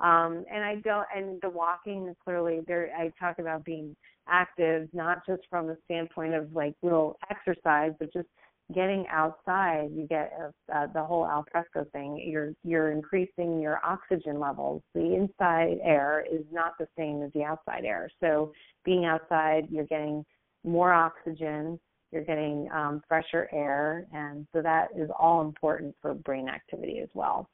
um 0.01 0.43
and 0.51 0.63
i 0.63 0.75
don't 0.83 1.07
and 1.15 1.39
the 1.41 1.49
walking 1.49 2.07
is 2.07 2.15
clearly 2.23 2.61
there 2.67 2.89
i 2.97 3.11
talk 3.19 3.39
about 3.39 3.63
being 3.63 3.95
active 4.27 4.87
not 4.93 5.25
just 5.25 5.41
from 5.49 5.67
the 5.67 5.77
standpoint 5.85 6.33
of 6.33 6.51
like 6.53 6.75
real 6.81 7.17
exercise 7.29 7.91
but 7.99 8.11
just 8.13 8.27
getting 8.73 9.05
outside 9.11 9.89
you 9.93 10.07
get 10.07 10.31
uh, 10.73 10.87
the 10.93 11.03
whole 11.03 11.25
al 11.25 11.45
fresco 11.51 11.85
thing 11.91 12.21
you're 12.25 12.53
you're 12.63 12.91
increasing 12.91 13.59
your 13.59 13.79
oxygen 13.85 14.39
levels 14.39 14.81
the 14.93 15.15
inside 15.15 15.77
air 15.83 16.25
is 16.31 16.45
not 16.51 16.73
the 16.79 16.87
same 16.97 17.21
as 17.21 17.31
the 17.33 17.43
outside 17.43 17.83
air 17.83 18.09
so 18.21 18.51
being 18.85 19.05
outside 19.05 19.67
you're 19.69 19.85
getting 19.85 20.25
more 20.63 20.93
oxygen 20.93 21.77
you're 22.13 22.23
getting 22.23 22.69
um, 22.71 23.01
fresher 23.07 23.49
air, 23.51 24.05
and 24.13 24.45
so 24.53 24.61
that 24.61 24.89
is 24.95 25.09
all 25.17 25.41
important 25.41 25.95
for 25.99 26.13
brain 26.13 26.47
activity 26.47 26.99
as 27.01 27.09
well. 27.15 27.49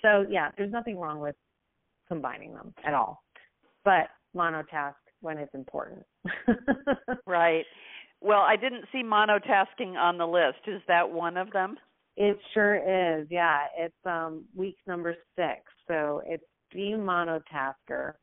So 0.00 0.24
yeah, 0.30 0.50
there's 0.56 0.72
nothing 0.72 0.98
wrong 0.98 1.20
with 1.20 1.36
combining 2.08 2.54
them 2.54 2.72
at 2.86 2.94
all, 2.94 3.22
but 3.84 4.08
monotask 4.34 4.94
when 5.20 5.36
it's 5.36 5.54
important. 5.54 6.04
right. 7.26 7.64
Well, 8.26 8.40
I 8.40 8.56
didn't 8.56 8.86
see 8.90 9.04
monotasking 9.04 9.94
on 9.94 10.18
the 10.18 10.26
list. 10.26 10.58
Is 10.66 10.82
that 10.88 11.08
one 11.08 11.36
of 11.36 11.52
them? 11.52 11.76
It 12.16 12.36
sure 12.54 12.74
is. 12.74 13.28
Yeah, 13.30 13.60
it's 13.78 13.94
um 14.04 14.44
week 14.52 14.76
number 14.88 15.14
6. 15.36 15.48
So 15.86 16.22
it's 16.26 16.42
be 16.72 16.94
monotasker. 16.96 18.14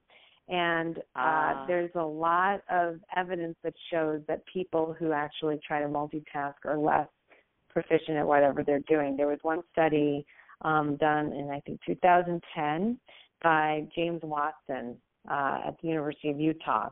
And 0.50 0.98
uh, 0.98 1.02
ah. 1.16 1.66
there's 1.70 1.92
a 1.96 2.04
lot 2.04 2.64
of 2.70 3.00
evidence 3.16 3.56
that 3.64 3.74
shows 3.92 4.20
that 4.28 4.46
people 4.46 4.94
who 5.00 5.14
actually 5.14 5.58
try 5.66 5.80
to 5.80 5.88
multitask 5.88 6.56
are 6.66 6.78
less 6.78 7.08
proficient 7.70 8.18
at 8.18 8.28
whatever 8.28 8.62
they're 8.62 8.84
doing. 8.90 9.16
There 9.16 9.28
was 9.28 9.40
one 9.42 9.62
study 9.72 10.26
um, 10.64 10.98
done 10.98 11.32
in 11.32 11.50
I 11.50 11.62
think 11.62 11.80
2010 11.88 13.00
by 13.42 13.88
James 13.96 14.20
Watson 14.22 14.98
uh, 15.32 15.60
at 15.68 15.78
the 15.82 15.88
University 15.88 16.30
of 16.30 16.42
Utah, 16.42 16.90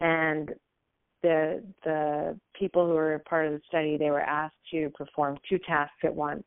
and 0.00 0.54
the 1.22 1.62
the 1.84 2.38
people 2.58 2.86
who 2.86 2.94
were 2.94 3.22
part 3.28 3.46
of 3.46 3.52
the 3.52 3.60
study 3.68 3.96
they 3.96 4.10
were 4.10 4.20
asked 4.20 4.56
to 4.70 4.90
perform 4.90 5.38
two 5.48 5.58
tasks 5.66 5.96
at 6.04 6.14
once 6.14 6.44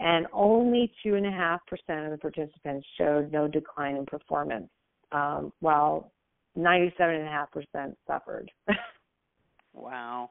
and 0.00 0.26
only 0.32 0.92
two 1.02 1.14
and 1.14 1.26
a 1.26 1.30
half 1.30 1.60
percent 1.66 2.04
of 2.04 2.10
the 2.10 2.18
participants 2.18 2.86
showed 2.98 3.32
no 3.32 3.46
decline 3.46 3.96
in 3.96 4.06
performance 4.06 4.68
um, 5.12 5.52
while 5.60 6.12
97.5% 6.58 7.94
suffered. 8.06 8.50
wow. 9.72 10.30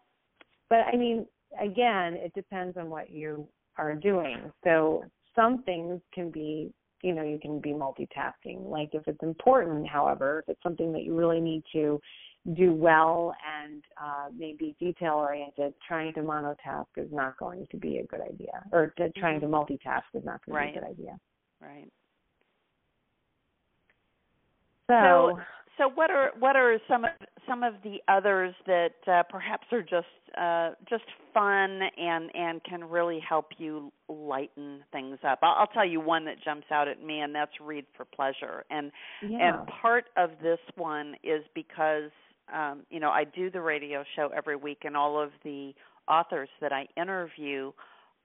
But 0.70 0.80
I 0.92 0.98
mean, 0.98 1.26
again, 1.60 2.14
it 2.16 2.34
depends 2.34 2.78
on 2.78 2.90
what 2.90 3.10
you 3.10 3.48
are 3.78 3.96
doing. 3.96 4.52
So 4.64 5.04
some 5.36 5.64
things 5.64 6.02
can 6.14 6.30
be, 6.30 6.74
you 7.02 7.14
know, 7.14 7.24
you 7.24 7.40
can 7.40 7.60
be 7.60 7.72
multitasking. 7.72 8.70
Like 8.70 8.90
if 8.94 9.08
it's 9.08 9.24
important, 9.24 9.88
however, 9.88 10.40
if 10.40 10.54
it's 10.54 10.64
something 10.64 10.92
that 10.94 11.04
you 11.04 11.16
really 11.16 11.42
need 11.42 11.64
to 11.74 12.00
do 12.56 12.74
well 12.74 13.34
and 13.64 13.84
uh, 13.98 14.28
maybe 14.38 14.76
detail 14.80 15.14
oriented, 15.14 15.74
trying 15.88 16.14
to 16.14 16.20
monotask 16.20 16.86
is 16.98 17.08
not 17.12 17.38
going 17.38 17.66
to 17.72 17.78
be 17.78 17.98
a 17.98 18.06
good 18.06 18.20
idea, 18.22 18.64
or 18.72 18.94
to, 18.98 19.10
trying 19.12 19.40
to 19.40 19.46
mm-hmm. 19.46 19.56
multitask 19.56 20.04
is 20.14 20.26
not 20.26 20.46
going 20.46 20.56
right. 20.56 20.74
to 20.74 20.74
be 20.74 20.78
a 20.78 20.82
good 20.82 20.90
idea. 20.90 21.20
Right. 21.62 21.92
So, 24.88 25.38
so, 25.38 25.40
so 25.78 25.90
what 25.96 26.12
are 26.12 26.32
what 26.40 26.58
are 26.58 26.78
some 26.90 27.06
of 27.06 27.12
some 27.48 27.64
of 27.64 27.76
the 27.84 27.98
others 28.08 28.54
that 28.66 28.96
uh, 29.08 29.24
perhaps 29.30 29.66
are 29.72 29.82
just 29.82 30.08
uh, 30.38 30.72
just 30.90 31.06
fun 31.34 31.80
and 31.98 32.30
and 32.36 32.62
can 32.66 32.84
really 32.84 33.22
help 33.28 33.48
you 33.58 33.92
lighten 34.10 34.82
things 34.92 35.18
up? 35.26 35.40
I'll, 35.42 35.56
I'll 35.60 35.68
tell 35.68 35.88
you 35.88 36.02
one 36.02 36.26
that 36.26 36.44
jumps 36.44 36.68
out 36.72 36.90
at 36.90 37.02
me, 37.02 37.22
and 37.22 37.34
that's 37.34 37.54
read 37.62 37.86
for 37.96 38.06
pleasure. 38.06 38.66
And 38.70 38.92
yeah. 39.28 39.60
and 39.60 39.68
part 39.82 40.06
of 40.18 40.32
this 40.42 40.60
one 40.76 41.16
is 41.24 41.44
because 41.56 42.12
um, 42.54 42.84
you 42.90 43.00
know 43.00 43.10
I 43.10 43.24
do 43.24 43.52
the 43.52 43.62
radio 43.62 44.04
show 44.16 44.30
every 44.36 44.56
week, 44.56 44.80
and 44.84 44.98
all 44.98 45.22
of 45.22 45.30
the 45.44 45.74
authors 46.08 46.50
that 46.62 46.72
I 46.72 46.88
interview 46.98 47.72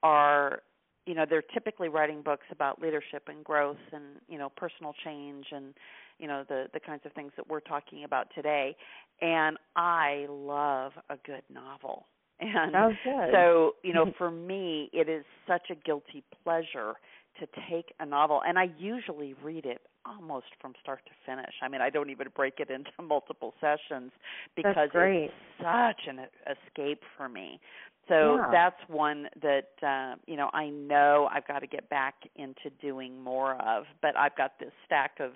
are 0.03 0.61
you 1.05 1.15
know 1.15 1.25
they're 1.27 1.41
typically 1.41 1.89
writing 1.89 2.21
books 2.21 2.45
about 2.51 2.81
leadership 2.81 3.23
and 3.27 3.43
growth 3.43 3.77
and 3.91 4.03
you 4.27 4.37
know 4.37 4.49
personal 4.55 4.93
change 5.03 5.47
and 5.51 5.73
you 6.19 6.27
know 6.27 6.43
the 6.47 6.65
the 6.73 6.79
kinds 6.79 7.01
of 7.05 7.13
things 7.13 7.31
that 7.35 7.47
we're 7.49 7.59
talking 7.59 8.03
about 8.03 8.27
today 8.35 8.75
and 9.21 9.57
i 9.75 10.27
love 10.29 10.91
a 11.09 11.17
good 11.25 11.41
novel 11.51 12.05
and 12.39 12.75
oh, 12.75 12.91
good. 13.03 13.29
so 13.33 13.71
you 13.83 13.93
know 13.93 14.13
for 14.17 14.29
me 14.29 14.89
it 14.93 15.09
is 15.09 15.25
such 15.47 15.69
a 15.71 15.75
guilty 15.75 16.23
pleasure 16.43 16.93
to 17.39 17.47
take 17.69 17.93
a 17.99 18.05
novel 18.05 18.41
and 18.47 18.57
i 18.57 18.69
usually 18.77 19.33
read 19.43 19.65
it 19.65 19.81
almost 20.05 20.47
from 20.61 20.73
start 20.81 21.01
to 21.05 21.11
finish 21.25 21.53
i 21.61 21.67
mean 21.67 21.81
i 21.81 21.89
don't 21.89 22.09
even 22.09 22.27
break 22.35 22.55
it 22.59 22.69
into 22.69 22.89
multiple 23.03 23.53
sessions 23.59 24.11
because 24.55 24.89
it's 24.93 25.33
such 25.59 26.07
an 26.07 26.25
escape 26.47 27.01
for 27.17 27.29
me 27.29 27.59
so 28.09 28.37
yeah. 28.37 28.49
that's 28.51 28.89
one 28.89 29.27
that 29.41 29.69
uh, 29.83 30.15
you 30.25 30.35
know 30.35 30.49
I 30.51 30.69
know 30.69 31.29
I've 31.31 31.47
got 31.47 31.59
to 31.59 31.67
get 31.67 31.87
back 31.89 32.15
into 32.35 32.71
doing 32.81 33.21
more 33.21 33.53
of. 33.61 33.85
But 34.01 34.17
I've 34.17 34.35
got 34.35 34.59
this 34.59 34.71
stack 34.85 35.19
of 35.19 35.33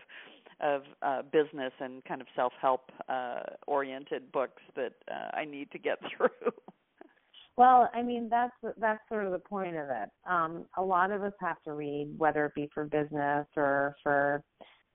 of 0.60 0.82
uh, 1.02 1.22
business 1.22 1.72
and 1.80 2.04
kind 2.06 2.20
of 2.20 2.28
self 2.36 2.54
help 2.60 2.92
uh, 3.08 3.42
oriented 3.68 4.32
books 4.32 4.62
that 4.76 4.94
uh, 5.10 5.36
I 5.38 5.46
need 5.46 5.72
to 5.72 5.78
get 5.78 6.00
through. 6.18 6.30
Well, 7.56 7.90
I 7.94 8.02
mean 8.02 8.30
that's 8.30 8.54
that's 8.80 9.02
sort 9.10 9.26
of 9.26 9.32
the 9.32 9.40
point 9.40 9.76
of 9.76 9.90
it. 9.90 10.10
Um, 10.28 10.66
a 10.78 10.82
lot 10.82 11.12
of 11.12 11.24
us 11.24 11.34
have 11.40 11.62
to 11.64 11.74
read, 11.74 12.14
whether 12.18 12.46
it 12.46 12.56
be 12.56 12.70
for 12.74 12.86
business 12.86 13.46
or 13.56 13.96
for 14.02 14.44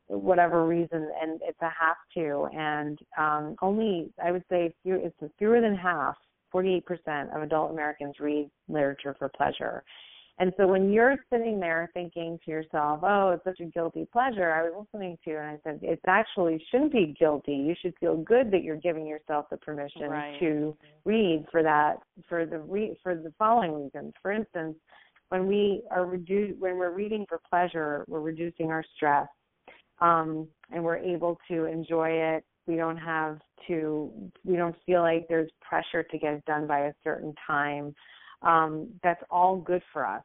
whatever 0.09 0.67
reason, 0.67 1.09
and 1.23 1.41
it's 1.43 1.61
a 1.61 1.67
have 1.69 1.97
to. 2.15 2.49
And 2.53 2.99
um, 3.17 3.57
only 3.63 4.11
I 4.25 4.33
would 4.33 4.45
say 4.51 4.75
few, 4.83 4.97
it's 4.97 5.35
fewer 5.39 5.61
than 5.61 5.77
half 5.77 6.17
48% 6.55 6.83
of 7.35 7.43
adult 7.43 7.71
Americans 7.71 8.17
read 8.19 8.51
literature 8.69 9.15
for 9.19 9.29
pleasure. 9.29 9.85
And 10.41 10.53
so 10.57 10.69
when 10.69 10.93
you're 10.93 11.17
sitting 11.31 11.59
there 11.59 11.91
thinking 11.95 12.39
to 12.45 12.51
yourself, 12.51 13.01
oh, 13.03 13.31
it's 13.31 13.45
such 13.45 13.59
a 13.61 13.65
guilty 13.71 14.07
pleasure, 14.13 14.53
I 14.53 14.63
was 14.63 14.87
listening 14.93 15.19
to 15.25 15.31
you 15.31 15.39
and 15.39 15.47
I 15.47 15.59
said, 15.65 15.81
it 15.83 16.01
actually 16.07 16.65
shouldn't 16.71 16.93
be 16.93 17.17
guilty. 17.19 17.55
You 17.55 17.75
should 17.81 17.95
feel 17.99 18.17
good 18.17 18.53
that 18.53 18.63
you're 18.63 18.77
giving 18.77 19.07
yourself 19.07 19.47
the 19.51 19.57
permission 19.57 20.03
right. 20.03 20.39
to 20.39 20.77
read 21.05 21.45
for 21.51 21.65
that, 21.65 21.97
for 22.29 22.47
the 22.47 22.59
re- 22.61 22.97
for 23.03 23.17
the 23.17 23.33
following 23.37 23.85
reasons. 23.85 24.13
For 24.23 24.31
instance, 24.31 24.77
when 25.31 25.49
we 25.49 25.83
are 25.91 26.07
redu- 26.07 26.57
when 26.59 26.79
we're 26.79 26.95
reading 26.95 27.27
for 27.29 27.41
pleasure, 27.51 28.05
we're 28.07 28.21
reducing 28.21 28.71
our 28.71 28.85
stress, 28.95 29.27
um, 30.01 30.47
and 30.71 30.85
we're 30.85 30.99
able 30.99 31.37
to 31.49 31.65
enjoy 31.65 32.11
it 32.11 32.45
we 32.69 32.77
don't 32.77 32.99
have 32.99 33.39
to 33.67 34.13
we 34.45 34.55
don't 34.55 34.77
feel 34.87 35.01
like 35.01 35.27
there's 35.29 35.51
pressure 35.61 36.05
to 36.05 36.19
get 36.19 36.35
it 36.35 36.45
done 36.45 36.67
by 36.67 36.81
a 36.81 36.93
certain 37.03 37.35
time 37.45 37.95
um, 38.43 38.89
that's 39.03 39.23
all 39.31 39.57
good 39.57 39.83
for 39.93 40.07
us 40.07 40.23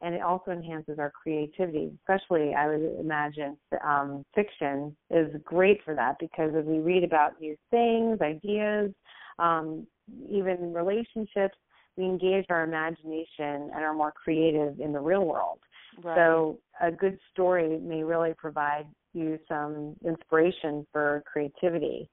and 0.00 0.14
it 0.14 0.22
also 0.22 0.50
enhances 0.50 0.98
our 0.98 1.10
creativity 1.10 1.90
especially 2.00 2.54
i 2.54 2.66
would 2.66 2.98
imagine 3.00 3.56
um, 3.84 4.24
fiction 4.34 4.96
is 5.10 5.28
great 5.44 5.80
for 5.84 5.94
that 5.94 6.16
because 6.20 6.52
as 6.56 6.64
we 6.64 6.78
read 6.78 7.04
about 7.04 7.40
new 7.40 7.56
things 7.70 8.20
ideas 8.20 8.90
um, 9.38 9.86
even 10.30 10.72
relationships 10.72 11.56
we 11.96 12.04
engage 12.04 12.44
our 12.50 12.62
imagination 12.62 13.70
and 13.74 13.84
are 13.84 13.94
more 13.94 14.12
creative 14.12 14.78
in 14.80 14.92
the 14.92 15.00
real 15.00 15.24
world 15.24 15.58
right. 16.04 16.16
so 16.16 16.58
a 16.80 16.90
good 16.90 17.18
story 17.32 17.78
may 17.78 18.02
really 18.02 18.34
provide 18.36 18.86
you 19.14 19.38
some 19.48 19.96
inspiration 20.04 20.86
for 20.92 21.22
creativity. 21.30 22.08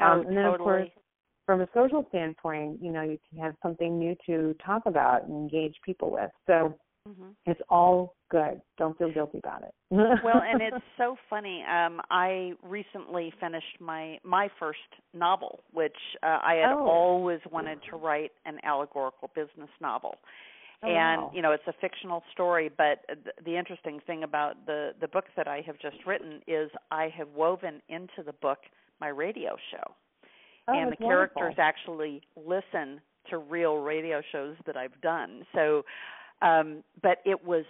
Oh, 0.00 0.04
um, 0.04 0.26
and 0.26 0.36
then 0.36 0.44
totally. 0.44 0.52
of 0.54 0.58
course 0.58 0.88
from 1.46 1.60
a 1.60 1.68
social 1.72 2.04
standpoint, 2.08 2.82
you 2.82 2.90
know, 2.90 3.02
you 3.02 3.18
can 3.30 3.38
have 3.38 3.54
something 3.62 3.98
new 3.98 4.16
to 4.26 4.54
talk 4.64 4.82
about 4.84 5.22
and 5.24 5.32
engage 5.32 5.76
people 5.84 6.10
with. 6.10 6.30
So 6.46 6.74
mm-hmm. 7.06 7.30
it's 7.46 7.60
all 7.68 8.14
good. 8.30 8.60
Don't 8.78 8.96
feel 8.98 9.12
guilty 9.12 9.38
about 9.38 9.62
it. 9.62 9.74
well, 9.90 10.42
and 10.42 10.60
it's 10.66 10.84
so 10.98 11.16
funny. 11.30 11.64
Um 11.64 12.00
I 12.10 12.52
recently 12.62 13.32
finished 13.40 13.80
my 13.80 14.18
my 14.24 14.48
first 14.58 14.78
novel, 15.14 15.60
which 15.72 15.96
uh, 16.22 16.38
I 16.42 16.54
had 16.54 16.72
oh. 16.72 16.86
always 16.86 17.40
wanted 17.50 17.78
to 17.90 17.96
write 17.96 18.32
an 18.44 18.58
allegorical 18.64 19.30
business 19.34 19.70
novel. 19.80 20.16
Oh, 20.82 20.88
and 20.88 21.22
wow. 21.22 21.30
you 21.34 21.40
know 21.40 21.52
it's 21.52 21.66
a 21.66 21.72
fictional 21.80 22.22
story 22.32 22.70
but 22.76 23.00
th- 23.08 23.34
the 23.46 23.56
interesting 23.56 23.98
thing 24.06 24.24
about 24.24 24.66
the 24.66 24.90
the 25.00 25.08
book 25.08 25.24
that 25.34 25.48
i 25.48 25.62
have 25.64 25.78
just 25.78 25.96
written 26.06 26.42
is 26.46 26.70
i 26.90 27.08
have 27.16 27.28
woven 27.34 27.80
into 27.88 28.22
the 28.24 28.34
book 28.34 28.58
my 29.00 29.08
radio 29.08 29.56
show 29.70 29.94
oh, 30.68 30.78
and 30.78 30.92
the 30.92 30.96
characters 30.96 31.54
wonderful. 31.56 31.64
actually 31.64 32.20
listen 32.36 33.00
to 33.30 33.38
real 33.38 33.76
radio 33.76 34.20
shows 34.32 34.54
that 34.66 34.76
i've 34.76 35.00
done 35.00 35.46
so 35.54 35.82
um 36.42 36.82
but 37.02 37.18
it 37.24 37.44
was 37.44 37.64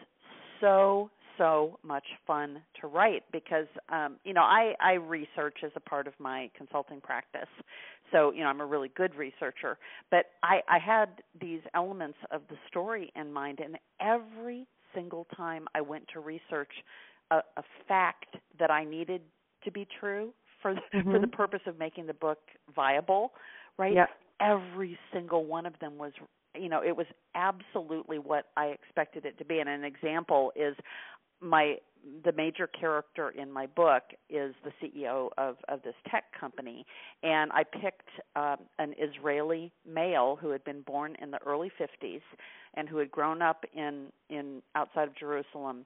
so 0.60 1.10
so 1.38 1.78
much 1.82 2.04
fun 2.26 2.62
to 2.80 2.86
write 2.86 3.22
because 3.32 3.66
um 3.92 4.16
you 4.24 4.32
know 4.32 4.42
I 4.42 4.74
I 4.80 4.94
research 4.94 5.58
as 5.64 5.70
a 5.76 5.80
part 5.80 6.06
of 6.06 6.14
my 6.18 6.50
consulting 6.56 7.00
practice. 7.00 7.48
So, 8.12 8.30
you 8.30 8.44
know, 8.44 8.46
I'm 8.46 8.60
a 8.60 8.66
really 8.66 8.90
good 8.96 9.14
researcher, 9.16 9.78
but 10.10 10.26
I 10.42 10.60
I 10.68 10.78
had 10.78 11.22
these 11.40 11.60
elements 11.74 12.18
of 12.30 12.42
the 12.48 12.56
story 12.68 13.12
in 13.16 13.32
mind 13.32 13.60
and 13.60 13.76
every 14.00 14.66
single 14.94 15.26
time 15.36 15.66
I 15.74 15.80
went 15.80 16.04
to 16.14 16.20
research 16.20 16.70
a, 17.30 17.36
a 17.56 17.62
fact 17.86 18.36
that 18.58 18.70
I 18.70 18.84
needed 18.84 19.20
to 19.64 19.70
be 19.70 19.86
true 20.00 20.32
for 20.62 20.74
the, 20.74 20.80
mm-hmm. 20.94 21.10
for 21.12 21.18
the 21.18 21.26
purpose 21.26 21.60
of 21.66 21.78
making 21.78 22.06
the 22.06 22.14
book 22.14 22.38
viable, 22.74 23.32
right? 23.78 23.94
Yep. 23.94 24.08
Every 24.40 24.98
single 25.12 25.44
one 25.44 25.66
of 25.66 25.78
them 25.80 25.96
was 25.96 26.12
you 26.60 26.68
know 26.68 26.82
it 26.82 26.96
was 26.96 27.06
absolutely 27.34 28.18
what 28.18 28.46
i 28.56 28.66
expected 28.66 29.24
it 29.24 29.38
to 29.38 29.44
be. 29.44 29.58
And 29.58 29.68
an 29.68 29.84
example 29.84 30.52
is 30.56 30.76
my 31.40 31.76
the 32.24 32.32
major 32.32 32.68
character 32.68 33.30
in 33.30 33.50
my 33.50 33.66
book 33.66 34.02
is 34.30 34.54
the 34.64 34.70
CEO 34.80 35.28
of 35.38 35.56
of 35.68 35.82
this 35.82 35.94
tech 36.10 36.24
company, 36.38 36.86
and 37.22 37.50
I 37.52 37.64
picked 37.64 38.08
um, 38.36 38.58
an 38.78 38.94
Israeli 38.98 39.72
male 39.86 40.38
who 40.40 40.50
had 40.50 40.64
been 40.64 40.82
born 40.82 41.16
in 41.20 41.30
the 41.30 41.42
early 41.44 41.70
50s 41.80 42.20
and 42.74 42.88
who 42.88 42.98
had 42.98 43.10
grown 43.10 43.42
up 43.42 43.64
in 43.74 44.06
in 44.30 44.62
outside 44.74 45.08
of 45.08 45.16
Jerusalem, 45.16 45.84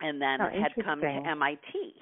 and 0.00 0.20
then 0.20 0.40
oh, 0.40 0.48
had 0.50 0.84
come 0.84 1.00
to 1.00 1.06
MIT, 1.06 1.94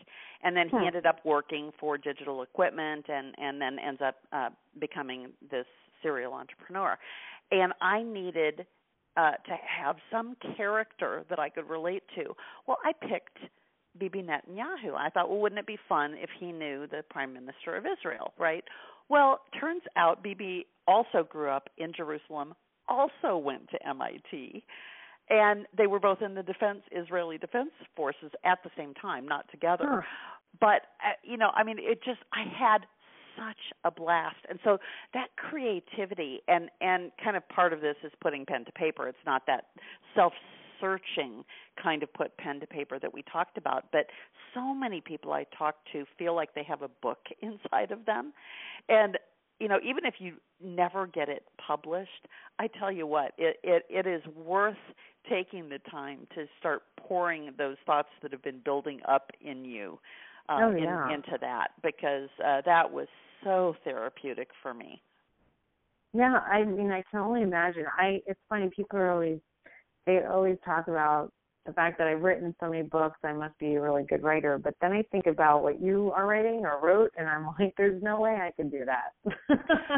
and 0.42 0.56
then 0.56 0.68
hmm. 0.68 0.80
he 0.80 0.86
ended 0.86 1.06
up 1.06 1.18
working 1.24 1.70
for 1.78 1.98
digital 1.98 2.42
equipment, 2.42 3.06
and 3.08 3.34
and 3.38 3.60
then 3.60 3.78
ends 3.78 4.00
up 4.02 4.16
uh, 4.32 4.48
becoming 4.80 5.28
this 5.50 5.66
serial 6.02 6.34
entrepreneur, 6.34 6.98
and 7.50 7.72
I 7.80 8.02
needed 8.02 8.66
uh, 9.16 9.32
to 9.32 9.56
have 9.80 9.96
some 10.10 10.36
character 10.56 11.24
that 11.30 11.38
I 11.38 11.48
could 11.48 11.68
relate 11.68 12.02
to. 12.16 12.34
Well, 12.66 12.78
I 12.84 12.92
picked 12.92 13.38
Bibi 13.98 14.22
Netanyahu. 14.22 14.94
I 14.96 15.08
thought, 15.10 15.28
well, 15.28 15.38
wouldn't 15.38 15.58
it 15.58 15.66
be 15.66 15.78
fun 15.88 16.14
if 16.14 16.30
he 16.38 16.52
knew 16.52 16.86
the 16.86 17.02
Prime 17.10 17.32
Minister 17.32 17.76
of 17.76 17.84
Israel, 17.86 18.32
right? 18.38 18.64
Well, 19.08 19.40
turns 19.60 19.82
out 19.96 20.22
Bibi 20.22 20.66
also 20.88 21.26
grew 21.28 21.50
up 21.50 21.68
in 21.78 21.92
Jerusalem, 21.96 22.54
also 22.88 23.36
went 23.36 23.70
to 23.70 23.88
MIT, 23.88 24.64
and 25.30 25.66
they 25.76 25.86
were 25.86 26.00
both 26.00 26.20
in 26.22 26.34
the 26.34 26.42
defense 26.42 26.80
Israeli 26.90 27.38
defense 27.38 27.70
forces 27.96 28.30
at 28.44 28.58
the 28.64 28.70
same 28.76 28.94
time, 28.94 29.26
not 29.26 29.50
together. 29.50 29.86
Huh. 29.88 30.00
But 30.60 30.82
uh, 31.04 31.14
you 31.22 31.36
know, 31.36 31.50
I 31.54 31.64
mean, 31.64 31.76
it 31.78 32.02
just 32.04 32.20
I 32.32 32.44
had 32.44 32.86
such 33.36 33.72
a 33.84 33.90
blast. 33.90 34.36
And 34.48 34.58
so 34.64 34.78
that 35.12 35.28
creativity 35.36 36.40
and 36.48 36.70
and 36.80 37.10
kind 37.22 37.36
of 37.36 37.48
part 37.48 37.72
of 37.72 37.80
this 37.80 37.96
is 38.02 38.12
putting 38.20 38.44
pen 38.46 38.64
to 38.64 38.72
paper. 38.72 39.08
It's 39.08 39.18
not 39.26 39.42
that 39.46 39.66
self 40.14 40.32
searching 40.80 41.44
kind 41.80 42.02
of 42.02 42.12
put 42.12 42.36
pen 42.36 42.60
to 42.60 42.66
paper 42.66 42.98
that 42.98 43.14
we 43.14 43.22
talked 43.22 43.56
about 43.56 43.84
but 43.92 44.06
so 44.52 44.74
many 44.74 45.00
people 45.00 45.32
i 45.32 45.46
talk 45.56 45.76
to 45.92 46.04
feel 46.18 46.34
like 46.34 46.52
they 46.52 46.64
have 46.64 46.82
a 46.82 46.88
book 47.00 47.18
inside 47.40 47.92
of 47.92 48.04
them. 48.06 48.32
And 48.88 49.16
you 49.60 49.68
know 49.68 49.78
even 49.84 50.04
if 50.04 50.14
you 50.18 50.34
never 50.62 51.06
get 51.06 51.28
it 51.28 51.44
published 51.64 52.28
i 52.58 52.66
tell 52.66 52.90
you 52.90 53.06
what 53.06 53.32
it 53.38 53.56
it, 53.62 53.84
it 53.88 54.06
is 54.06 54.22
worth 54.34 54.76
taking 55.28 55.68
the 55.68 55.78
time 55.90 56.26
to 56.34 56.46
start 56.58 56.82
pouring 56.96 57.50
those 57.56 57.76
thoughts 57.86 58.08
that 58.22 58.32
have 58.32 58.42
been 58.42 58.60
building 58.64 59.00
up 59.08 59.30
in 59.40 59.64
you 59.64 59.98
uh, 60.48 60.58
oh, 60.62 60.70
yeah. 60.76 61.06
in, 61.06 61.14
into 61.14 61.38
that 61.40 61.68
because 61.82 62.28
uh, 62.44 62.60
that 62.66 62.90
was 62.90 63.06
so 63.42 63.74
therapeutic 63.84 64.48
for 64.62 64.74
me. 64.74 65.02
Yeah, 66.12 66.38
I 66.38 66.64
mean, 66.64 66.92
I 66.92 67.02
can 67.10 67.20
only 67.20 67.42
imagine. 67.42 67.84
I 67.98 68.20
it's 68.26 68.40
funny 68.48 68.70
people 68.74 68.98
are 68.98 69.10
always 69.10 69.40
they 70.06 70.20
always 70.30 70.56
talk 70.64 70.88
about 70.88 71.32
the 71.66 71.72
fact 71.72 71.96
that 71.98 72.06
I've 72.06 72.20
written 72.20 72.54
so 72.60 72.68
many 72.68 72.82
books. 72.82 73.18
I 73.24 73.32
must 73.32 73.58
be 73.58 73.74
a 73.74 73.80
really 73.80 74.04
good 74.04 74.22
writer. 74.22 74.58
But 74.58 74.74
then 74.80 74.92
I 74.92 75.02
think 75.10 75.26
about 75.26 75.62
what 75.62 75.80
you 75.80 76.12
are 76.14 76.26
writing 76.26 76.64
or 76.64 76.78
wrote, 76.80 77.10
and 77.16 77.28
I'm 77.28 77.46
like, 77.58 77.74
there's 77.76 78.02
no 78.02 78.20
way 78.20 78.32
I 78.32 78.52
could 78.52 78.70
do 78.70 78.84
that. 78.84 79.34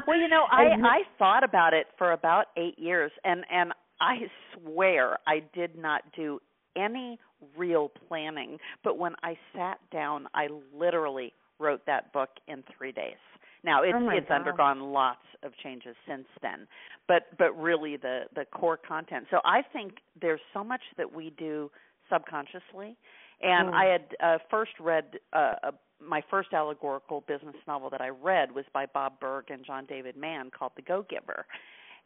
well, 0.07 0.19
you 0.19 0.29
know, 0.29 0.45
I 0.51 0.65
I 0.83 1.03
thought 1.19 1.45
about 1.45 1.75
it 1.75 1.87
for 1.99 2.13
about 2.13 2.47
eight 2.57 2.79
years, 2.79 3.13
and 3.25 3.45
and 3.51 3.73
I 4.01 4.17
swear 4.55 5.19
I 5.27 5.43
did 5.55 5.77
not 5.77 6.03
do 6.15 6.41
any 6.77 7.19
real 7.57 7.91
planning. 8.09 8.59
But 8.85 8.99
when 8.99 9.15
I 9.23 9.37
sat 9.55 9.79
down, 9.93 10.29
I 10.35 10.49
literally 10.75 11.33
wrote 11.59 11.85
that 11.87 12.13
book 12.13 12.31
in 12.49 12.63
three 12.77 12.93
days. 12.93 13.17
Now 13.65 13.83
it's 13.83 13.95
oh 13.97 14.09
it's 14.11 14.29
God. 14.29 14.37
undergone 14.37 14.93
lots 14.93 15.27
of 15.43 15.53
changes 15.63 15.97
since 16.07 16.27
then, 16.43 16.67
but 17.09 17.37
but 17.39 17.59
really 17.59 17.97
the 17.97 18.23
the 18.35 18.45
core 18.45 18.77
content. 18.77 19.27
So 19.31 19.39
I 19.45 19.63
think 19.73 19.95
there's 20.21 20.41
so 20.55 20.63
much 20.63 20.83
that 20.97 21.13
we 21.13 21.31
do 21.37 21.71
subconsciously, 22.11 22.97
and 23.43 23.71
mm. 23.71 23.75
I 23.75 23.85
had 23.85 24.05
uh, 24.23 24.39
first 24.51 24.73
read 24.79 25.05
uh, 25.33 25.55
a, 25.65 25.73
my 26.01 26.23
first 26.31 26.53
allegorical 26.53 27.25
business 27.27 27.57
novel 27.67 27.91
that 27.91 28.01
I 28.01 28.09
read 28.09 28.53
was 28.55 28.65
by 28.73 28.87
Bob 28.87 29.19
Burg 29.19 29.47
and 29.51 29.65
John 29.65 29.87
David 29.87 30.17
Mann 30.17 30.51
called 30.57 30.73
The 30.77 30.83
Go 30.83 31.05
Giver, 31.09 31.47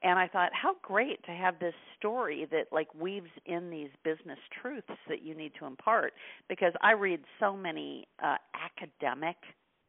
and 0.02 0.18
I 0.18 0.28
thought 0.28 0.50
how 0.52 0.76
great 0.82 1.22
to 1.24 1.32
have 1.32 1.58
this 1.58 1.74
story 1.98 2.46
that 2.50 2.66
like 2.72 2.88
weaves 2.94 3.30
in 3.46 3.70
these 3.70 3.90
business 4.04 4.38
truths 4.60 4.88
that 5.08 5.22
you 5.22 5.34
need 5.34 5.52
to 5.58 5.66
impart 5.66 6.14
because 6.48 6.72
I 6.82 6.92
read 6.92 7.20
so 7.38 7.56
many 7.56 8.06
uh 8.22 8.36
academic 8.54 9.36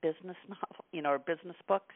business 0.01 0.38
novel, 0.47 0.86
you 0.91 1.01
know, 1.01 1.12
or 1.12 1.20
business 1.20 1.55
books 1.68 1.95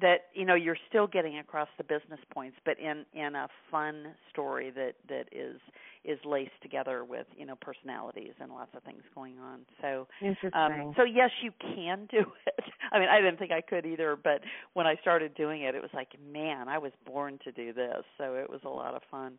that 0.00 0.26
you 0.34 0.44
know 0.44 0.54
you're 0.54 0.76
still 0.88 1.06
getting 1.06 1.38
across 1.38 1.68
the 1.78 1.84
business 1.84 2.20
points 2.32 2.56
but 2.64 2.78
in 2.78 3.04
in 3.12 3.34
a 3.34 3.48
fun 3.70 4.14
story 4.30 4.70
that 4.70 4.94
that 5.08 5.24
is 5.32 5.60
is 6.04 6.18
laced 6.24 6.60
together 6.62 7.04
with 7.04 7.26
you 7.36 7.46
know 7.46 7.54
personalities 7.60 8.32
and 8.40 8.50
lots 8.52 8.70
of 8.74 8.82
things 8.82 9.02
going 9.14 9.38
on. 9.38 9.60
So 9.80 10.06
um 10.52 10.94
so 10.96 11.04
yes 11.04 11.30
you 11.42 11.52
can 11.60 12.06
do 12.10 12.24
it. 12.46 12.64
I 12.92 12.98
mean 12.98 13.08
i 13.08 13.20
didn't 13.20 13.38
think 13.38 13.52
i 13.52 13.60
could 13.60 13.86
either 13.86 14.16
but 14.16 14.40
when 14.72 14.86
i 14.86 14.96
started 15.00 15.34
doing 15.34 15.62
it 15.62 15.74
it 15.74 15.82
was 15.82 15.90
like 15.94 16.08
man 16.32 16.68
i 16.68 16.78
was 16.78 16.92
born 17.06 17.38
to 17.44 17.52
do 17.52 17.72
this. 17.72 18.02
So 18.18 18.34
it 18.34 18.50
was 18.50 18.60
a 18.64 18.68
lot 18.68 18.94
of 18.94 19.02
fun. 19.10 19.34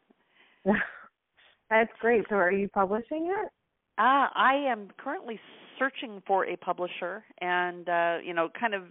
That's 1.69 1.91
great. 1.99 2.25
So 2.29 2.35
are 2.35 2.51
you 2.51 2.69
publishing 2.69 3.33
it? 3.37 3.51
Uh, 3.97 4.27
I 4.35 4.65
am 4.67 4.89
currently 4.97 5.39
searching 5.79 6.21
for 6.27 6.45
a 6.45 6.55
publisher 6.57 7.23
and 7.39 7.87
uh, 7.89 8.17
you 8.23 8.33
know 8.33 8.49
kind 8.59 8.73
of 8.73 8.83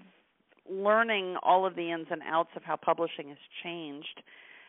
learning 0.69 1.37
all 1.43 1.67
of 1.67 1.75
the 1.77 1.91
ins 1.91 2.07
and 2.11 2.23
outs 2.27 2.51
of 2.57 2.63
how 2.63 2.77
publishing 2.77 3.29
has 3.29 3.39
changed 3.63 4.23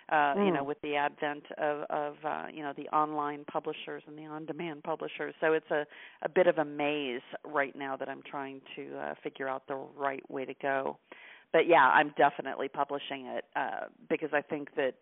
uh 0.09 0.35
mm. 0.35 0.45
you 0.45 0.53
know 0.53 0.63
with 0.63 0.79
the 0.81 0.95
advent 0.95 1.43
of 1.57 1.81
of 1.89 2.15
uh 2.25 2.45
you 2.53 2.61
know 2.61 2.73
the 2.77 2.87
online 2.89 3.43
publishers 3.51 4.03
and 4.07 4.17
the 4.17 4.23
on 4.23 4.45
demand 4.45 4.83
publishers 4.83 5.33
so 5.41 5.53
it's 5.53 5.71
a 5.71 5.85
a 6.21 6.29
bit 6.29 6.47
of 6.47 6.57
a 6.57 6.65
maze 6.65 7.21
right 7.43 7.75
now 7.75 7.95
that 7.95 8.07
I'm 8.09 8.21
trying 8.29 8.61
to 8.75 8.97
uh 8.97 9.13
figure 9.23 9.47
out 9.47 9.63
the 9.67 9.75
right 9.97 10.29
way 10.29 10.45
to 10.45 10.53
go 10.61 10.97
but 11.51 11.67
yeah 11.67 11.89
I'm 11.93 12.13
definitely 12.17 12.67
publishing 12.67 13.25
it 13.25 13.45
uh 13.55 13.87
because 14.09 14.29
I 14.33 14.41
think 14.41 14.69
that 14.75 14.95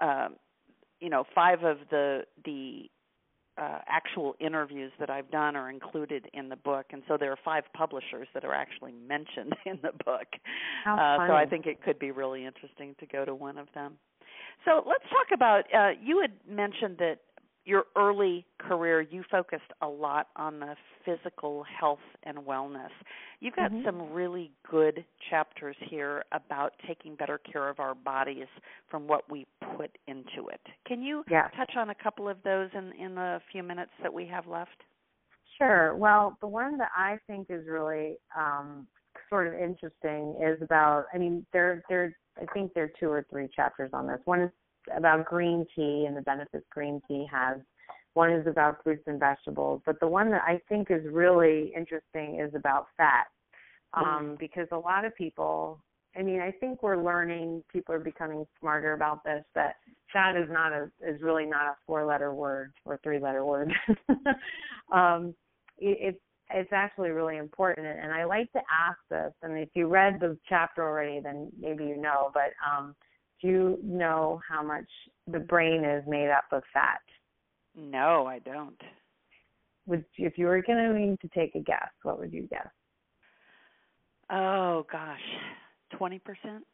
um 0.00 0.36
you 1.00 1.10
know 1.10 1.24
five 1.34 1.64
of 1.64 1.78
the 1.90 2.22
the 2.44 2.88
uh, 3.60 3.78
actual 3.86 4.34
interviews 4.40 4.90
that 4.98 5.10
I've 5.10 5.30
done 5.30 5.54
are 5.54 5.68
included 5.68 6.28
in 6.32 6.48
the 6.48 6.56
book, 6.56 6.86
and 6.92 7.02
so 7.06 7.16
there 7.18 7.30
are 7.30 7.38
five 7.44 7.64
publishers 7.74 8.26
that 8.34 8.44
are 8.44 8.54
actually 8.54 8.92
mentioned 8.92 9.54
in 9.66 9.78
the 9.82 9.92
book. 10.04 10.26
How 10.84 10.94
uh, 10.94 11.16
funny. 11.18 11.30
so 11.30 11.34
I 11.34 11.46
think 11.46 11.66
it 11.66 11.82
could 11.82 11.98
be 11.98 12.10
really 12.10 12.46
interesting 12.46 12.94
to 13.00 13.06
go 13.06 13.24
to 13.24 13.34
one 13.34 13.58
of 13.58 13.68
them. 13.74 13.98
So 14.64 14.82
let's 14.86 15.04
talk 15.10 15.28
about. 15.34 15.64
Uh, 15.74 15.90
you 16.02 16.20
had 16.20 16.32
mentioned 16.48 16.96
that 16.98 17.18
your 17.64 17.84
early 17.96 18.46
career 18.58 19.00
you 19.00 19.22
focused 19.30 19.62
a 19.82 19.86
lot 19.86 20.28
on 20.36 20.60
the 20.60 20.74
physical 21.04 21.64
health 21.78 21.98
and 22.24 22.38
wellness. 22.38 22.90
You've 23.40 23.56
got 23.56 23.70
mm-hmm. 23.70 23.84
some 23.84 24.12
really 24.12 24.50
good 24.68 25.04
chapters 25.30 25.76
here 25.88 26.24
about 26.32 26.72
taking 26.86 27.14
better 27.14 27.38
care 27.38 27.68
of 27.68 27.80
our 27.80 27.94
bodies 27.94 28.46
from 28.90 29.06
what 29.06 29.30
we 29.30 29.46
put 29.76 29.90
into 30.06 30.48
it. 30.48 30.60
Can 30.86 31.02
you 31.02 31.24
yes. 31.30 31.50
touch 31.56 31.72
on 31.76 31.90
a 31.90 31.94
couple 31.94 32.28
of 32.28 32.38
those 32.44 32.70
in 32.74 32.92
in 33.02 33.14
the 33.14 33.40
few 33.52 33.62
minutes 33.62 33.92
that 34.02 34.12
we 34.12 34.26
have 34.26 34.46
left? 34.46 34.82
Sure. 35.58 35.94
Well, 35.96 36.38
the 36.40 36.48
one 36.48 36.78
that 36.78 36.90
I 36.96 37.18
think 37.26 37.48
is 37.50 37.66
really 37.68 38.16
um 38.36 38.86
sort 39.28 39.46
of 39.46 39.54
interesting 39.54 40.34
is 40.42 40.60
about 40.62 41.06
I 41.14 41.18
mean 41.18 41.44
there 41.52 41.82
there 41.88 42.16
I 42.40 42.46
think 42.52 42.72
there 42.74 42.84
are 42.84 42.92
two 42.98 43.10
or 43.10 43.26
three 43.30 43.48
chapters 43.54 43.90
on 43.92 44.06
this. 44.06 44.20
One 44.24 44.40
is 44.40 44.50
about 44.94 45.24
green 45.24 45.66
tea 45.74 46.04
and 46.06 46.16
the 46.16 46.22
benefits 46.22 46.64
green 46.70 47.00
tea 47.08 47.26
has. 47.30 47.58
One 48.14 48.32
is 48.32 48.46
about 48.46 48.82
fruits 48.82 49.04
and 49.06 49.20
vegetables, 49.20 49.82
but 49.86 50.00
the 50.00 50.08
one 50.08 50.30
that 50.30 50.42
I 50.42 50.60
think 50.68 50.90
is 50.90 51.02
really 51.10 51.72
interesting 51.76 52.40
is 52.40 52.52
about 52.54 52.86
fat, 52.96 53.26
um, 53.94 54.04
mm. 54.04 54.38
because 54.38 54.66
a 54.72 54.78
lot 54.78 55.04
of 55.04 55.14
people. 55.16 55.82
I 56.16 56.22
mean, 56.22 56.40
I 56.40 56.50
think 56.50 56.82
we're 56.82 57.00
learning. 57.00 57.62
People 57.72 57.94
are 57.94 58.00
becoming 58.00 58.44
smarter 58.58 58.94
about 58.94 59.22
this. 59.22 59.44
That 59.54 59.76
fat 60.12 60.34
is 60.34 60.48
not 60.50 60.72
a 60.72 60.90
is 61.06 61.22
really 61.22 61.46
not 61.46 61.66
a 61.66 61.76
four 61.86 62.04
letter 62.04 62.34
word 62.34 62.72
or 62.84 62.98
three 63.04 63.20
letter 63.20 63.44
word. 63.44 63.72
um, 64.92 65.32
it, 65.78 65.98
it's 66.00 66.20
it's 66.52 66.72
actually 66.72 67.10
really 67.10 67.36
important 67.36 67.86
and 67.86 68.12
I 68.12 68.24
like 68.24 68.50
to 68.52 68.58
ask 68.58 68.98
this 69.08 69.32
and 69.42 69.56
if 69.58 69.68
you 69.74 69.86
read 69.86 70.18
the 70.20 70.36
chapter 70.48 70.82
already 70.82 71.20
then 71.20 71.50
maybe 71.58 71.84
you 71.84 71.96
know 71.96 72.30
but 72.34 72.50
um 72.66 72.94
you 73.42 73.78
know 73.82 74.40
how 74.48 74.62
much 74.62 74.88
the 75.26 75.38
brain 75.38 75.84
is 75.84 76.04
made 76.06 76.30
up 76.30 76.44
of 76.52 76.62
fat? 76.72 77.00
No, 77.76 78.26
I 78.26 78.38
don't. 78.40 78.80
Would 79.86 80.04
if 80.16 80.36
you 80.36 80.46
were 80.46 80.62
going 80.62 80.78
to 80.78 80.98
need 80.98 81.20
to 81.20 81.28
take 81.28 81.54
a 81.54 81.60
guess, 81.60 81.88
what 82.02 82.18
would 82.18 82.32
you 82.32 82.46
guess? 82.48 82.68
Oh 84.30 84.86
gosh, 84.90 85.20
twenty 85.96 86.18
percent. 86.18 86.64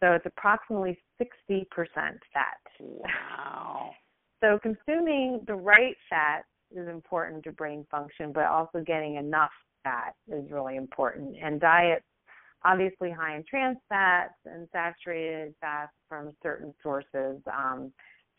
So 0.00 0.12
it's 0.12 0.26
approximately 0.26 0.98
sixty 1.18 1.66
percent 1.70 2.18
fat. 2.32 2.60
Wow. 2.80 3.90
so 4.40 4.58
consuming 4.62 5.40
the 5.46 5.54
right 5.54 5.96
fat 6.08 6.42
is 6.74 6.88
important 6.88 7.44
to 7.44 7.52
brain 7.52 7.86
function, 7.90 8.32
but 8.32 8.44
also 8.44 8.82
getting 8.86 9.16
enough 9.16 9.50
fat 9.82 10.14
is 10.28 10.50
really 10.50 10.76
important. 10.76 11.36
And 11.42 11.60
diet 11.60 12.02
obviously 12.64 13.10
high 13.10 13.36
in 13.36 13.44
trans 13.48 13.78
fats 13.88 14.34
and 14.44 14.68
saturated 14.72 15.54
fats 15.60 15.92
from 16.08 16.32
certain 16.42 16.72
sources 16.82 17.40
um, 17.52 17.92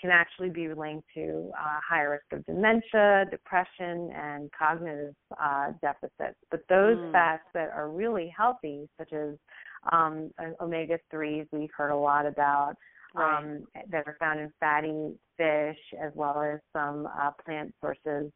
can 0.03 0.11
actually 0.11 0.49
be 0.49 0.67
linked 0.73 1.07
to 1.13 1.49
uh, 1.57 1.79
higher 1.87 2.11
risk 2.11 2.25
of 2.33 2.45
dementia, 2.45 3.25
depression, 3.31 4.11
and 4.13 4.51
cognitive 4.51 5.13
uh, 5.41 5.71
deficits. 5.81 6.37
But 6.51 6.61
those 6.67 6.97
mm. 6.97 7.11
fats 7.13 7.43
that 7.53 7.69
are 7.69 7.89
really 7.89 8.33
healthy, 8.35 8.89
such 8.97 9.13
as 9.13 9.35
um, 9.93 10.29
omega 10.59 10.99
3s, 11.13 11.47
we've 11.53 11.69
heard 11.75 11.91
a 11.91 11.95
lot 11.95 12.25
about. 12.25 12.75
Right. 13.15 13.37
Um, 13.37 13.67
that 13.91 14.07
are 14.07 14.17
found 14.19 14.39
in 14.39 14.51
fatty 14.59 15.11
fish 15.37 15.77
as 16.03 16.11
well 16.15 16.41
as 16.41 16.59
some 16.75 17.05
uh, 17.05 17.29
plant 17.45 17.71
sources, 17.79 18.31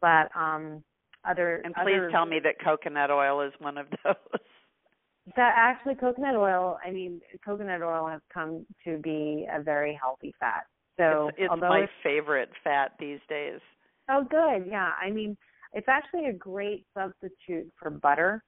but 0.00 0.34
um, 0.34 0.82
other. 1.28 1.60
And 1.62 1.74
please 1.74 1.98
other, 1.98 2.10
tell 2.10 2.24
me 2.24 2.40
that 2.42 2.54
coconut 2.64 3.10
oil 3.10 3.42
is 3.42 3.52
one 3.58 3.76
of 3.76 3.88
those. 4.04 4.14
That 5.36 5.54
actually 5.56 5.94
coconut 5.94 6.34
oil. 6.34 6.78
I 6.84 6.90
mean, 6.90 7.20
coconut 7.44 7.82
oil 7.82 8.08
has 8.08 8.20
come 8.32 8.66
to 8.84 8.98
be 8.98 9.46
a 9.52 9.62
very 9.62 9.98
healthy 10.00 10.34
fat. 10.40 10.64
So 10.98 11.28
it's, 11.28 11.38
it's 11.40 11.60
my 11.60 11.80
it's, 11.80 11.92
favorite 12.02 12.50
fat 12.64 12.92
these 12.98 13.20
days. 13.28 13.60
Oh, 14.10 14.24
good. 14.28 14.66
Yeah. 14.68 14.90
I 15.00 15.10
mean, 15.10 15.36
it's 15.72 15.88
actually 15.88 16.26
a 16.26 16.32
great 16.32 16.84
substitute 16.94 17.70
for 17.78 17.90
butter. 17.90 18.42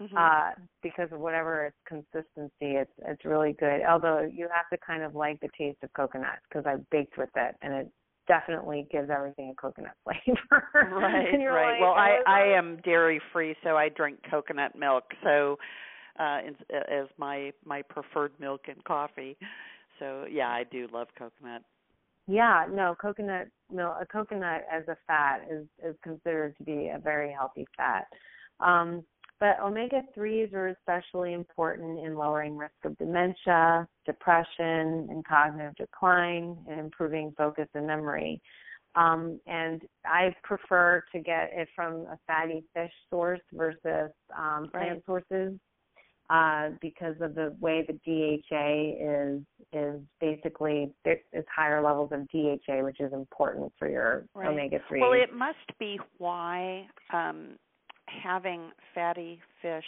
Mm-hmm. 0.00 0.16
Uh, 0.16 0.64
because 0.82 1.08
of 1.12 1.20
whatever 1.20 1.66
its 1.66 1.76
consistency, 1.86 2.78
it's 2.80 2.90
it's 3.06 3.22
really 3.26 3.52
good. 3.52 3.82
Although 3.86 4.20
you 4.32 4.48
have 4.50 4.66
to 4.72 4.78
kind 4.82 5.02
of 5.02 5.14
like 5.14 5.38
the 5.40 5.50
taste 5.58 5.76
of 5.82 5.92
coconut 5.92 6.38
because 6.48 6.64
I 6.64 6.76
baked 6.90 7.18
with 7.18 7.28
it, 7.36 7.54
and 7.60 7.74
it 7.74 7.92
definitely 8.26 8.86
gives 8.90 9.10
everything 9.10 9.50
a 9.50 9.60
coconut 9.60 9.92
flavor. 10.04 10.68
right, 10.74 11.34
right. 11.34 11.72
Like, 11.72 11.80
well, 11.80 11.92
I 11.92 12.18
oh, 12.26 12.30
I 12.30 12.56
am 12.56 12.78
dairy 12.82 13.20
free, 13.32 13.54
so 13.62 13.76
I 13.76 13.90
drink 13.90 14.18
coconut 14.30 14.74
milk. 14.74 15.04
So, 15.22 15.58
uh, 16.20 16.40
as 16.90 17.06
my 17.18 17.52
my 17.64 17.82
preferred 17.82 18.32
milk 18.38 18.62
and 18.68 18.82
coffee. 18.84 19.36
So 19.98 20.26
yeah, 20.30 20.48
I 20.48 20.64
do 20.70 20.88
love 20.92 21.08
coconut. 21.18 21.62
Yeah, 22.26 22.66
no, 22.70 22.94
coconut 23.00 23.48
milk, 23.72 23.96
a 24.00 24.06
coconut 24.06 24.64
as 24.70 24.86
a 24.88 24.96
fat 25.06 25.40
is 25.50 25.66
is 25.84 25.96
considered 26.02 26.56
to 26.58 26.64
be 26.64 26.88
a 26.88 26.98
very 26.98 27.32
healthy 27.32 27.66
fat. 27.76 28.06
Um, 28.60 29.02
but 29.40 29.58
omega 29.62 30.02
3s 30.14 30.52
are 30.52 30.68
especially 30.68 31.32
important 31.32 31.98
in 32.00 32.14
lowering 32.14 32.58
risk 32.58 32.74
of 32.84 32.96
dementia, 32.98 33.88
depression, 34.04 35.08
and 35.10 35.26
cognitive 35.26 35.74
decline, 35.76 36.58
and 36.68 36.78
improving 36.78 37.32
focus 37.38 37.66
and 37.74 37.86
memory. 37.86 38.42
Um, 38.96 39.40
and 39.46 39.82
I 40.04 40.34
prefer 40.42 41.02
to 41.12 41.20
get 41.20 41.50
it 41.54 41.68
from 41.74 42.06
a 42.06 42.18
fatty 42.26 42.64
fish 42.74 42.92
source 43.08 43.40
versus 43.54 44.10
um, 44.36 44.68
plant 44.76 45.02
Right. 45.04 45.04
sources 45.06 45.58
uh, 46.30 46.70
because 46.80 47.16
of 47.20 47.34
the 47.34 47.54
way 47.60 47.84
the 47.86 47.94
DHA 48.06 49.04
is 49.04 49.42
is 49.72 50.00
basically 50.20 50.92
it's 51.04 51.48
higher 51.54 51.82
levels 51.82 52.10
of 52.12 52.26
DHA, 52.28 52.82
which 52.84 53.00
is 53.00 53.12
important 53.12 53.72
for 53.78 53.88
your 53.88 54.24
Right. 54.34 54.48
omega 54.48 54.78
three. 54.88 55.00
Well, 55.00 55.12
it 55.12 55.34
must 55.34 55.78
be 55.78 55.98
why 56.18 56.88
um 57.12 57.58
having 58.06 58.70
fatty 58.94 59.40
fish 59.60 59.84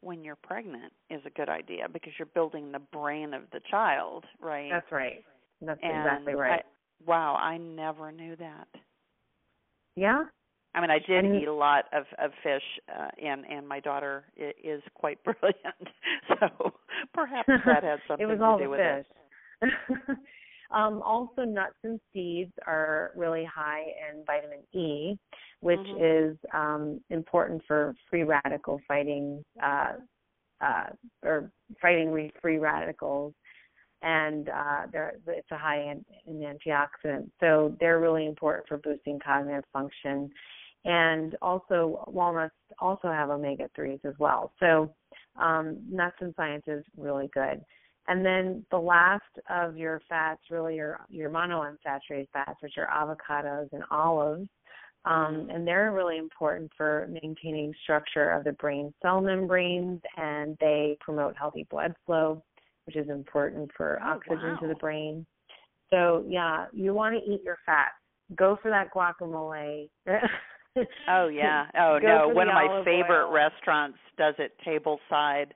when 0.00 0.22
you're 0.24 0.36
pregnant 0.36 0.92
is 1.10 1.20
a 1.26 1.30
good 1.30 1.48
idea 1.48 1.88
because 1.92 2.12
you're 2.18 2.26
building 2.26 2.70
the 2.70 2.78
brain 2.92 3.34
of 3.34 3.42
the 3.52 3.60
child, 3.70 4.24
right? 4.40 4.68
That's 4.70 4.90
right. 4.92 5.24
That's 5.60 5.80
and 5.82 5.96
exactly 5.96 6.34
right. 6.34 6.62
I, 6.64 7.10
wow, 7.10 7.34
I 7.34 7.56
never 7.56 8.12
knew 8.12 8.36
that. 8.36 8.68
yeah. 9.96 10.24
I 10.76 10.80
mean, 10.80 10.90
I 10.90 10.98
did 10.98 11.24
eat 11.42 11.48
a 11.48 11.52
lot 11.54 11.86
of 11.92 12.04
of 12.22 12.30
fish, 12.42 12.62
uh, 12.94 13.08
and 13.24 13.44
and 13.46 13.66
my 13.66 13.80
daughter 13.80 14.24
is 14.36 14.82
quite 14.94 15.18
brilliant, 15.24 15.88
so 16.28 16.72
perhaps 17.14 17.48
that 17.66 17.82
has 17.82 17.98
something 18.06 18.26
it 18.26 18.30
was 18.30 18.38
to 18.38 18.44
all 18.44 18.58
do 18.58 18.64
the 18.64 18.70
with 18.70 18.80
it. 18.80 19.06
fish. 19.62 19.70
um, 20.70 21.00
also, 21.02 21.42
nuts 21.44 21.74
and 21.82 21.98
seeds 22.12 22.52
are 22.66 23.12
really 23.16 23.44
high 23.44 23.84
in 24.10 24.22
vitamin 24.26 24.60
E, 24.72 25.18
which 25.60 25.78
Mhm. 25.78 26.30
is 26.32 26.36
um, 26.52 27.00
important 27.10 27.62
for 27.66 27.94
free 28.10 28.24
radical 28.24 28.78
fighting 28.86 29.42
uh, 29.62 29.94
uh, 30.60 30.86
or 31.24 31.50
fighting 31.80 32.30
free 32.42 32.58
radicals. 32.58 33.32
And 34.02 34.50
uh, 34.50 34.82
they're, 34.92 35.14
it's 35.26 35.50
a 35.50 35.56
high 35.56 35.80
in, 35.90 36.04
in 36.26 36.40
antioxidant, 36.40 37.30
so 37.40 37.74
they're 37.80 37.98
really 37.98 38.26
important 38.26 38.68
for 38.68 38.76
boosting 38.76 39.18
cognitive 39.18 39.64
function. 39.72 40.30
And 40.86 41.36
also, 41.42 42.04
walnuts 42.06 42.54
also 42.78 43.08
have 43.08 43.28
omega 43.28 43.68
threes 43.74 43.98
as 44.04 44.14
well. 44.18 44.52
So, 44.60 44.94
um, 45.36 45.78
nuts 45.90 46.16
and 46.20 46.32
science 46.36 46.62
is 46.68 46.84
really 46.96 47.28
good. 47.34 47.60
And 48.08 48.24
then 48.24 48.64
the 48.70 48.78
last 48.78 49.24
of 49.50 49.76
your 49.76 50.00
fats, 50.08 50.40
really 50.48 50.76
your 50.76 51.00
your 51.10 51.28
monounsaturated 51.28 52.28
fats, 52.32 52.62
which 52.62 52.74
are 52.78 52.86
avocados 52.86 53.68
and 53.72 53.82
olives, 53.90 54.48
um, 55.04 55.48
and 55.52 55.66
they're 55.66 55.92
really 55.92 56.18
important 56.18 56.70
for 56.76 57.08
maintaining 57.10 57.74
structure 57.82 58.30
of 58.30 58.44
the 58.44 58.52
brain 58.52 58.94
cell 59.02 59.20
membranes, 59.20 60.00
and 60.16 60.56
they 60.60 60.96
promote 61.00 61.36
healthy 61.36 61.66
blood 61.68 61.94
flow, 62.06 62.42
which 62.86 62.94
is 62.94 63.08
important 63.08 63.70
for 63.76 64.00
Oh, 64.04 64.10
oxygen 64.12 64.56
to 64.60 64.68
the 64.68 64.74
brain. 64.76 65.26
So 65.90 66.24
yeah, 66.28 66.66
you 66.72 66.94
want 66.94 67.16
to 67.16 67.30
eat 67.30 67.42
your 67.44 67.58
fats. 67.66 67.94
Go 68.36 68.56
for 68.62 68.70
that 68.70 68.92
guacamole. 68.94 69.88
Oh 71.08 71.28
yeah. 71.32 71.66
Oh 71.78 71.98
no. 72.02 72.28
One 72.28 72.48
of 72.48 72.54
my 72.54 72.82
favorite 72.84 73.26
oil. 73.28 73.32
restaurants 73.32 73.98
does 74.18 74.34
it 74.38 74.52
tableside 74.66 75.52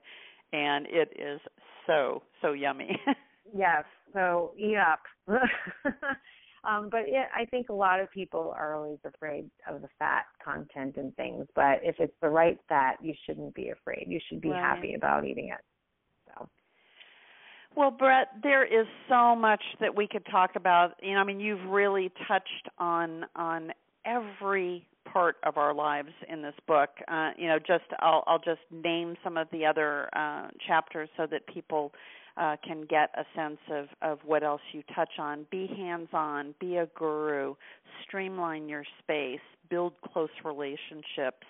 and 0.53 0.85
it 0.87 1.13
is 1.19 1.39
so 1.87 2.23
so 2.41 2.53
yummy. 2.53 2.99
Yes. 3.53 3.83
So 4.13 4.53
eat 4.57 4.77
up. 4.77 5.01
um, 6.63 6.87
but 6.89 7.01
yeah, 7.09 7.25
I 7.35 7.43
think 7.45 7.67
a 7.69 7.73
lot 7.73 7.99
of 7.99 8.09
people 8.11 8.53
are 8.57 8.75
always 8.75 8.99
afraid 9.03 9.49
of 9.67 9.81
the 9.81 9.89
fat 9.99 10.23
content 10.43 10.95
and 10.95 11.13
things. 11.17 11.45
But 11.53 11.79
if 11.83 11.95
it's 11.99 12.15
the 12.21 12.29
right 12.29 12.57
fat, 12.69 12.95
you 13.01 13.13
shouldn't 13.25 13.53
be 13.53 13.69
afraid. 13.69 14.05
You 14.07 14.19
should 14.29 14.39
be 14.39 14.49
Right. 14.51 14.59
happy 14.61 14.93
about 14.93 15.25
eating 15.25 15.49
it. 15.49 15.59
So 16.27 16.47
well, 17.75 17.91
Brett, 17.91 18.27
there 18.43 18.63
is 18.65 18.87
so 19.09 19.35
much 19.35 19.63
that 19.79 19.95
we 19.95 20.07
could 20.07 20.25
talk 20.27 20.51
about. 20.55 20.93
You 21.01 21.13
know, 21.13 21.19
I 21.19 21.23
mean, 21.23 21.39
you've 21.39 21.65
really 21.69 22.11
touched 22.27 22.69
on 22.77 23.25
on 23.35 23.71
every 24.05 24.87
part 25.11 25.37
of 25.43 25.57
our 25.57 25.73
lives 25.73 26.11
in 26.29 26.41
this 26.41 26.53
book. 26.67 26.89
Uh, 27.07 27.31
you 27.37 27.47
know, 27.47 27.59
just 27.59 27.85
I'll 27.99 28.23
I'll 28.27 28.39
just 28.39 28.61
name 28.71 29.15
some 29.23 29.37
of 29.37 29.47
the 29.51 29.65
other 29.65 30.09
uh, 30.15 30.47
chapters 30.65 31.09
so 31.17 31.27
that 31.27 31.45
people 31.47 31.91
uh, 32.37 32.55
can 32.65 32.85
get 32.89 33.09
a 33.15 33.23
sense 33.35 33.59
of 33.71 33.87
of 34.01 34.19
what 34.25 34.43
else 34.43 34.61
you 34.71 34.83
touch 34.95 35.11
on. 35.19 35.45
Be 35.51 35.67
hands 35.67 36.09
on. 36.13 36.55
Be 36.59 36.77
a 36.77 36.87
guru. 36.95 37.55
Streamline 38.03 38.69
your 38.69 38.83
space. 38.99 39.39
Build 39.69 39.93
close 40.13 40.29
relationships. 40.43 41.47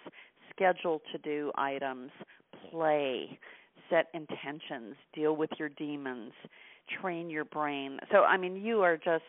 Schedule 0.54 1.02
to 1.12 1.18
do 1.20 1.52
items. 1.56 2.12
Play. 2.70 3.40
Set 3.90 4.08
intentions. 4.14 4.96
Deal 5.14 5.36
with 5.36 5.50
your 5.60 5.70
demons. 5.70 6.34
Train 7.02 7.30
your 7.30 7.46
brain. 7.46 8.00
So 8.12 8.24
I 8.24 8.38
mean, 8.38 8.56
you 8.56 8.82
are 8.82 8.98
just 8.98 9.24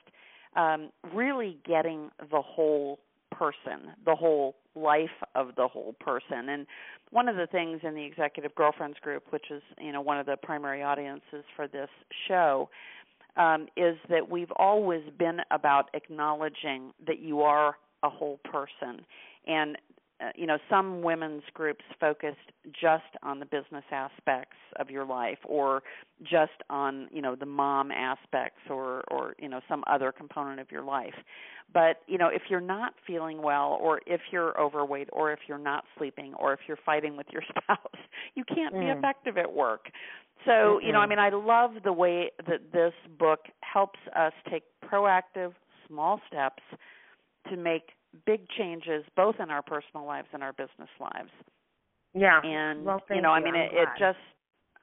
um, 0.56 0.90
really 1.14 1.58
getting 1.66 2.10
the 2.30 2.42
whole 2.42 2.98
person, 3.42 3.92
the 4.04 4.14
whole 4.14 4.54
life 4.76 5.10
of 5.34 5.48
the 5.56 5.66
whole 5.66 5.94
person. 6.00 6.48
And 6.48 6.66
one 7.10 7.28
of 7.28 7.34
the 7.36 7.46
things 7.46 7.80
in 7.82 7.94
the 7.94 8.04
Executive 8.04 8.54
Girlfriends 8.54 8.98
group, 9.00 9.24
which 9.30 9.46
is 9.50 9.62
you 9.80 9.90
know 9.92 10.00
one 10.00 10.18
of 10.18 10.26
the 10.26 10.36
primary 10.40 10.82
audiences 10.82 11.44
for 11.56 11.66
this 11.66 11.88
show, 12.28 12.70
um, 13.36 13.66
is 13.76 13.96
that 14.08 14.30
we've 14.30 14.52
always 14.56 15.02
been 15.18 15.40
about 15.50 15.90
acknowledging 15.94 16.92
that 17.06 17.18
you 17.18 17.40
are 17.42 17.74
a 18.04 18.10
whole 18.10 18.38
person. 18.44 19.04
And 19.46 19.76
you 20.34 20.46
know 20.46 20.58
some 20.68 21.02
women's 21.02 21.42
groups 21.54 21.84
focused 21.98 22.36
just 22.72 23.04
on 23.22 23.38
the 23.40 23.46
business 23.46 23.84
aspects 23.90 24.56
of 24.78 24.90
your 24.90 25.04
life 25.04 25.38
or 25.44 25.82
just 26.22 26.52
on 26.70 27.08
you 27.12 27.22
know 27.22 27.34
the 27.34 27.46
mom 27.46 27.90
aspects 27.90 28.60
or 28.70 29.02
or 29.10 29.34
you 29.38 29.48
know 29.48 29.60
some 29.68 29.82
other 29.86 30.12
component 30.12 30.60
of 30.60 30.70
your 30.70 30.82
life. 30.82 31.14
But 31.72 31.98
you 32.06 32.18
know 32.18 32.28
if 32.28 32.42
you're 32.48 32.60
not 32.60 32.94
feeling 33.06 33.42
well 33.42 33.78
or 33.80 34.00
if 34.06 34.20
you're 34.30 34.58
overweight 34.60 35.08
or 35.12 35.32
if 35.32 35.40
you're 35.48 35.58
not 35.58 35.84
sleeping 35.98 36.34
or 36.34 36.52
if 36.52 36.60
you're 36.66 36.78
fighting 36.84 37.16
with 37.16 37.26
your 37.32 37.42
spouse 37.62 37.78
you 38.34 38.44
can't 38.44 38.74
be 38.74 38.86
Mm. 38.86 38.98
effective 38.98 39.36
at 39.38 39.52
work. 39.52 39.90
So 40.44 40.78
you 40.80 40.92
know 40.92 40.98
i 40.98 41.06
mean 41.06 41.18
i 41.18 41.28
love 41.30 41.70
the 41.84 41.92
way 41.92 42.30
that 42.48 42.72
this 42.72 42.92
book 43.18 43.40
helps 43.60 43.98
us 44.16 44.32
take 44.50 44.64
proactive 44.84 45.52
small 45.86 46.20
steps 46.28 46.62
to 47.48 47.56
make 47.56 47.90
big 48.26 48.48
changes 48.56 49.04
both 49.16 49.36
in 49.40 49.50
our 49.50 49.62
personal 49.62 50.06
lives 50.06 50.28
and 50.32 50.42
our 50.42 50.52
business 50.52 50.90
lives 51.00 51.30
yeah. 52.14 52.40
and 52.42 52.84
well, 52.84 53.00
you 53.10 53.22
know 53.22 53.30
i 53.30 53.38
you. 53.38 53.44
mean 53.44 53.54
I'm 53.54 53.62
it, 53.62 53.72
it 53.74 53.88
just 53.98 54.18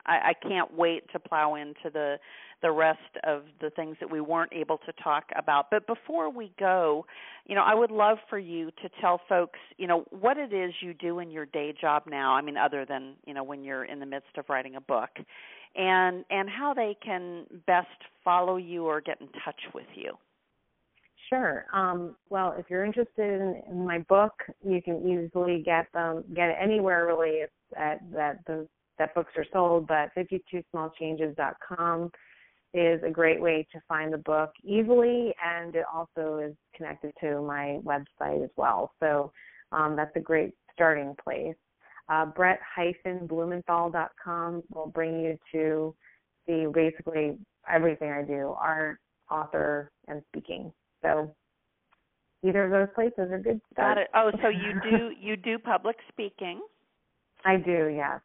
I, 0.06 0.30
I 0.30 0.48
can't 0.48 0.74
wait 0.76 1.04
to 1.12 1.20
plow 1.20 1.56
into 1.56 1.90
the 1.92 2.18
the 2.62 2.72
rest 2.72 3.00
of 3.24 3.44
the 3.62 3.70
things 3.70 3.96
that 4.02 4.12
we 4.12 4.20
weren't 4.20 4.52
able 4.52 4.78
to 4.80 4.92
talk 5.04 5.26
about 5.38 5.68
but 5.72 5.88
before 5.88 6.30
we 6.30 6.52
go 6.60 7.06
you 7.46 7.56
know 7.56 7.64
i 7.64 7.74
would 7.74 7.92
love 7.92 8.18
for 8.30 8.40
you 8.40 8.72
to 8.82 8.90
tell 9.00 9.22
folks 9.30 9.60
you 9.78 9.88
know 9.88 10.06
what 10.10 10.38
it 10.38 10.54
is 10.54 10.74
you 10.82 10.94
do 10.94 11.20
in 11.20 11.32
your 11.32 11.46
day 11.46 11.74
job 11.80 12.04
now 12.08 12.34
i 12.34 12.42
mean 12.42 12.58
other 12.58 12.86
than 12.86 13.14
you 13.26 13.34
know 13.34 13.44
when 13.44 13.64
you're 13.64 13.86
in 13.86 14.00
the 14.00 14.06
midst 14.06 14.38
of 14.38 14.46
writing 14.50 14.76
a 14.76 14.82
book 14.82 15.10
and 15.76 16.26
and 16.30 16.50
how 16.50 16.74
they 16.74 16.98
can 17.04 17.46
best 17.66 17.88
follow 18.24 18.58
you 18.58 18.86
or 18.86 19.00
get 19.00 19.22
in 19.22 19.28
touch 19.46 19.62
with 19.74 19.88
you 19.96 20.14
Sure. 21.30 21.66
Um, 21.74 22.18
well, 22.30 22.54
if 22.58 22.66
you're 22.70 22.84
interested 22.84 23.12
in, 23.20 23.62
in 23.70 23.86
my 23.86 24.00
book, 24.10 24.34
you 24.66 24.82
can 24.82 25.08
easily 25.08 25.62
get 25.64 25.86
them 25.94 26.26
get 26.36 26.50
it 26.50 26.58
anywhere 26.60 27.06
really 27.06 27.44
at 27.78 28.00
that 28.12 28.40
the 28.48 28.68
that 28.98 29.14
books 29.16 29.32
are 29.38 29.46
sold, 29.54 29.88
but 29.88 30.10
52smallchanges.com 30.18 32.12
is 32.74 33.02
a 33.04 33.10
great 33.10 33.42
way 33.42 33.66
to 33.72 33.80
find 33.88 34.12
the 34.14 34.18
book 34.18 34.52
easily 34.64 35.34
and 35.44 35.76
it 35.76 35.86
also 35.92 36.38
is 36.40 36.54
connected 36.76 37.12
to 37.22 37.42
my 37.42 37.80
website 37.84 38.44
as 38.44 38.52
well. 38.58 38.92
So 39.00 39.32
um, 39.72 39.96
that's 39.96 40.16
a 40.16 40.20
great 40.20 40.54
starting 40.74 41.16
place. 41.24 41.56
Uh, 42.10 42.26
Brett-Blumenthal.com 42.26 44.64
will 44.74 44.88
bring 44.88 45.22
you 45.22 45.40
to 45.52 45.96
see 46.46 46.66
basically 46.74 47.38
everything 47.72 48.12
I 48.12 48.24
do, 48.24 48.56
art, 48.60 49.00
author, 49.32 49.92
and 50.08 50.22
speaking. 50.32 50.74
So 51.02 51.34
either 52.44 52.66
of 52.66 52.72
those 52.72 52.94
places 52.96 53.32
are 53.32 53.40
good. 53.40 53.62
Got 53.76 53.98
it. 53.98 54.08
Oh, 54.14 54.32
so 54.42 54.50
you 54.50 54.80
do 54.90 55.12
you 55.20 55.36
do 55.36 55.58
public 55.58 55.98
speaking? 56.10 56.62
I 57.46 57.58
do, 57.58 57.92
yes. 57.96 58.20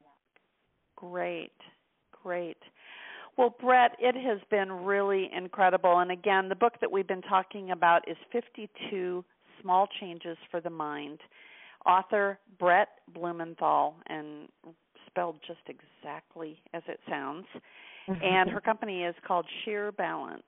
Great, 0.96 1.52
great. 2.22 2.56
Well, 3.36 3.54
Brett, 3.60 3.92
it 3.98 4.14
has 4.14 4.38
been 4.50 4.70
really 4.70 5.28
incredible. 5.36 5.98
And 5.98 6.10
again, 6.12 6.48
the 6.48 6.54
book 6.54 6.74
that 6.80 6.90
we've 6.90 7.06
been 7.06 7.22
talking 7.22 7.72
about 7.72 8.08
is 8.08 8.16
52 8.32 9.24
Small 9.60 9.88
Changes 10.00 10.36
for 10.50 10.60
the 10.60 10.70
Mind. 10.70 11.18
Author 11.84 12.38
Brett 12.58 12.88
Blumenthal, 13.12 13.94
and 14.06 14.48
spelled 15.06 15.36
just 15.46 15.60
exactly 15.68 16.58
as 16.72 16.82
it 16.88 16.98
sounds. 17.08 17.46
Mm-hmm. 18.08 18.24
And 18.24 18.50
her 18.50 18.60
company 18.60 19.02
is 19.02 19.14
called 19.26 19.46
Sheer 19.64 19.92
Balance 19.92 20.42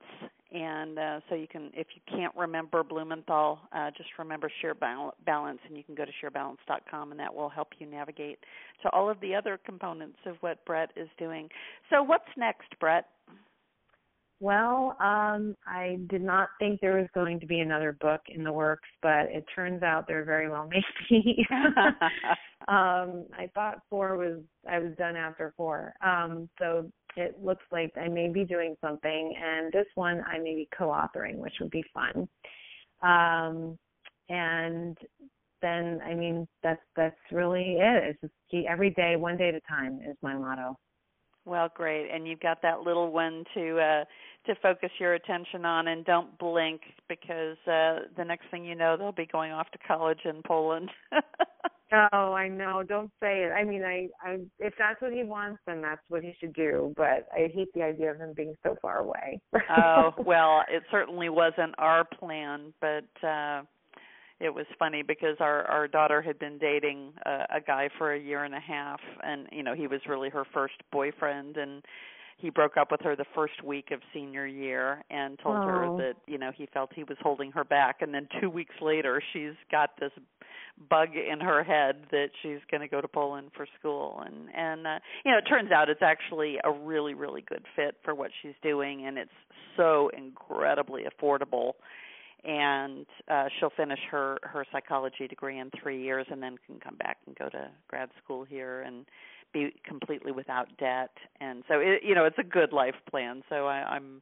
and 0.51 0.97
uh, 0.97 1.19
so 1.29 1.35
you 1.35 1.47
can 1.47 1.71
if 1.73 1.87
you 1.95 2.01
can't 2.09 2.33
remember 2.35 2.83
blumenthal 2.83 3.59
uh, 3.73 3.91
just 3.97 4.09
remember 4.17 4.49
sheer 4.61 4.73
balance 4.73 5.59
and 5.67 5.75
you 5.75 5.83
can 5.83 5.95
go 5.95 6.05
to 6.05 6.11
sheerbalance.com 6.23 7.11
and 7.11 7.19
that 7.19 7.33
will 7.33 7.49
help 7.49 7.69
you 7.79 7.85
navigate 7.85 8.39
to 8.81 8.89
all 8.91 9.09
of 9.09 9.19
the 9.19 9.35
other 9.35 9.59
components 9.65 10.17
of 10.25 10.35
what 10.41 10.63
brett 10.65 10.91
is 10.95 11.09
doing. 11.17 11.49
So 11.89 12.01
what's 12.01 12.25
next 12.37 12.67
brett? 12.79 13.05
Well 14.39 14.95
um, 15.01 15.55
i 15.65 15.97
did 16.09 16.21
not 16.21 16.49
think 16.59 16.79
there 16.79 16.97
was 16.97 17.07
going 17.13 17.39
to 17.41 17.45
be 17.45 17.59
another 17.59 17.97
book 17.99 18.21
in 18.29 18.43
the 18.43 18.51
works 18.51 18.87
but 19.01 19.25
it 19.29 19.43
turns 19.53 19.83
out 19.83 20.07
there 20.07 20.23
very 20.23 20.49
well 20.49 20.67
may 20.71 20.83
be 21.09 21.45
um, 22.69 23.25
i 23.37 23.49
thought 23.53 23.81
four 23.89 24.15
was 24.15 24.39
i 24.69 24.79
was 24.79 24.93
done 24.97 25.17
after 25.17 25.53
four. 25.57 25.93
Um, 26.01 26.47
so 26.57 26.89
it 27.17 27.43
looks 27.43 27.63
like 27.71 27.91
I 27.97 28.07
may 28.07 28.29
be 28.29 28.43
doing 28.43 28.75
something, 28.81 29.33
and 29.41 29.71
this 29.71 29.87
one 29.95 30.23
I 30.25 30.37
may 30.37 30.55
be 30.55 30.69
co-authoring, 30.77 31.37
which 31.37 31.53
would 31.59 31.71
be 31.71 31.83
fun. 31.93 32.27
Um, 33.01 33.77
and 34.29 34.97
then, 35.61 36.01
I 36.05 36.13
mean, 36.13 36.47
that's 36.63 36.81
that's 36.95 37.15
really 37.31 37.77
it. 37.79 38.17
It's 38.21 38.21
just 38.21 38.67
every 38.67 38.91
day, 38.91 39.15
one 39.15 39.37
day 39.37 39.49
at 39.49 39.55
a 39.55 39.61
time, 39.61 39.99
is 40.07 40.17
my 40.21 40.35
motto. 40.35 40.77
Well, 41.45 41.69
great, 41.73 42.09
and 42.13 42.27
you've 42.27 42.41
got 42.41 42.61
that 42.61 42.81
little 42.81 43.11
one 43.11 43.45
to 43.53 43.79
uh, 43.79 44.05
to 44.47 44.55
focus 44.61 44.89
your 44.99 45.13
attention 45.13 45.65
on, 45.65 45.87
and 45.87 46.03
don't 46.05 46.37
blink 46.37 46.81
because 47.07 47.57
uh, 47.67 48.07
the 48.17 48.25
next 48.25 48.45
thing 48.51 48.65
you 48.65 48.75
know, 48.75 48.97
they'll 48.97 49.11
be 49.11 49.25
going 49.25 49.51
off 49.51 49.71
to 49.71 49.77
college 49.87 50.19
in 50.25 50.41
Poland. 50.45 50.89
Oh, 51.93 52.33
I 52.33 52.49
know. 52.49 52.83
Don't 52.83 53.11
say 53.21 53.43
it. 53.43 53.51
I 53.51 53.63
mean, 53.63 53.83
I, 53.83 54.09
I, 54.21 54.39
if 54.59 54.73
that's 54.77 55.01
what 55.01 55.13
he 55.13 55.23
wants, 55.23 55.59
then 55.65 55.81
that's 55.81 56.01
what 56.09 56.23
he 56.23 56.33
should 56.39 56.53
do. 56.53 56.93
But 56.97 57.27
I 57.33 57.49
hate 57.53 57.73
the 57.73 57.83
idea 57.83 58.11
of 58.11 58.17
him 58.17 58.33
being 58.35 58.55
so 58.63 58.75
far 58.81 58.99
away. 58.99 59.39
oh 59.77 60.11
well, 60.25 60.63
it 60.69 60.83
certainly 60.91 61.29
wasn't 61.29 61.75
our 61.77 62.03
plan, 62.03 62.73
but 62.81 63.27
uh 63.27 63.63
it 64.39 64.53
was 64.53 64.65
funny 64.77 65.01
because 65.01 65.35
our 65.39 65.63
our 65.65 65.87
daughter 65.87 66.21
had 66.21 66.37
been 66.37 66.57
dating 66.57 67.13
a, 67.25 67.45
a 67.55 67.61
guy 67.65 67.89
for 67.97 68.13
a 68.13 68.19
year 68.19 68.43
and 68.43 68.53
a 68.53 68.59
half, 68.59 68.99
and 69.23 69.47
you 69.51 69.63
know 69.63 69.73
he 69.73 69.87
was 69.87 70.01
really 70.07 70.29
her 70.29 70.45
first 70.53 70.75
boyfriend, 70.91 71.57
and 71.57 71.83
he 72.37 72.51
broke 72.51 72.77
up 72.77 72.91
with 72.91 73.01
her 73.01 73.15
the 73.15 73.25
first 73.33 73.63
week 73.63 73.89
of 73.91 73.99
senior 74.13 74.45
year 74.45 75.03
and 75.09 75.39
told 75.39 75.57
oh. 75.57 75.61
her 75.63 75.97
that 75.97 76.13
you 76.27 76.37
know 76.37 76.51
he 76.55 76.67
felt 76.71 76.91
he 76.93 77.03
was 77.03 77.17
holding 77.21 77.51
her 77.51 77.63
back. 77.63 78.01
And 78.01 78.13
then 78.13 78.27
2 78.39 78.49
weeks 78.49 78.75
later 78.81 79.21
she's 79.33 79.55
got 79.71 79.99
this 79.99 80.11
bug 80.89 81.09
in 81.15 81.39
her 81.39 81.63
head 81.63 82.05
that 82.11 82.29
she's 82.43 82.59
going 82.69 82.81
to 82.81 82.87
go 82.87 83.01
to 83.01 83.07
Poland 83.07 83.49
for 83.55 83.65
school. 83.79 84.23
And 84.25 84.49
and 84.55 84.85
uh, 84.85 84.99
you 85.25 85.31
know 85.31 85.39
it 85.39 85.49
turns 85.49 85.71
out 85.71 85.89
it's 85.89 86.03
actually 86.03 86.57
a 86.63 86.71
really 86.71 87.15
really 87.15 87.41
good 87.41 87.65
fit 87.75 87.95
for 88.03 88.13
what 88.13 88.31
she's 88.41 88.55
doing 88.61 89.07
and 89.07 89.17
it's 89.17 89.31
so 89.75 90.09
incredibly 90.15 91.03
affordable. 91.03 91.73
And 92.43 93.07
uh 93.29 93.45
she'll 93.59 93.71
finish 93.75 93.99
her 94.11 94.37
her 94.43 94.63
psychology 94.71 95.27
degree 95.27 95.57
in 95.57 95.71
3 95.81 95.99
years 95.99 96.27
and 96.29 96.41
then 96.41 96.57
can 96.67 96.79
come 96.79 96.95
back 96.97 97.17
and 97.25 97.35
go 97.35 97.49
to 97.49 97.71
grad 97.87 98.09
school 98.23 98.43
here. 98.43 98.81
And 98.81 99.07
be 99.65 99.73
completely 99.83 100.31
without 100.31 100.67
debt 100.77 101.11
and 101.41 101.63
so 101.67 101.79
it 101.79 102.01
you 102.03 102.13
know 102.15 102.25
it's 102.25 102.37
a 102.39 102.43
good 102.43 102.71
life 102.73 102.95
plan 103.09 103.43
so 103.49 103.67
I 103.67 103.83
I'm 103.83 104.21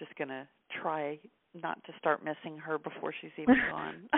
just 0.00 0.16
going 0.16 0.28
to 0.28 0.48
try 0.82 1.18
not 1.54 1.82
to 1.84 1.92
start 1.98 2.24
missing 2.24 2.58
her 2.58 2.78
before 2.78 3.12
she's 3.20 3.30
even 3.38 3.56
gone. 3.70 4.08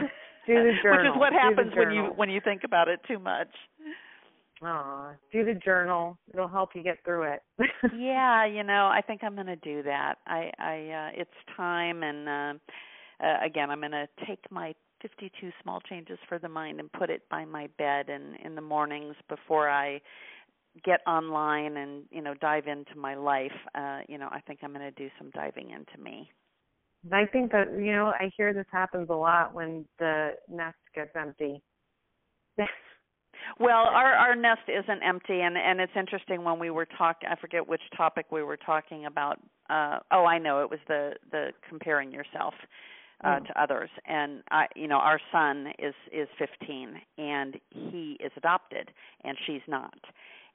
do 0.47 0.55
the 0.55 0.73
journal. 0.83 1.13
Which 1.13 1.17
is 1.17 1.19
what 1.19 1.33
happens 1.33 1.73
when 1.77 1.91
you 1.91 2.05
when 2.17 2.31
you 2.31 2.41
think 2.43 2.63
about 2.65 2.89
it 2.89 3.01
too 3.07 3.19
much. 3.19 3.49
Aw, 4.63 5.13
do 5.33 5.45
the 5.45 5.55
journal. 5.55 6.17
It'll 6.33 6.49
help 6.49 6.71
you 6.75 6.83
get 6.83 6.99
through 7.05 7.33
it. 7.35 7.43
yeah, 7.99 8.47
you 8.47 8.63
know, 8.63 8.87
I 8.87 9.01
think 9.05 9.25
I'm 9.25 9.35
going 9.35 9.47
to 9.47 9.57
do 9.57 9.83
that. 9.83 10.17
I 10.27 10.51
I 10.59 11.11
uh 11.11 11.21
it's 11.21 11.57
time 11.57 12.03
and 12.03 12.29
uh, 12.29 13.25
uh 13.25 13.45
again, 13.45 13.71
I'm 13.71 13.81
going 13.81 13.93
to 13.93 14.09
take 14.27 14.41
my 14.51 14.75
52 15.01 15.51
small 15.63 15.81
changes 15.81 16.19
for 16.29 16.39
the 16.39 16.49
mind 16.49 16.79
and 16.79 16.93
put 16.93 17.11
it 17.11 17.23
by 17.29 17.45
my 17.45 17.69
bed 17.77 18.09
and 18.09 18.37
in 18.45 18.55
the 18.55 18.61
mornings 18.61 19.17
before 19.29 19.69
I 19.69 20.01
get 20.85 21.01
online 21.07 21.77
and 21.77 22.05
you 22.11 22.23
know 22.23 22.35
dive 22.41 22.67
into 22.67 22.97
my 22.97 23.15
life 23.15 23.53
uh 23.75 24.01
you 24.09 24.17
know 24.19 24.29
i 24.31 24.41
think 24.41 24.61
i'm 24.63 24.73
going 24.73 24.81
to 24.81 24.91
do 24.93 25.11
some 25.19 25.31
diving 25.31 25.71
into 25.71 26.03
me. 26.03 26.31
I 27.13 27.27
think 27.27 27.51
that 27.53 27.73
you 27.73 27.93
know 27.93 28.13
i 28.19 28.31
hear 28.37 28.55
this 28.55 28.67
happens 28.71 29.09
a 29.11 29.15
lot 29.15 29.55
when 29.55 29.85
the 29.99 30.31
nest 30.49 30.77
gets 30.95 31.11
empty. 31.17 31.63
Well 33.59 33.87
our 33.87 34.15
our 34.15 34.37
nest 34.37 34.63
isn't 34.69 35.03
empty 35.03 35.41
and 35.41 35.57
and 35.59 35.81
it's 35.81 35.93
interesting 35.97 36.45
when 36.45 36.59
we 36.59 36.71
were 36.71 36.87
talking 36.87 37.29
i 37.29 37.35
forget 37.37 37.67
which 37.67 37.83
topic 37.97 38.27
we 38.31 38.43
were 38.43 38.57
talking 38.57 39.07
about 39.07 39.41
uh 39.69 39.99
oh 40.13 40.25
i 40.25 40.39
know 40.39 40.63
it 40.63 40.71
was 40.71 40.79
the 40.87 41.15
the 41.33 41.49
comparing 41.69 42.13
yourself 42.13 42.55
uh, 43.25 43.29
mm. 43.41 43.47
to 43.47 43.61
others. 43.61 43.91
And 44.07 44.43
i 44.51 44.67
you 44.77 44.87
know 44.87 44.99
our 44.99 45.21
son 45.33 45.73
is 45.79 45.95
is 46.13 46.29
15 46.39 47.01
and 47.19 47.57
he 47.71 48.17
is 48.21 48.33
adopted 48.37 48.91
and 49.25 49.37
she's 49.47 49.63
not 49.67 49.99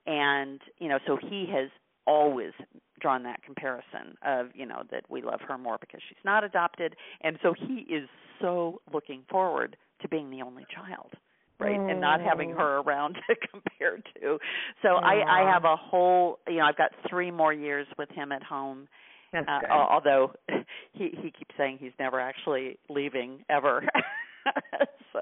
and 0.08 0.60
you 0.80 0.88
know 0.88 0.98
so 1.06 1.18
he 1.22 1.46
has 1.52 1.70
always 2.08 2.54
drawn 3.00 3.24
that 3.24 3.44
comparison 3.44 4.18
of 4.26 4.48
you 4.56 4.66
know 4.66 4.82
that 4.90 5.04
we 5.10 5.22
love 5.22 5.42
her 5.48 5.58
more 5.58 5.78
because 5.80 6.00
she's 6.08 6.18
not 6.26 6.44
adopted. 6.44 6.96
And 7.22 7.38
so 7.44 7.54
he 7.54 7.86
is 7.94 8.10
so 8.42 8.82
looking 8.92 9.24
forward 9.30 9.78
to 10.02 10.08
being 10.08 10.32
the 10.32 10.42
only 10.42 10.66
child 10.74 11.14
right? 11.60 11.80
Mm. 11.80 11.92
and 11.92 12.02
not 12.02 12.22
having 12.22 12.52
mm. 12.52 12.58
her 12.58 12.80
around 12.80 13.16
to 13.28 13.36
compare 13.52 13.98
to. 14.22 14.40
So 14.82 14.90
i 14.96 15.24
i 15.28 15.52
have 15.52 15.66
a 15.66 15.76
whole 15.76 16.40
you 16.48 16.58
know 16.58 16.66
i've 16.66 16.78
got 16.78 16.92
three 17.10 17.32
more 17.32 17.54
years 17.54 17.88
with 17.98 18.10
him 18.10 18.32
at 18.32 18.44
home. 18.44 18.88
That's 19.34 19.48
uh, 19.48 19.74
although 19.74 20.32
he 20.94 21.10
he 21.22 21.32
keeps 21.32 21.56
saying 21.58 21.78
he's 21.80 21.92
never 22.00 22.20
actually 22.20 22.80
leaving 22.90 23.44
ever 23.50 23.84
so 25.14 25.22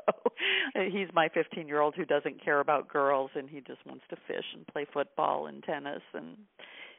he's 0.91 1.07
my 1.13 1.29
15 1.29 1.67
year 1.67 1.81
old 1.81 1.95
who 1.95 2.05
doesn't 2.05 2.43
care 2.43 2.59
about 2.59 2.87
girls 2.87 3.31
and 3.35 3.49
he 3.49 3.61
just 3.61 3.85
wants 3.85 4.03
to 4.09 4.15
fish 4.27 4.45
and 4.53 4.65
play 4.67 4.85
football 4.91 5.47
and 5.47 5.63
tennis 5.63 6.01
and 6.13 6.37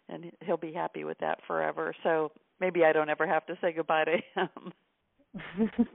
and 0.09 0.31
he'll 0.45 0.57
be 0.57 0.73
happy 0.73 1.03
with 1.03 1.19
that 1.19 1.39
forever. 1.47 1.95
So 2.03 2.31
maybe 2.61 2.85
i 2.85 2.93
don't 2.93 3.11
ever 3.11 3.27
have 3.27 3.47
to 3.47 3.59
say 3.61 3.73
goodbye 3.73 4.05
to 4.05 4.19
him. 4.35 4.73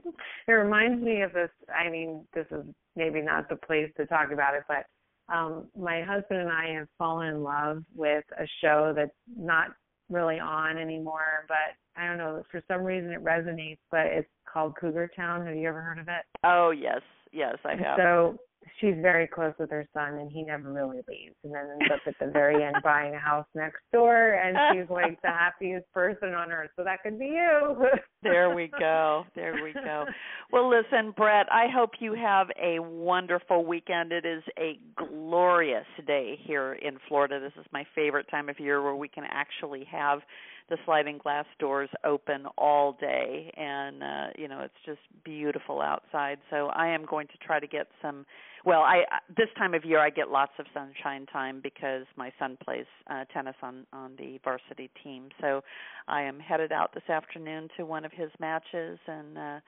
It 0.48 0.52
reminds 0.52 1.02
me 1.02 1.22
of 1.22 1.32
this 1.32 1.50
i 1.74 1.88
mean 1.88 2.24
this 2.34 2.46
is 2.50 2.64
maybe 2.94 3.20
not 3.20 3.48
the 3.48 3.56
place 3.56 3.90
to 3.96 4.06
talk 4.06 4.30
about 4.32 4.54
it 4.54 4.62
but 4.68 4.86
um 5.34 5.66
my 5.76 6.02
husband 6.02 6.40
and 6.40 6.50
i 6.50 6.74
have 6.78 6.88
fallen 6.98 7.28
in 7.28 7.42
love 7.42 7.82
with 7.94 8.24
a 8.38 8.46
show 8.60 8.92
that's 8.94 9.10
not 9.36 9.68
really 10.12 10.38
on 10.38 10.78
anymore, 10.78 11.44
but 11.48 11.74
I 11.96 12.06
don't 12.06 12.18
know, 12.18 12.42
for 12.50 12.62
some 12.68 12.82
reason 12.82 13.10
it 13.10 13.22
resonates, 13.22 13.78
but 13.90 14.06
it's 14.06 14.28
called 14.50 14.74
Cougar 14.80 15.10
Town. 15.14 15.46
Have 15.46 15.56
you 15.56 15.68
ever 15.68 15.80
heard 15.80 15.98
of 15.98 16.08
it? 16.08 16.24
Oh, 16.44 16.70
yes. 16.70 17.00
Yes, 17.32 17.56
I 17.64 17.76
have. 17.76 17.96
So 17.96 18.38
she's 18.80 18.94
very 19.00 19.26
close 19.26 19.54
with 19.58 19.70
her 19.70 19.86
son 19.92 20.14
and 20.14 20.30
he 20.30 20.42
never 20.42 20.72
really 20.72 21.00
leaves 21.08 21.34
and 21.44 21.54
then 21.54 21.66
ends 21.80 21.92
up 21.92 22.00
at 22.06 22.14
the 22.20 22.30
very 22.32 22.62
end 22.62 22.76
buying 22.84 23.14
a 23.14 23.18
house 23.18 23.46
next 23.54 23.80
door 23.92 24.34
and 24.34 24.56
she's 24.72 24.88
like 24.90 25.20
the 25.22 25.28
happiest 25.28 25.90
person 25.92 26.34
on 26.34 26.50
earth 26.50 26.70
so 26.76 26.84
that 26.84 27.02
could 27.02 27.18
be 27.18 27.26
you 27.26 27.86
there 28.22 28.54
we 28.54 28.70
go 28.78 29.24
there 29.34 29.54
we 29.62 29.72
go 29.72 30.04
well 30.52 30.68
listen 30.68 31.12
brett 31.16 31.46
i 31.50 31.66
hope 31.72 31.90
you 32.00 32.14
have 32.14 32.48
a 32.62 32.78
wonderful 32.78 33.64
weekend 33.64 34.12
it 34.12 34.24
is 34.24 34.42
a 34.58 34.78
glorious 34.96 35.86
day 36.06 36.38
here 36.44 36.74
in 36.74 36.98
florida 37.08 37.40
this 37.40 37.52
is 37.58 37.66
my 37.72 37.84
favorite 37.94 38.26
time 38.30 38.48
of 38.48 38.58
year 38.60 38.82
where 38.82 38.96
we 38.96 39.08
can 39.08 39.24
actually 39.28 39.84
have 39.90 40.20
the 40.68 40.76
sliding 40.84 41.18
glass 41.18 41.44
doors 41.58 41.88
open 42.04 42.46
all 42.56 42.96
day 43.00 43.52
and 43.56 44.02
uh 44.02 44.26
you 44.36 44.48
know 44.48 44.60
it's 44.60 44.74
just 44.84 45.00
beautiful 45.24 45.80
outside. 45.80 46.38
So 46.50 46.68
i 46.68 46.88
am 46.88 47.04
going 47.04 47.26
to 47.28 47.38
try 47.44 47.60
to 47.60 47.66
get 47.66 47.88
some 48.00 48.24
well 48.64 48.80
i 48.80 49.02
this 49.36 49.48
time 49.58 49.74
of 49.74 49.84
year 49.84 49.98
i 49.98 50.10
get 50.10 50.28
lots 50.28 50.52
of 50.58 50.66
sunshine 50.72 51.26
time 51.26 51.60
because 51.62 52.04
my 52.16 52.32
son 52.38 52.56
plays 52.62 52.86
uh 53.08 53.24
tennis 53.32 53.56
on 53.62 53.86
on 53.92 54.12
the 54.18 54.38
varsity 54.44 54.90
team. 55.02 55.28
So 55.40 55.62
i 56.08 56.22
am 56.22 56.38
headed 56.40 56.72
out 56.72 56.94
this 56.94 57.08
afternoon 57.08 57.68
to 57.76 57.84
one 57.84 58.04
of 58.04 58.12
his 58.12 58.30
matches 58.40 58.98
and 59.06 59.38
uh 59.38 59.60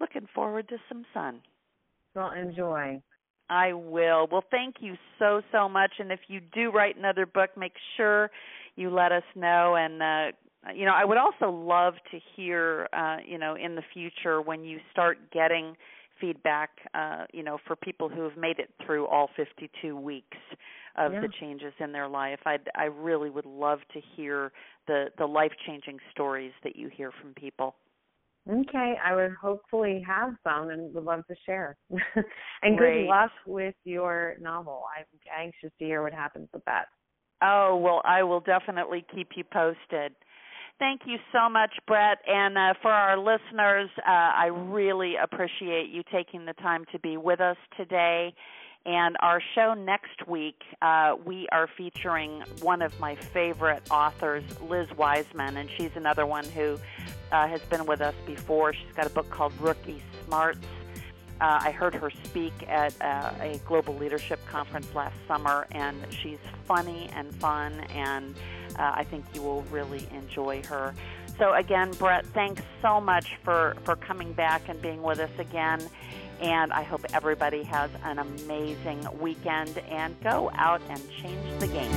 looking 0.00 0.26
forward 0.34 0.68
to 0.68 0.76
some 0.88 1.04
sun. 1.12 1.40
Well 2.14 2.32
enjoy. 2.32 3.02
I 3.48 3.72
will. 3.72 4.26
Well, 4.30 4.44
thank 4.50 4.76
you 4.80 4.94
so 5.18 5.40
so 5.52 5.68
much. 5.68 5.92
And 5.98 6.10
if 6.10 6.20
you 6.28 6.40
do 6.40 6.70
write 6.70 6.96
another 6.96 7.26
book, 7.26 7.50
make 7.56 7.74
sure 7.96 8.30
you 8.76 8.90
let 8.90 9.12
us 9.12 9.24
know 9.34 9.76
and 9.76 10.02
uh 10.02 10.36
you 10.74 10.84
know, 10.84 10.94
I 10.94 11.04
would 11.04 11.16
also 11.16 11.48
love 11.50 11.94
to 12.10 12.18
hear, 12.34 12.88
uh, 12.92 13.18
you 13.24 13.38
know, 13.38 13.54
in 13.54 13.76
the 13.76 13.82
future 13.94 14.40
when 14.42 14.64
you 14.64 14.78
start 14.90 15.30
getting 15.30 15.76
feedback, 16.20 16.70
uh, 16.94 17.24
you 17.32 17.42
know, 17.42 17.58
for 17.66 17.76
people 17.76 18.08
who 18.08 18.22
have 18.22 18.36
made 18.36 18.58
it 18.58 18.70
through 18.84 19.06
all 19.06 19.28
52 19.36 19.96
weeks 19.96 20.36
of 20.96 21.12
Yeah. 21.12 21.20
the 21.20 21.28
changes 21.40 21.72
in 21.78 21.92
their 21.92 22.08
life. 22.08 22.40
I 22.46 22.58
I 22.74 22.84
really 22.84 23.30
would 23.30 23.46
love 23.46 23.80
to 23.92 24.00
hear 24.16 24.52
the 24.86 25.06
the 25.18 25.26
life-changing 25.26 25.98
stories 26.10 26.52
that 26.64 26.74
you 26.74 26.88
hear 26.88 27.12
from 27.20 27.34
people. 27.34 27.76
Okay, 28.48 28.94
I 29.04 29.14
would 29.14 29.32
hopefully 29.40 30.02
have 30.06 30.36
some 30.44 30.70
and 30.70 30.94
would 30.94 31.04
love 31.04 31.26
to 31.26 31.34
share. 31.44 31.76
and 32.62 32.78
Great. 32.78 33.02
good 33.02 33.08
luck 33.08 33.32
with 33.44 33.74
your 33.84 34.36
novel. 34.40 34.84
I'm 34.96 35.04
anxious 35.36 35.72
to 35.78 35.84
hear 35.84 36.02
what 36.02 36.12
happens 36.12 36.48
with 36.52 36.64
that. 36.64 36.86
Oh, 37.42 37.76
well, 37.76 38.00
I 38.04 38.22
will 38.22 38.40
definitely 38.40 39.04
keep 39.14 39.30
you 39.36 39.44
posted. 39.44 40.14
Thank 40.78 41.02
you 41.06 41.16
so 41.32 41.48
much, 41.48 41.70
Brett. 41.86 42.18
And 42.26 42.58
uh, 42.58 42.74
for 42.82 42.90
our 42.90 43.16
listeners, 43.16 43.88
uh, 43.98 44.10
I 44.10 44.46
really 44.46 45.14
appreciate 45.16 45.88
you 45.90 46.02
taking 46.12 46.44
the 46.44 46.52
time 46.54 46.84
to 46.92 46.98
be 46.98 47.16
with 47.16 47.40
us 47.40 47.56
today. 47.76 48.34
And 48.84 49.16
our 49.20 49.42
show 49.54 49.74
next 49.74 50.28
week, 50.28 50.62
uh, 50.80 51.16
we 51.24 51.48
are 51.50 51.68
featuring 51.76 52.42
one 52.60 52.82
of 52.82 52.98
my 53.00 53.16
favorite 53.16 53.82
authors, 53.90 54.44
Liz 54.60 54.86
Wiseman, 54.96 55.56
and 55.56 55.68
she's 55.76 55.90
another 55.96 56.24
one 56.24 56.44
who 56.44 56.78
uh, 57.32 57.48
has 57.48 57.60
been 57.62 57.86
with 57.86 58.00
us 58.00 58.14
before. 58.26 58.72
She's 58.72 58.92
got 58.94 59.06
a 59.06 59.10
book 59.10 59.28
called 59.28 59.52
Rookie 59.60 60.02
Smarts. 60.24 60.64
Uh, 61.40 61.60
I 61.62 61.70
heard 61.70 61.94
her 61.94 62.10
speak 62.24 62.54
at 62.66 62.94
uh, 63.02 63.30
a 63.40 63.60
global 63.66 63.94
leadership 63.94 64.40
conference 64.46 64.94
last 64.94 65.16
summer, 65.28 65.66
and 65.70 65.96
she's 66.10 66.38
funny 66.64 67.10
and 67.14 67.34
fun, 67.34 67.80
and 67.94 68.34
uh, 68.78 68.92
I 68.94 69.04
think 69.04 69.24
you 69.34 69.42
will 69.42 69.62
really 69.70 70.06
enjoy 70.12 70.62
her. 70.64 70.94
So 71.38 71.52
again, 71.52 71.90
Brett, 71.92 72.24
thanks 72.26 72.62
so 72.80 73.00
much 73.00 73.36
for 73.44 73.76
for 73.84 73.96
coming 73.96 74.32
back 74.32 74.68
and 74.68 74.80
being 74.80 75.02
with 75.02 75.18
us 75.18 75.30
again. 75.38 75.86
And 76.40 76.72
I 76.72 76.82
hope 76.82 77.04
everybody 77.14 77.62
has 77.64 77.90
an 78.04 78.18
amazing 78.18 79.06
weekend 79.18 79.78
and 79.90 80.18
go 80.22 80.50
out 80.54 80.82
and 80.88 81.00
change 81.10 81.60
the 81.60 81.66
game. 81.66 81.92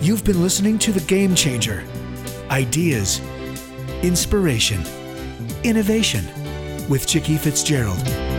You've 0.00 0.24
been 0.24 0.42
listening 0.42 0.78
to 0.80 0.92
The 0.92 1.00
Game 1.06 1.34
Changer 1.34 1.84
Ideas, 2.50 3.20
Inspiration, 4.02 4.82
Innovation 5.64 6.26
with 6.88 7.06
Chicke 7.06 7.38
Fitzgerald. 7.38 8.31